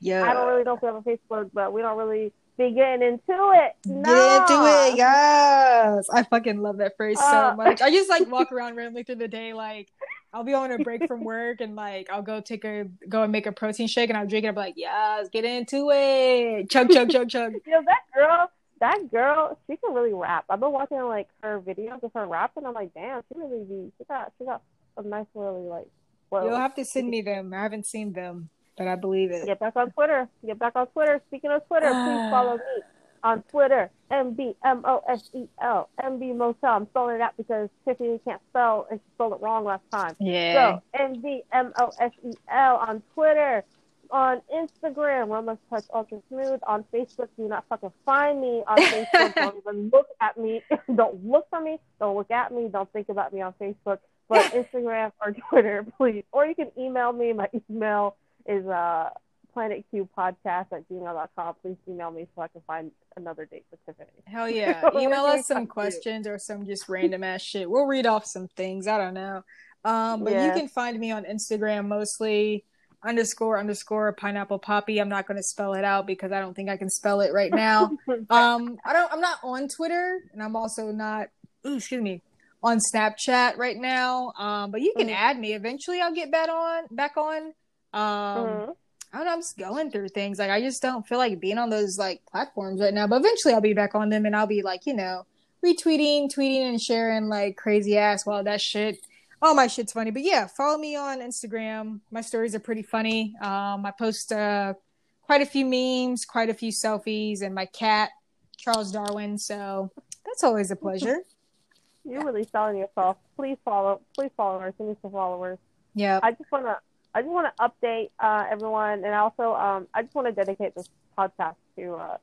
Yeah. 0.00 0.24
I 0.28 0.32
don't 0.32 0.48
really 0.48 0.64
know 0.64 0.74
if 0.74 0.82
we 0.82 0.86
have 0.86 0.96
a 0.96 1.02
Facebook, 1.02 1.50
but 1.52 1.72
we 1.72 1.80
don't 1.82 1.96
really 1.96 2.32
be 2.58 2.72
getting 2.72 3.06
into 3.06 3.22
it. 3.54 3.76
No. 3.86 4.02
Get 4.02 4.50
into 4.50 4.64
it, 4.66 4.96
yes. 4.96 6.06
I 6.12 6.24
fucking 6.24 6.60
love 6.60 6.78
that 6.78 6.96
phrase 6.96 7.18
Uh. 7.20 7.50
so 7.52 7.56
much. 7.56 7.80
I 7.80 7.90
just 7.90 8.10
like 8.10 8.28
walk 8.28 8.52
around 8.52 8.76
randomly 8.76 9.02
through 9.04 9.16
the 9.16 9.28
day, 9.28 9.52
like 9.52 9.88
I'll 10.32 10.44
be 10.44 10.54
on 10.54 10.70
a 10.70 10.78
break 10.78 11.06
from 11.08 11.24
work 11.24 11.60
and 11.60 11.74
like 11.74 12.10
I'll 12.10 12.22
go 12.22 12.40
take 12.40 12.64
a 12.64 12.86
go 13.08 13.22
and 13.22 13.32
make 13.32 13.46
a 13.46 13.52
protein 13.52 13.86
shake 13.88 14.10
and 14.10 14.18
I'll 14.18 14.26
drink 14.26 14.44
it. 14.44 14.48
I'm 14.48 14.54
like, 14.54 14.74
yes, 14.76 15.28
get 15.32 15.44
into 15.44 15.90
it. 15.92 16.68
Chug 16.70 16.90
chug 16.90 17.10
chug 17.10 17.28
chug. 17.28 17.52
Know, 17.66 17.82
that 17.86 18.00
girl, 18.14 18.50
that 18.80 19.10
girl, 19.10 19.58
she 19.66 19.76
can 19.76 19.94
really 19.94 20.12
rap. 20.12 20.44
I've 20.50 20.60
been 20.60 20.72
watching 20.72 21.00
like 21.02 21.28
her 21.42 21.60
videos 21.60 22.02
of 22.02 22.12
her 22.14 22.26
rapping. 22.26 22.64
And 22.64 22.68
I'm 22.68 22.74
like, 22.74 22.92
damn, 22.94 23.22
she 23.28 23.38
really 23.38 23.64
be. 23.64 23.92
She 23.98 24.04
got, 24.04 24.32
she 24.38 24.44
got 24.44 24.62
a 24.96 25.02
nice 25.02 25.26
really 25.34 25.68
like. 25.68 25.88
Well, 26.30 26.46
You'll 26.46 26.56
have 26.56 26.74
to 26.76 26.84
send 26.84 27.10
me 27.10 27.22
them. 27.22 27.52
I 27.52 27.62
haven't 27.62 27.86
seen 27.86 28.12
them, 28.12 28.48
but 28.78 28.86
I 28.86 28.96
believe 28.96 29.30
it. 29.30 29.46
get 29.46 29.60
back 29.60 29.76
on 29.76 29.90
Twitter. 29.90 30.28
Get 30.44 30.58
back 30.58 30.72
on 30.76 30.86
Twitter. 30.88 31.20
Speaking 31.28 31.50
of 31.50 31.66
Twitter, 31.66 31.88
please 31.88 31.94
ah. 31.96 32.30
follow 32.30 32.56
me 32.56 32.82
on 33.22 33.42
Twitter. 33.50 33.90
M 34.10 34.34
B 34.34 34.54
M 34.64 34.82
O 34.84 35.02
S 35.08 35.30
E 35.34 35.46
L 35.62 35.88
M 36.02 36.18
B 36.18 36.32
Motel. 36.32 36.70
I'm 36.70 36.86
spelling 36.88 37.16
it 37.16 37.20
out 37.20 37.36
because 37.36 37.68
Tiffany 37.84 38.20
can't 38.24 38.40
spell 38.50 38.86
and 38.90 39.00
she 39.00 39.14
spelled 39.14 39.34
it 39.34 39.40
wrong 39.40 39.64
last 39.64 39.82
time. 39.92 40.14
Yeah. 40.18 40.78
So 40.78 40.82
M 41.04 41.20
V 41.20 41.42
M 41.52 41.72
O 41.78 41.90
S 42.00 42.12
E 42.24 42.32
L 42.50 42.76
on 42.76 43.02
Twitter, 43.14 43.64
on 44.12 44.42
Instagram, 44.54 45.28
Roma 45.28 45.58
Touch 45.68 45.84
Ultra 45.94 46.20
Smooth. 46.28 46.60
On 46.66 46.84
Facebook, 46.92 47.28
do 47.36 47.48
not 47.48 47.64
fucking 47.68 47.92
find 48.04 48.40
me 48.40 48.62
on 48.66 48.78
Facebook. 48.78 49.34
don't 49.34 49.56
even 49.56 49.90
look 49.92 50.06
at 50.20 50.36
me. 50.38 50.62
don't 50.94 51.24
look 51.24 51.46
for 51.50 51.60
me. 51.60 51.78
Don't 51.98 52.16
look 52.16 52.30
at 52.30 52.52
me. 52.52 52.68
Don't 52.68 52.90
think 52.92 53.08
about 53.08 53.32
me 53.32 53.40
on 53.40 53.54
Facebook. 53.60 53.98
But 54.28 54.52
Instagram 54.52 55.12
or 55.20 55.32
Twitter, 55.50 55.86
please. 55.96 56.24
Or 56.32 56.46
you 56.46 56.54
can 56.54 56.70
email 56.78 57.12
me. 57.12 57.32
My 57.32 57.48
email 57.70 58.16
is 58.46 58.66
uh 58.66 59.10
planetqpodcast 59.56 60.36
at 60.44 60.88
gmail.com. 60.88 61.54
Please 61.62 61.76
email 61.88 62.10
me 62.10 62.26
so 62.34 62.42
I 62.42 62.48
can 62.48 62.60
find 62.66 62.92
another 63.16 63.46
date 63.46 63.64
for 63.68 63.78
Tiffany. 63.84 64.10
Hell 64.24 64.48
yeah. 64.48 64.88
Email 64.96 65.24
us 65.24 65.46
some 65.46 65.66
questions 65.66 66.28
or 66.28 66.38
some 66.38 66.64
just 66.64 66.88
random 66.88 67.24
ass 67.24 67.42
shit. 67.42 67.68
We'll 67.68 67.86
read 67.86 68.06
off 68.06 68.24
some 68.24 68.46
things. 68.46 68.86
I 68.86 68.96
don't 68.98 69.14
know. 69.14 69.42
Um, 69.84 70.22
but 70.24 70.34
you 70.34 70.52
can 70.52 70.68
find 70.68 70.98
me 70.98 71.10
on 71.10 71.24
Instagram 71.24 71.88
mostly 71.88 72.64
underscore 73.02 73.58
underscore 73.58 74.12
pineapple 74.12 74.58
poppy. 74.58 74.98
I'm 75.00 75.08
not 75.08 75.26
gonna 75.26 75.42
spell 75.42 75.74
it 75.74 75.84
out 75.84 76.06
because 76.06 76.32
I 76.32 76.40
don't 76.40 76.54
think 76.54 76.68
I 76.68 76.76
can 76.76 76.90
spell 76.90 77.20
it 77.20 77.32
right 77.32 77.52
now. 77.52 77.92
um 78.30 78.78
I 78.84 78.92
don't 78.92 79.12
I'm 79.12 79.20
not 79.20 79.38
on 79.42 79.68
Twitter 79.68 80.20
and 80.32 80.42
I'm 80.42 80.56
also 80.56 80.90
not 80.92 81.28
ooh, 81.66 81.76
excuse 81.76 82.02
me 82.02 82.22
on 82.62 82.78
Snapchat 82.78 83.56
right 83.56 83.76
now. 83.76 84.32
Um 84.38 84.70
but 84.70 84.80
you 84.82 84.92
can 84.96 85.08
Mhm. 85.08 85.14
add 85.14 85.38
me. 85.38 85.54
Eventually 85.54 86.00
I'll 86.00 86.14
get 86.14 86.30
back 86.30 86.48
on 86.48 86.84
back 86.90 87.16
on. 87.16 87.52
Um 87.92 88.46
Mhm. 88.48 88.74
I 89.12 89.16
don't 89.16 89.26
know, 89.26 89.32
I'm 89.32 89.40
just 89.40 89.58
going 89.58 89.90
through 89.90 90.08
things. 90.10 90.38
Like 90.38 90.50
I 90.50 90.60
just 90.60 90.80
don't 90.82 91.06
feel 91.06 91.18
like 91.18 91.40
being 91.40 91.58
on 91.58 91.70
those 91.70 91.98
like 91.98 92.20
platforms 92.30 92.80
right 92.80 92.94
now. 92.94 93.06
But 93.06 93.20
eventually 93.20 93.54
I'll 93.54 93.60
be 93.60 93.72
back 93.72 93.94
on 93.94 94.08
them 94.10 94.24
and 94.26 94.36
I'll 94.36 94.46
be 94.46 94.62
like, 94.62 94.86
you 94.86 94.94
know, 94.94 95.26
retweeting, 95.64 96.32
tweeting 96.32 96.68
and 96.68 96.80
sharing 96.80 97.28
like 97.28 97.56
crazy 97.56 97.98
ass 97.98 98.24
while 98.24 98.44
that 98.44 98.60
shit 98.60 98.98
all 99.42 99.54
my 99.54 99.66
shit's 99.66 99.92
funny. 99.92 100.10
But 100.10 100.22
yeah, 100.22 100.46
follow 100.46 100.78
me 100.78 100.96
on 100.96 101.20
Instagram. 101.20 102.00
My 102.10 102.20
stories 102.20 102.54
are 102.54 102.60
pretty 102.60 102.82
funny. 102.82 103.34
Um 103.40 103.86
I 103.86 103.92
post 103.96 104.32
uh 104.32 104.74
quite 105.22 105.42
a 105.42 105.46
few 105.46 105.64
memes, 105.64 106.24
quite 106.24 106.50
a 106.50 106.54
few 106.54 106.72
selfies, 106.72 107.42
and 107.42 107.54
my 107.54 107.66
cat, 107.66 108.10
Charles 108.56 108.90
Darwin. 108.92 109.38
So 109.38 109.90
that's 110.26 110.42
always 110.42 110.70
a 110.70 110.76
pleasure. 110.76 111.18
You're 112.04 112.24
really 112.24 112.46
selling 112.50 112.78
yourself. 112.78 113.18
Please 113.36 113.58
follow. 113.64 114.00
Please 114.16 114.30
follow 114.36 114.58
her. 114.58 114.72
Send 114.76 114.90
me 114.90 114.96
some 115.02 115.12
followers. 115.12 115.58
Yeah. 115.94 116.20
I 116.22 116.32
just 116.32 116.50
want 116.50 116.64
to. 116.64 116.78
I 117.14 117.22
just 117.22 117.32
want 117.32 117.52
to 117.56 117.62
update 117.62 118.10
uh, 118.20 118.46
everyone, 118.50 119.04
and 119.04 119.12
also 119.14 119.54
um, 119.54 119.88
I 119.92 120.02
just 120.02 120.14
want 120.14 120.28
to 120.28 120.32
dedicate 120.32 120.76
this 120.76 120.88
podcast 121.18 121.56
to 121.76 121.94
uh, 121.94 122.16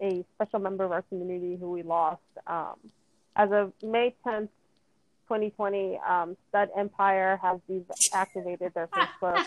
a 0.00 0.24
special 0.34 0.58
member 0.58 0.84
of 0.84 0.90
our 0.90 1.02
community 1.02 1.56
who 1.56 1.70
we 1.70 1.82
lost. 1.82 2.22
Um, 2.46 2.74
as 3.36 3.50
of 3.52 3.72
May 3.82 4.14
10th, 4.26 4.48
2020, 5.32 5.98
um, 6.06 6.36
Stud 6.48 6.68
Empire 6.76 7.40
has 7.40 7.58
deactivated 7.70 8.74
their 8.74 8.86
Facebook. 8.94 9.38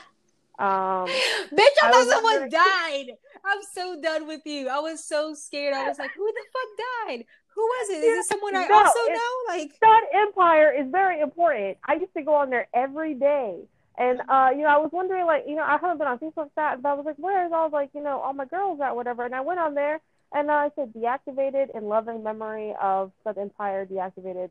Um, 0.58 1.08
Bitch, 1.52 1.76
I, 1.84 1.90
I 1.90 1.92
thought 1.92 2.06
was 2.06 2.10
someone 2.10 2.50
died. 2.50 3.12
I'm 3.46 3.60
so 3.74 4.02
done 4.02 4.28
with 4.28 4.42
you. 4.46 4.68
I 4.68 4.80
was 4.80 5.06
so 5.06 5.36
scared. 5.36 5.76
I 5.76 5.88
was 5.88 6.00
like, 6.00 6.12
who 6.16 6.26
the 6.26 6.42
fuck 6.54 7.08
died? 7.08 7.26
Who 7.54 7.62
was 7.62 7.90
it? 7.90 8.04
Is 8.04 8.26
it 8.26 8.26
someone 8.26 8.56
I 8.56 8.66
No, 8.66 8.76
also 8.76 9.00
know? 9.08 9.32
Like, 9.50 9.74
Stud 9.74 10.04
Empire 10.14 10.74
is 10.74 10.90
very 10.90 11.22
important. 11.22 11.78
I 11.86 11.96
used 11.96 12.14
to 12.18 12.24
go 12.24 12.34
on 12.34 12.50
there 12.50 12.68
every 12.74 13.14
day. 13.14 13.60
And 13.98 14.22
uh, 14.28 14.50
you 14.52 14.64
know, 14.64 14.70
I 14.70 14.78
was 14.78 14.90
wondering 14.92 15.26
like, 15.26 15.44
you 15.48 15.56
know, 15.56 15.64
I 15.64 15.78
haven't 15.80 16.00
been 16.00 16.08
on 16.08 16.20
Facebook 16.20 16.50
that 16.58 16.82
but 16.82 16.90
I 16.90 16.94
was 16.96 17.06
like, 17.06 17.16
where's 17.18 17.52
all 17.54 17.70
like, 17.70 17.92
you 17.94 18.04
know, 18.04 18.20
all 18.20 18.34
my 18.34 18.46
girls 18.46 18.82
at 18.82 18.96
whatever 18.96 19.24
and 19.24 19.34
I 19.34 19.40
went 19.40 19.60
on 19.60 19.74
there 19.74 20.02
and 20.34 20.50
uh, 20.50 20.54
I 20.54 20.70
said 20.76 20.94
deactivated 20.94 21.76
in 21.76 21.86
loving 21.86 22.22
memory 22.22 22.76
of 22.82 23.14
Stud 23.22 23.38
Empire 23.38 23.86
deactivated 23.86 24.50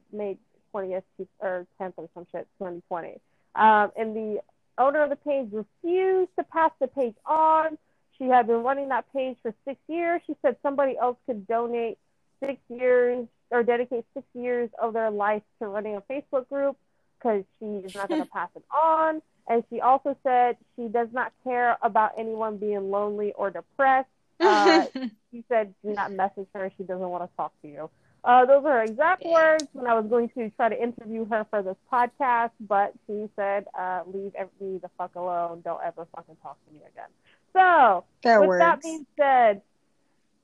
May 0.75 0.87
twentieth 0.89 1.05
or 1.41 1.67
tenth 1.79 1.95
or 1.97 2.09
some 2.15 2.27
shit, 2.33 2.47
twenty 2.59 2.83
twenty. 2.89 3.21
Um 3.55 3.93
and 3.97 4.17
the 4.17 4.41
owner 4.79 5.03
of 5.03 5.11
the 5.11 5.17
page 5.17 5.49
refused 5.53 6.31
to 6.39 6.45
pass 6.45 6.71
the 6.81 6.89
page 6.89 7.15
on. 7.27 7.79
She 8.19 8.25
had 8.25 8.47
been 8.47 8.63
running 8.63 8.89
that 8.89 9.13
page 9.13 9.37
for 9.43 9.55
six 9.65 9.79
years. 9.89 10.21
She 10.27 10.37
said 10.43 10.57
somebody 10.63 10.97
else 11.01 11.17
could 11.27 11.47
donate 11.47 11.99
six 12.45 12.59
years 12.69 13.27
or 13.51 13.63
dedicate 13.63 14.05
six 14.15 14.27
years 14.35 14.71
of 14.81 14.93
their 14.93 15.11
life 15.11 15.43
to 15.61 15.69
running 15.69 15.97
a 15.97 16.01
Facebook 16.03 16.49
group 16.49 16.77
because 17.19 17.45
she 17.59 17.67
is 17.67 17.95
not 17.95 18.09
going 18.09 18.23
to 18.25 18.29
pass 18.29 18.51
it 18.57 18.65
on. 18.71 19.23
And 19.49 19.63
she 19.71 19.81
also 19.81 20.17
said 20.23 20.57
she 20.77 20.89
does 20.89 21.09
not 21.13 21.33
care 21.43 21.77
about 21.83 22.13
anyone 22.19 22.57
being 22.57 22.91
lonely 22.91 23.33
or 23.33 23.51
depressed. 23.51 24.09
Uh, 24.41 24.87
she 25.31 25.45
said, 25.49 25.75
"Do 25.85 25.93
not 25.93 26.13
message 26.13 26.47
her. 26.55 26.73
She 26.77 26.83
doesn't 26.83 27.09
want 27.09 27.29
to 27.31 27.37
talk 27.37 27.53
to 27.63 27.69
you." 27.69 27.91
Uh, 28.25 28.47
those 28.47 28.65
are 28.65 28.79
her 28.79 28.83
exact 28.85 29.23
words 29.27 29.67
when 29.75 29.87
I 29.87 29.93
was 29.95 30.07
going 30.07 30.31
to 30.31 30.49
try 30.51 30.71
to 30.71 30.83
interview 30.83 31.27
her 31.27 31.47
for 31.51 31.63
this 31.63 31.77
podcast, 31.93 32.53
but 32.61 32.95
she 33.07 33.29
said, 33.37 33.67
uh, 33.79 34.03
leave 34.07 34.33
me 34.61 34.79
the 34.79 34.89
fuck 34.97 35.15
alone. 35.15 35.61
Don't 35.63 35.83
ever 35.85 36.07
fucking 36.17 36.37
talk 36.43 36.57
to 36.67 36.73
me 36.73 36.81
again. 36.81 37.11
So, 37.53 38.05
That 38.23 38.41
with 38.41 38.49
works. 38.49 38.61
that 38.63 38.81
being 38.83 39.07
said, 39.19 39.61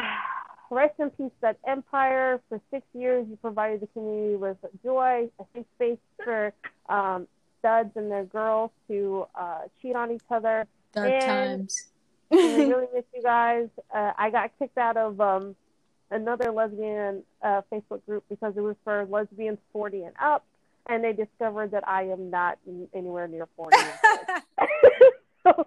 rest 0.71 0.95
in 0.99 1.11
peace, 1.11 1.33
Stud 1.39 1.57
Empire. 1.67 2.41
For 2.49 2.61
six 2.71 2.87
years, 2.95 3.27
you 3.29 3.37
provided 3.37 3.81
the 3.81 3.87
community 3.89 4.37
with 4.37 4.57
joy, 4.85 5.29
a 5.41 5.45
safe 5.55 5.67
space 5.77 5.99
for 6.23 6.53
um, 6.89 7.27
studs 7.59 7.91
and 7.97 8.11
their 8.11 8.25
girls 8.25 8.71
to 8.89 9.27
uh, 9.35 9.63
cheat 9.83 9.97
on 9.97 10.11
each 10.13 10.23
other. 10.31 10.67
Dark 10.93 11.11
And- 11.11 11.23
times. 11.25 11.89
I 12.31 12.37
really 12.37 12.87
miss 12.95 13.05
you 13.15 13.23
guys. 13.23 13.69
Uh, 13.93 14.13
I 14.17 14.31
got 14.31 14.51
kicked 14.59 14.77
out 14.79 14.97
of 14.99 15.19
um, 15.21 15.57
another 16.11 16.51
lesbian 16.51 17.23
uh, 17.43 17.63
Facebook 17.73 18.05
group 18.07 18.25
because 18.29 18.55
it 18.57 18.61
was 18.61 18.77
for 18.85 19.07
lesbians 19.09 19.59
40 19.73 20.05
and 20.05 20.15
up, 20.21 20.45
and 20.89 21.05
they 21.05 21.13
discovered 21.13 21.71
that 21.73 21.87
I 21.89 22.05
am 22.05 22.31
not 22.31 22.59
anywhere 22.95 23.29
near 23.29 23.49
40. 23.57 23.77
so, 25.45 25.67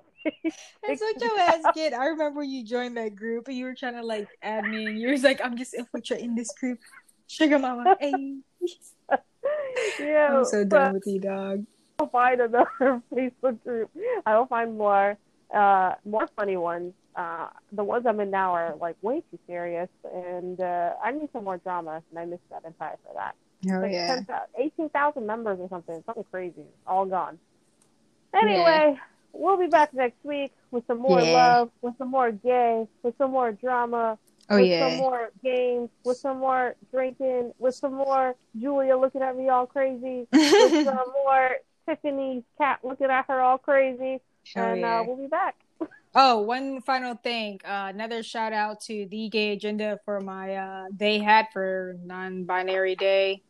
your 1.19 1.39
ass 1.39 1.63
kid. 1.73 1.93
I 1.93 2.05
remember 2.07 2.43
you 2.43 2.63
joined 2.63 2.97
that 2.97 3.15
group 3.15 3.47
and 3.47 3.57
you 3.57 3.65
were 3.65 3.75
trying 3.75 3.95
to 3.95 4.03
like 4.03 4.27
add 4.41 4.65
me, 4.65 4.85
and 4.85 4.99
you 4.99 5.09
was 5.09 5.23
like, 5.23 5.39
"I'm 5.43 5.57
just 5.57 5.73
infiltrating 5.73 6.35
this 6.35 6.51
group." 6.53 6.79
Sugar 7.27 7.59
mama, 7.59 7.95
hey. 7.99 8.39
yeah, 9.99 10.37
I'm 10.37 10.45
so 10.45 10.65
done 10.65 10.93
with 10.93 11.03
you, 11.05 11.19
dog. 11.19 11.65
I'll 11.99 12.07
find 12.07 12.41
another 12.41 12.67
Facebook 13.13 13.63
group. 13.63 13.89
I'll 14.25 14.47
find 14.47 14.77
more, 14.77 15.17
uh, 15.53 15.95
more 16.05 16.27
funny 16.35 16.57
ones. 16.57 16.93
Uh, 17.15 17.47
the 17.73 17.83
ones 17.83 18.05
I'm 18.07 18.19
in 18.21 18.31
now 18.31 18.53
are 18.53 18.75
like 18.79 18.95
way 19.01 19.21
too 19.31 19.39
serious, 19.47 19.89
and 20.13 20.59
uh, 20.61 20.93
I 21.03 21.11
need 21.11 21.29
some 21.33 21.43
more 21.43 21.57
drama, 21.57 22.01
and 22.09 22.19
I 22.19 22.25
miss 22.25 22.39
Stud 22.47 22.63
Empire 22.65 22.95
for 23.05 23.13
that. 23.15 23.35
Oh 23.69 23.81
like 23.81 23.91
yeah. 23.91 24.07
10,000 24.07 24.45
18,000 24.57 25.25
members 25.25 25.59
or 25.59 25.67
something. 25.69 26.01
Something 26.05 26.25
crazy. 26.31 26.65
All 26.87 27.05
gone. 27.05 27.37
Anyway, 28.33 28.97
we'll 29.33 29.57
be 29.57 29.67
back 29.67 29.93
next 29.93 30.23
week 30.23 30.51
with 30.71 30.85
some 30.87 30.99
more 30.99 31.19
Yeah. 31.21 31.31
love, 31.31 31.71
with 31.81 31.97
some 31.97 32.09
more 32.09 32.31
gay, 32.31 32.87
with 33.03 33.17
some 33.17 33.31
more 33.31 33.51
drama, 33.51 34.17
Oh 34.49 34.57
with 34.57 34.67
yeah. 34.67 34.89
some 34.89 34.97
more 34.97 35.31
games, 35.43 35.89
with 36.05 36.17
some 36.17 36.39
more 36.39 36.75
drinking, 36.91 37.53
with 37.59 37.75
some 37.75 37.93
more 37.93 38.35
Julia 38.59 38.97
looking 38.97 39.21
at 39.21 39.35
me 39.37 39.49
all 39.49 39.65
crazy, 39.67 40.27
with 40.31 40.83
some 40.85 41.11
more 41.23 41.57
Tiffany's 41.87 42.43
cat 42.57 42.79
looking 42.83 43.07
at 43.09 43.25
her 43.27 43.41
all 43.41 43.57
crazy. 43.57 44.21
And 44.55 44.81
yeah. 44.81 44.99
uh, 44.99 45.03
we'll 45.05 45.17
be 45.17 45.27
back. 45.27 45.55
Oh, 46.13 46.41
one 46.41 46.81
final 46.81 47.15
thing. 47.15 47.61
Uh, 47.63 47.87
another 47.87 48.21
shout 48.21 48.51
out 48.51 48.81
to 48.81 49.07
the 49.09 49.29
gay 49.29 49.53
agenda 49.53 49.97
for 50.03 50.19
my 50.19 50.55
uh, 50.55 50.85
they 50.93 51.19
had 51.19 51.47
for 51.53 51.95
non-binary 52.03 52.95
day. 52.97 53.41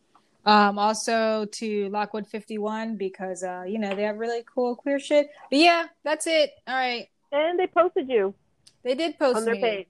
Um, 0.45 0.77
also 0.77 1.45
to 1.45 1.89
Lockwood 1.89 2.27
51 2.27 2.97
because 2.97 3.41
uh, 3.43 3.63
you 3.67 3.79
know 3.79 3.95
they 3.95 4.03
have 4.03 4.17
really 4.19 4.43
cool 4.53 4.75
queer 4.75 4.99
shit. 4.99 5.31
But 5.49 5.57
yeah, 5.57 5.85
that's 6.03 6.27
it. 6.27 6.51
All 6.67 6.75
right, 6.75 7.07
And 7.31 7.57
they 7.57 7.65
posted 7.65 8.07
you 8.07 8.35
they 8.83 8.93
did 8.93 9.17
post 9.17 9.37
on 9.37 9.45
their 9.45 9.55
me. 9.55 9.61
page. 9.61 9.87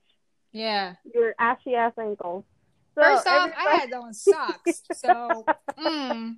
Yeah. 0.53 0.95
Your 1.13 1.35
ashy 1.37 1.75
ass 1.75 1.91
ankles. 1.99 2.45
So 2.95 3.01
First 3.01 3.27
off, 3.27 3.51
I 3.57 3.63
everybody- 3.65 3.77
had 3.79 3.93
on 3.93 4.13
socks, 4.13 4.81
so 4.93 5.45
mm. 5.77 6.37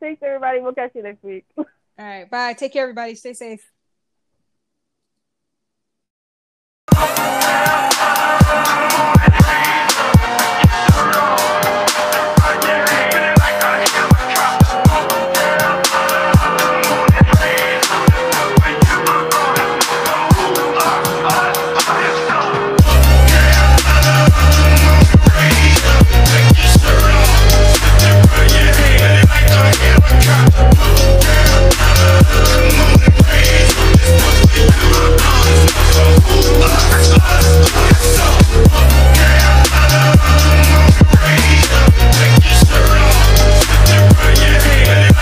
Thanks, 0.00 0.22
everybody. 0.24 0.58
We'll 0.58 0.72
catch 0.74 0.92
you 0.96 1.04
next 1.04 1.22
week. 1.22 1.44
All 1.98 2.04
right. 2.06 2.30
Bye. 2.30 2.52
Take 2.52 2.72
care, 2.72 2.82
everybody. 2.82 3.14
Stay 3.16 3.34
safe. 3.34 3.68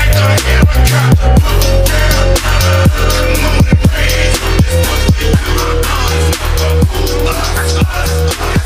Us, 0.08 0.46
us, 7.28 7.82
us. 7.84 8.65